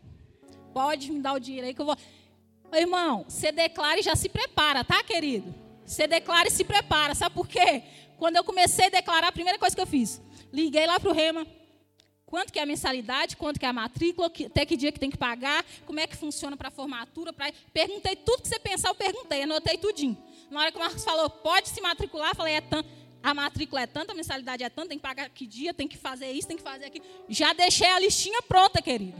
pode 0.76 1.10
me 1.10 1.20
dar 1.20 1.32
o 1.32 1.40
dinheiro 1.40 1.66
aí 1.66 1.72
que 1.72 1.80
eu 1.80 1.86
vou. 1.86 1.96
Irmão, 2.74 3.24
você 3.26 3.50
declara 3.50 3.98
e 3.98 4.02
já 4.02 4.14
se 4.14 4.28
prepara, 4.28 4.84
tá, 4.84 5.02
querido? 5.02 5.54
Você 5.86 6.06
declara 6.06 6.48
e 6.48 6.50
se 6.50 6.64
prepara. 6.64 7.14
Sabe 7.14 7.34
por 7.34 7.48
quê? 7.48 7.82
Quando 8.18 8.36
eu 8.36 8.44
comecei 8.44 8.84
a 8.84 8.90
declarar, 8.90 9.28
a 9.28 9.32
primeira 9.32 9.58
coisa 9.58 9.74
que 9.74 9.80
eu 9.80 9.86
fiz, 9.86 10.20
liguei 10.52 10.86
lá 10.86 11.00
para 11.00 11.08
o 11.08 11.14
Rema. 11.14 11.46
Quanto 12.26 12.52
que 12.52 12.58
é 12.58 12.62
a 12.62 12.66
mensalidade, 12.66 13.36
quanto 13.36 13.60
que 13.60 13.64
é 13.64 13.68
a 13.68 13.72
matrícula, 13.72 14.26
até 14.26 14.66
que 14.66 14.76
dia 14.76 14.90
que 14.90 14.98
tem 14.98 15.10
que 15.10 15.16
pagar, 15.16 15.64
como 15.86 16.00
é 16.00 16.08
que 16.08 16.16
funciona 16.16 16.56
para 16.56 16.68
a 16.68 16.72
formatura. 16.72 17.32
Pra... 17.32 17.52
Perguntei 17.72 18.16
tudo 18.16 18.42
que 18.42 18.48
você 18.48 18.58
pensar, 18.58 18.88
eu 18.88 18.96
perguntei, 18.96 19.44
anotei 19.44 19.78
tudinho. 19.78 20.18
Na 20.50 20.60
hora 20.60 20.72
que 20.72 20.76
o 20.76 20.80
Marcos 20.80 21.04
falou, 21.04 21.30
pode 21.30 21.68
se 21.68 21.80
matricular, 21.80 22.34
falei, 22.34 22.54
é 22.54 22.60
tanto. 22.60 22.88
A 23.22 23.32
matrícula 23.32 23.82
é 23.82 23.86
tanta, 23.86 24.12
a 24.12 24.14
mensalidade 24.14 24.62
é 24.62 24.68
tanta, 24.68 24.88
tem 24.88 24.98
que 24.98 25.02
pagar 25.02 25.30
que 25.30 25.46
dia, 25.46 25.72
tem 25.72 25.86
que 25.86 25.96
fazer 25.96 26.30
isso, 26.32 26.48
tem 26.48 26.56
que 26.56 26.62
fazer 26.62 26.86
aquilo. 26.86 27.04
Já 27.28 27.52
deixei 27.52 27.88
a 27.88 27.98
listinha 27.98 28.42
pronta, 28.42 28.82
querido. 28.82 29.16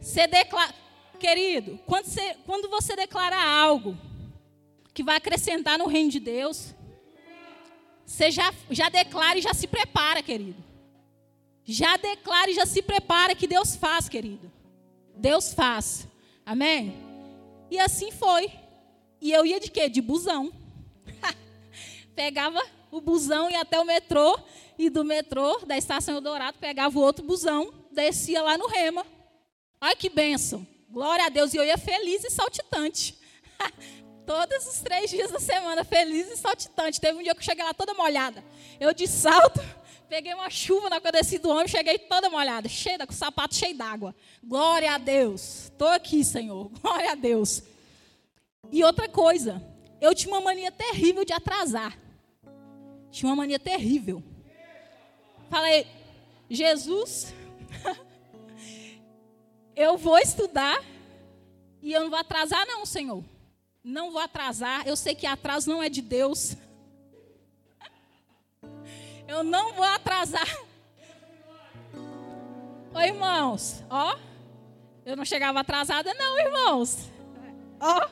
Você 0.00 0.26
declara, 0.26 0.74
querido, 1.20 1.78
quando 1.86 2.06
você, 2.06 2.34
quando 2.46 2.68
você 2.68 2.96
declara 2.96 3.36
algo 3.36 3.96
que 4.92 5.02
vai 5.02 5.16
acrescentar 5.16 5.78
no 5.78 5.86
reino 5.86 6.10
de 6.10 6.20
Deus, 6.20 6.74
você 8.04 8.30
já, 8.30 8.52
já 8.70 8.88
declara 8.88 9.38
e 9.38 9.42
já 9.42 9.52
se 9.52 9.66
prepara, 9.66 10.22
querido. 10.22 10.65
Já 11.66 11.96
declara 11.96 12.48
e 12.48 12.54
já 12.54 12.64
se 12.64 12.80
prepara 12.80 13.34
que 13.34 13.48
Deus 13.48 13.74
faz, 13.74 14.08
querido. 14.08 14.50
Deus 15.16 15.52
faz. 15.52 16.06
Amém? 16.44 16.96
E 17.68 17.78
assim 17.80 18.12
foi. 18.12 18.50
E 19.20 19.32
eu 19.32 19.44
ia 19.44 19.58
de 19.58 19.68
quê? 19.68 19.88
De 19.88 20.00
busão. 20.00 20.52
pegava 22.14 22.62
o 22.90 23.00
busão 23.00 23.50
e 23.50 23.56
até 23.56 23.80
o 23.80 23.84
metrô. 23.84 24.38
E 24.78 24.88
do 24.88 25.04
metrô, 25.04 25.58
da 25.66 25.76
estação 25.76 26.14
Eldorado, 26.14 26.58
pegava 26.58 26.96
o 26.98 27.02
outro 27.02 27.24
busão, 27.24 27.72
descia 27.90 28.42
lá 28.42 28.58
no 28.58 28.68
Rema. 28.68 29.04
Olha 29.80 29.96
que 29.96 30.08
bênção. 30.08 30.66
Glória 30.88 31.24
a 31.24 31.28
Deus. 31.28 31.52
E 31.52 31.56
eu 31.56 31.64
ia 31.64 31.78
feliz 31.78 32.22
e 32.24 32.30
saltitante. 32.30 33.18
Todos 34.26 34.66
os 34.66 34.80
três 34.80 35.10
dias 35.10 35.30
da 35.30 35.40
semana, 35.40 35.82
feliz 35.82 36.30
e 36.30 36.36
saltitante. 36.36 37.00
Teve 37.00 37.18
um 37.18 37.22
dia 37.22 37.34
que 37.34 37.40
eu 37.40 37.44
cheguei 37.44 37.64
lá 37.64 37.72
toda 37.72 37.94
molhada. 37.94 38.42
Eu 38.80 38.92
de 38.92 39.06
salto, 39.06 39.60
peguei 40.08 40.34
uma 40.34 40.48
chuva 40.48 40.88
na 40.88 40.98
desci 40.98 41.38
do 41.38 41.50
ônibus, 41.50 41.70
cheguei 41.70 41.98
toda 41.98 42.30
molhada, 42.30 42.68
cheia, 42.68 43.06
com 43.06 43.12
o 43.12 43.16
sapato 43.16 43.54
cheio 43.54 43.76
d'água. 43.76 44.14
Glória 44.42 44.92
a 44.92 44.98
Deus. 44.98 45.64
Estou 45.64 45.88
aqui, 45.88 46.24
Senhor. 46.24 46.68
Glória 46.80 47.12
a 47.12 47.14
Deus. 47.14 47.62
E 48.70 48.82
outra 48.84 49.08
coisa, 49.08 49.62
eu 50.00 50.14
tinha 50.14 50.32
uma 50.32 50.40
mania 50.40 50.70
terrível 50.70 51.24
de 51.24 51.32
atrasar. 51.32 51.96
Tinha 53.10 53.28
uma 53.30 53.36
mania 53.36 53.58
terrível. 53.58 54.22
Falei, 55.48 55.86
Jesus, 56.50 57.32
eu 59.74 59.96
vou 59.96 60.18
estudar 60.18 60.82
e 61.82 61.92
eu 61.92 62.02
não 62.02 62.10
vou 62.10 62.18
atrasar, 62.18 62.66
não, 62.66 62.84
Senhor. 62.84 63.24
Não 63.82 64.10
vou 64.10 64.20
atrasar. 64.20 64.86
Eu 64.86 64.96
sei 64.96 65.14
que 65.14 65.26
atraso 65.26 65.70
não 65.70 65.82
é 65.82 65.88
de 65.88 66.02
Deus. 66.02 66.56
Eu 69.28 69.42
não 69.42 69.72
vou 69.72 69.84
atrasar. 69.84 70.48
Oi, 72.94 73.04
irmãos. 73.04 73.82
Ó, 73.90 74.16
eu 75.04 75.16
não 75.16 75.24
chegava 75.24 75.60
atrasada, 75.60 76.14
não, 76.14 76.38
irmãos. 76.38 77.10
Ó, 77.80 78.08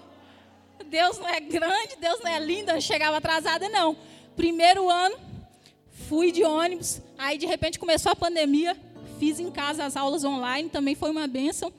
Deus 0.86 1.18
não 1.18 1.28
é 1.28 1.40
grande, 1.40 1.96
Deus 2.00 2.20
não 2.20 2.30
é 2.30 2.38
lindo, 2.38 2.70
eu 2.70 2.74
não 2.74 2.80
chegava 2.80 3.16
atrasada, 3.16 3.68
não. 3.68 3.96
Primeiro 4.36 4.90
ano, 4.90 5.16
Fui 6.08 6.32
de 6.32 6.42
ônibus, 6.42 7.00
aí 7.16 7.38
de 7.38 7.46
repente 7.46 7.78
começou 7.78 8.12
a 8.12 8.16
pandemia, 8.16 8.76
fiz 9.18 9.38
em 9.38 9.50
casa 9.50 9.84
as 9.84 9.96
aulas 9.96 10.24
online, 10.24 10.68
também 10.68 10.94
foi 10.94 11.10
uma 11.10 11.26
bênção. 11.26 11.72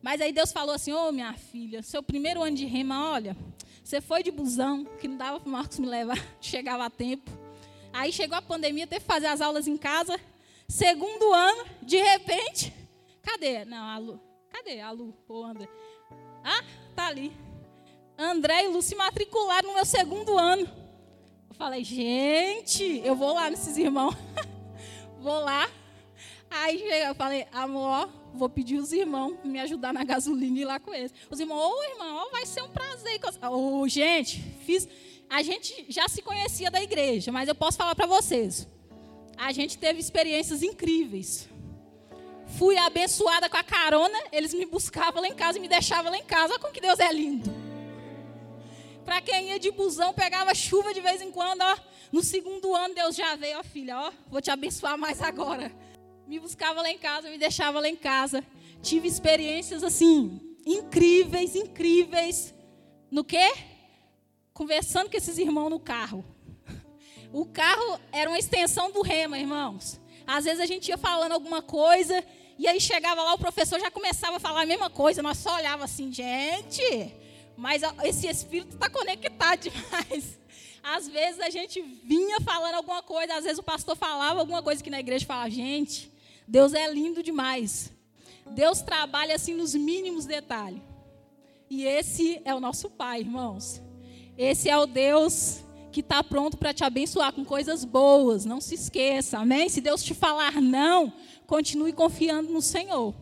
Mas 0.00 0.20
aí 0.20 0.32
Deus 0.32 0.52
falou 0.52 0.74
assim: 0.74 0.92
Ô 0.92 1.08
oh, 1.08 1.12
minha 1.12 1.34
filha, 1.34 1.82
seu 1.82 2.02
primeiro 2.02 2.42
ano 2.42 2.56
de 2.56 2.64
rema, 2.64 3.10
olha, 3.10 3.36
você 3.82 4.00
foi 4.00 4.22
de 4.22 4.30
busão, 4.30 4.84
que 4.84 5.08
não 5.08 5.16
dava 5.16 5.40
para 5.40 5.48
o 5.48 5.52
Marcos 5.52 5.78
me 5.78 5.86
levar, 5.86 6.18
chegava 6.40 6.86
a 6.86 6.90
tempo. 6.90 7.30
Aí 7.92 8.12
chegou 8.12 8.36
a 8.36 8.42
pandemia, 8.42 8.86
teve 8.86 9.00
que 9.00 9.06
fazer 9.06 9.26
as 9.26 9.40
aulas 9.40 9.66
em 9.66 9.76
casa. 9.76 10.18
Segundo 10.68 11.32
ano, 11.32 11.64
de 11.82 11.96
repente, 11.96 12.72
cadê? 13.22 13.64
Não, 13.64 13.88
a 13.88 13.98
Lu. 13.98 14.20
Cadê 14.50 14.80
a 14.80 14.90
Lu 14.90 15.14
ou 15.28 15.44
André? 15.44 15.68
Ah, 16.44 16.62
tá 16.94 17.06
ali. 17.06 17.32
André 18.16 18.64
e 18.64 18.68
Lu 18.68 18.82
se 18.82 18.94
matricularam 18.94 19.68
no 19.68 19.74
meu 19.74 19.84
segundo 19.84 20.36
ano. 20.36 20.68
Eu 21.48 21.54
falei, 21.54 21.84
gente, 21.84 23.00
eu 23.04 23.14
vou 23.14 23.32
lá 23.32 23.48
nesses 23.48 23.76
irmãos. 23.76 24.14
vou 25.20 25.40
lá. 25.40 25.68
Aí 26.50 26.82
eu 27.06 27.14
falei, 27.14 27.46
amor, 27.52 28.08
vou 28.34 28.48
pedir 28.48 28.76
os 28.78 28.92
irmãos 28.92 29.36
me 29.44 29.60
ajudar 29.60 29.92
na 29.92 30.02
gasolina 30.04 30.58
e 30.58 30.62
ir 30.62 30.64
lá 30.64 30.80
com 30.80 30.94
eles. 30.94 31.12
Os 31.30 31.38
irmãos, 31.38 31.60
ô 31.60 31.74
oh, 31.76 31.82
irmão, 31.84 32.30
vai 32.30 32.46
ser 32.46 32.62
um 32.62 32.68
prazer. 32.68 33.20
Ô, 33.50 33.80
oh, 33.80 33.88
gente, 33.88 34.40
fiz. 34.64 34.88
A 35.30 35.42
gente 35.42 35.86
já 35.88 36.08
se 36.08 36.22
conhecia 36.22 36.70
da 36.70 36.82
igreja, 36.82 37.30
mas 37.30 37.48
eu 37.48 37.54
posso 37.54 37.76
falar 37.76 37.94
para 37.94 38.06
vocês. 38.06 38.66
A 39.36 39.52
gente 39.52 39.78
teve 39.78 40.00
experiências 40.00 40.62
incríveis. 40.62 41.48
Fui 42.58 42.76
abençoada 42.78 43.48
com 43.48 43.56
a 43.56 43.62
carona, 43.62 44.18
eles 44.32 44.54
me 44.54 44.64
buscavam 44.64 45.20
lá 45.20 45.28
em 45.28 45.34
casa 45.34 45.58
e 45.58 45.60
me 45.60 45.68
deixavam 45.68 46.10
lá 46.10 46.18
em 46.18 46.24
casa. 46.24 46.54
Olha 46.54 46.60
como 46.60 46.72
que 46.72 46.80
Deus 46.80 46.98
é 46.98 47.12
lindo. 47.12 47.50
Para 49.04 49.20
quem 49.20 49.48
ia 49.48 49.58
de 49.58 49.70
busão, 49.70 50.12
pegava 50.12 50.54
chuva 50.54 50.92
de 50.94 51.00
vez 51.00 51.20
em 51.20 51.30
quando, 51.30 51.62
ó. 51.62 51.76
No 52.10 52.22
segundo 52.22 52.74
ano, 52.74 52.94
Deus 52.94 53.14
já 53.14 53.36
veio, 53.36 53.58
ó 53.58 53.62
filha, 53.62 53.98
ó, 53.98 54.12
vou 54.28 54.40
te 54.40 54.50
abençoar 54.50 54.96
mais 54.96 55.20
agora 55.20 55.70
me 56.28 56.38
buscava 56.38 56.82
lá 56.82 56.90
em 56.90 56.98
casa, 56.98 57.30
me 57.30 57.38
deixava 57.38 57.80
lá 57.80 57.88
em 57.88 57.96
casa. 57.96 58.44
Tive 58.82 59.08
experiências 59.08 59.82
assim, 59.82 60.38
incríveis, 60.66 61.56
incríveis. 61.56 62.54
No 63.10 63.24
quê? 63.24 63.50
Conversando 64.58 65.08
com 65.08 65.16
esses 65.16 65.38
irmãos 65.38 65.70
no 65.70 65.78
carro. 65.78 66.24
O 67.32 67.46
carro 67.46 68.00
era 68.10 68.28
uma 68.28 68.40
extensão 68.40 68.90
do 68.90 69.02
rema, 69.02 69.38
irmãos. 69.38 70.00
Às 70.26 70.46
vezes 70.46 70.58
a 70.58 70.66
gente 70.66 70.88
ia 70.88 70.98
falando 70.98 71.30
alguma 71.30 71.62
coisa 71.62 72.24
e 72.58 72.66
aí 72.66 72.80
chegava 72.80 73.22
lá, 73.22 73.34
o 73.34 73.38
professor 73.38 73.78
já 73.78 73.88
começava 73.88 74.38
a 74.38 74.40
falar 74.40 74.62
a 74.62 74.66
mesma 74.66 74.90
coisa. 74.90 75.22
Nós 75.22 75.38
só 75.38 75.54
olhava 75.54 75.84
assim, 75.84 76.12
gente, 76.12 76.82
mas 77.56 77.82
esse 78.02 78.26
espírito 78.26 78.74
está 78.74 78.90
conectado 78.90 79.60
demais. 79.60 80.40
Às 80.82 81.06
vezes 81.06 81.40
a 81.40 81.50
gente 81.50 81.80
vinha 81.80 82.40
falando 82.40 82.74
alguma 82.74 83.02
coisa, 83.02 83.34
às 83.34 83.44
vezes 83.44 83.58
o 83.58 83.62
pastor 83.62 83.94
falava 83.94 84.40
alguma 84.40 84.62
coisa 84.62 84.82
que 84.82 84.88
na 84.88 84.98
igreja 84.98 85.26
falava, 85.26 85.50
gente, 85.50 86.10
Deus 86.46 86.72
é 86.72 86.90
lindo 86.90 87.22
demais. 87.22 87.92
Deus 88.46 88.80
trabalha 88.80 89.34
assim 89.34 89.54
nos 89.54 89.74
mínimos 89.74 90.24
detalhes. 90.24 90.80
E 91.68 91.84
esse 91.84 92.40
é 92.44 92.54
o 92.54 92.60
nosso 92.60 92.88
Pai, 92.88 93.20
irmãos. 93.20 93.82
Esse 94.38 94.70
é 94.70 94.78
o 94.78 94.86
Deus 94.86 95.64
que 95.90 95.98
está 95.98 96.22
pronto 96.22 96.56
para 96.56 96.72
te 96.72 96.84
abençoar 96.84 97.32
com 97.32 97.44
coisas 97.44 97.84
boas. 97.84 98.44
Não 98.44 98.60
se 98.60 98.76
esqueça, 98.76 99.36
amém? 99.36 99.68
Se 99.68 99.80
Deus 99.80 100.00
te 100.00 100.14
falar 100.14 100.62
não, 100.62 101.12
continue 101.44 101.92
confiando 101.92 102.52
no 102.52 102.62
Senhor. 102.62 103.12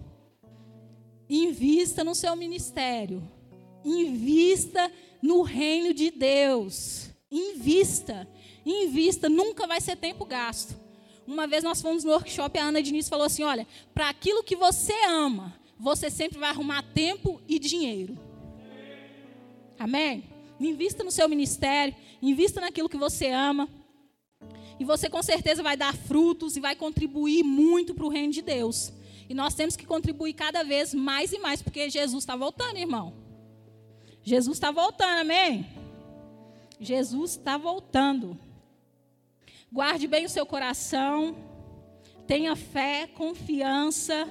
Invista 1.26 2.04
no 2.04 2.14
seu 2.14 2.36
ministério. 2.36 3.22
Invista 3.82 4.92
no 5.22 5.40
reino 5.40 5.94
de 5.94 6.10
Deus. 6.10 7.08
Invista. 7.30 8.28
Invista. 8.66 9.26
Nunca 9.30 9.66
vai 9.66 9.80
ser 9.80 9.96
tempo 9.96 10.26
gasto. 10.26 10.78
Uma 11.26 11.46
vez 11.46 11.64
nós 11.64 11.80
fomos 11.80 12.04
no 12.04 12.12
workshop, 12.12 12.58
a 12.58 12.64
Ana 12.64 12.82
Diniz 12.82 13.08
falou 13.08 13.24
assim: 13.24 13.42
olha, 13.42 13.66
para 13.94 14.10
aquilo 14.10 14.44
que 14.44 14.54
você 14.54 14.92
ama, 15.08 15.58
você 15.78 16.10
sempre 16.10 16.38
vai 16.38 16.50
arrumar 16.50 16.82
tempo 16.82 17.40
e 17.48 17.58
dinheiro. 17.58 18.18
Amém? 19.78 20.35
Invista 20.58 21.04
no 21.04 21.10
seu 21.10 21.28
ministério, 21.28 21.94
invista 22.22 22.60
naquilo 22.60 22.88
que 22.88 22.96
você 22.96 23.30
ama. 23.30 23.68
E 24.78 24.84
você 24.84 25.08
com 25.08 25.22
certeza 25.22 25.62
vai 25.62 25.76
dar 25.76 25.94
frutos 25.94 26.56
e 26.56 26.60
vai 26.60 26.76
contribuir 26.76 27.42
muito 27.42 27.94
para 27.94 28.04
o 28.04 28.10
reino 28.10 28.32
de 28.32 28.42
Deus. 28.42 28.92
E 29.28 29.34
nós 29.34 29.54
temos 29.54 29.76
que 29.76 29.86
contribuir 29.86 30.34
cada 30.34 30.62
vez 30.62 30.94
mais 30.94 31.32
e 31.32 31.38
mais, 31.38 31.62
porque 31.62 31.90
Jesus 31.90 32.22
está 32.22 32.36
voltando, 32.36 32.78
irmão. 32.78 33.14
Jesus 34.22 34.56
está 34.56 34.70
voltando, 34.70 35.20
amém? 35.20 35.66
Jesus 36.78 37.32
está 37.32 37.56
voltando. 37.56 38.38
Guarde 39.72 40.06
bem 40.06 40.26
o 40.26 40.28
seu 40.28 40.46
coração. 40.46 41.36
Tenha 42.26 42.54
fé, 42.56 43.06
confiança 43.06 44.28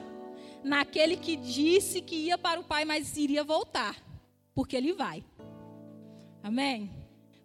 naquele 0.63 1.15
que 1.15 1.35
disse 1.35 2.01
que 2.01 2.15
ia 2.15 2.37
para 2.37 2.59
o 2.59 2.63
Pai, 2.63 2.83
mas 2.85 3.15
iria 3.15 3.43
voltar, 3.43 3.95
porque 4.53 4.75
ele 4.75 4.93
vai. 4.93 5.23
Amém? 6.47 6.91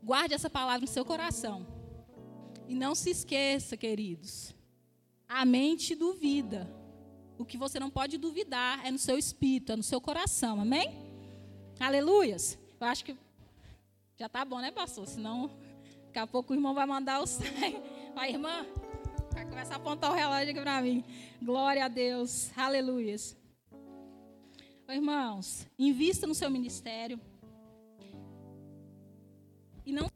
Guarde 0.02 0.34
essa 0.34 0.50
palavra 0.50 0.82
no 0.82 0.86
seu 0.86 1.06
coração. 1.06 1.66
E 2.68 2.74
não 2.74 2.94
se 2.94 3.08
esqueça, 3.08 3.74
queridos. 3.74 4.54
A 5.26 5.44
mente 5.46 5.94
duvida. 5.94 6.70
O 7.38 7.44
que 7.46 7.56
você 7.56 7.80
não 7.80 7.88
pode 7.88 8.18
duvidar 8.18 8.84
é 8.84 8.90
no 8.90 8.98
seu 8.98 9.16
espírito, 9.16 9.72
é 9.72 9.76
no 9.76 9.82
seu 9.82 10.02
coração. 10.02 10.60
Amém? 10.60 10.90
Aleluias. 11.78 12.58
Eu 12.78 12.86
acho 12.86 13.02
que 13.02 13.16
já 14.18 14.28
tá 14.28 14.44
bom, 14.44 14.60
né, 14.60 14.70
pastor? 14.70 15.06
Senão 15.06 15.50
Daqui 16.10 16.18
a 16.18 16.26
pouco 16.26 16.52
o 16.52 16.56
irmão 16.56 16.74
vai 16.74 16.84
mandar 16.86 17.22
o 17.22 17.26
sangue. 17.26 17.80
Vai, 18.12 18.30
irmã, 18.32 18.66
vai 19.32 19.46
começar 19.46 19.74
a 19.74 19.76
apontar 19.76 20.10
o 20.10 20.14
relógio 20.14 20.50
aqui 20.50 20.60
para 20.60 20.82
mim. 20.82 21.04
Glória 21.40 21.84
a 21.84 21.88
Deus. 21.88 22.50
Aleluias. 22.58 23.36
Irmãos, 24.88 25.64
invista 25.78 26.26
no 26.26 26.34
seu 26.34 26.50
ministério. 26.50 27.20
E 29.86 29.92
não 29.92 30.08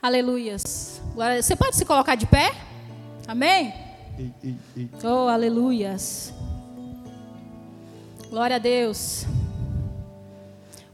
Aleluias. 0.00 1.02
Você 1.42 1.56
pode 1.56 1.76
se 1.76 1.84
colocar 1.84 2.14
de 2.14 2.24
pé? 2.24 2.52
Amém? 3.26 3.74
Oh, 5.04 5.28
aleluias. 5.28 6.32
Glória 8.30 8.56
a 8.56 8.58
Deus. 8.58 9.24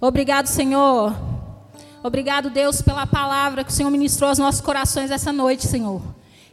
Obrigado, 0.00 0.46
Senhor. 0.46 1.12
Obrigado, 2.00 2.48
Deus, 2.48 2.80
pela 2.80 3.06
palavra 3.08 3.64
que 3.64 3.70
o 3.70 3.74
Senhor 3.74 3.90
ministrou 3.90 4.28
aos 4.28 4.38
nossos 4.38 4.60
corações 4.60 5.10
essa 5.10 5.32
noite, 5.32 5.66
Senhor. 5.66 6.00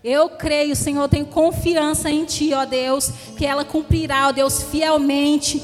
Eu 0.04 0.30
creio, 0.30 0.76
Senhor, 0.76 1.08
tenho 1.08 1.28
confiança 1.28 2.10
em 2.10 2.26
Ti, 2.26 2.54
ó 2.54 2.66
Deus, 2.66 3.12
que 3.38 3.46
ela 3.46 3.64
cumprirá, 3.64 4.30
ó 4.30 4.32
Deus, 4.32 4.64
fielmente 4.64 5.62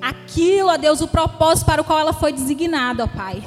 aquilo, 0.00 0.68
ó 0.68 0.76
Deus, 0.76 1.00
o 1.00 1.08
propósito 1.08 1.66
para 1.66 1.82
o 1.82 1.84
qual 1.84 1.98
ela 1.98 2.12
foi 2.12 2.32
designada, 2.32 3.02
ó 3.04 3.08
Pai. 3.08 3.42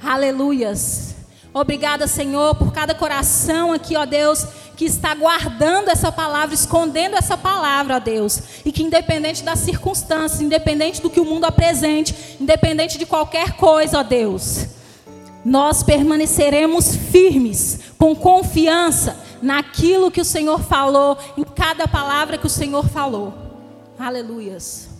Aleluias. 0.00 1.16
Obrigada, 1.52 2.06
Senhor, 2.06 2.54
por 2.54 2.72
cada 2.72 2.94
coração 2.94 3.72
aqui, 3.72 3.96
ó 3.96 4.04
Deus, 4.04 4.46
que 4.76 4.84
está 4.84 5.14
guardando 5.14 5.88
essa 5.88 6.10
palavra, 6.10 6.54
escondendo 6.54 7.16
essa 7.16 7.36
palavra, 7.36 7.96
ó 7.96 7.98
Deus. 7.98 8.40
E 8.64 8.72
que 8.72 8.82
independente 8.82 9.42
das 9.42 9.60
circunstâncias, 9.60 10.40
independente 10.40 11.00
do 11.00 11.10
que 11.10 11.20
o 11.20 11.24
mundo 11.24 11.44
apresente, 11.44 12.14
independente 12.40 12.98
de 12.98 13.06
qualquer 13.06 13.52
coisa, 13.52 13.98
ó 14.00 14.02
Deus, 14.02 14.66
nós 15.44 15.82
permaneceremos 15.82 16.94
firmes, 16.94 17.80
com 17.98 18.14
confiança 18.14 19.16
naquilo 19.40 20.10
que 20.10 20.20
o 20.20 20.24
Senhor 20.24 20.60
falou, 20.60 21.18
em 21.36 21.44
cada 21.44 21.88
palavra 21.88 22.38
que 22.38 22.46
o 22.46 22.50
Senhor 22.50 22.88
falou. 22.88 23.34
Aleluias. 23.98 24.91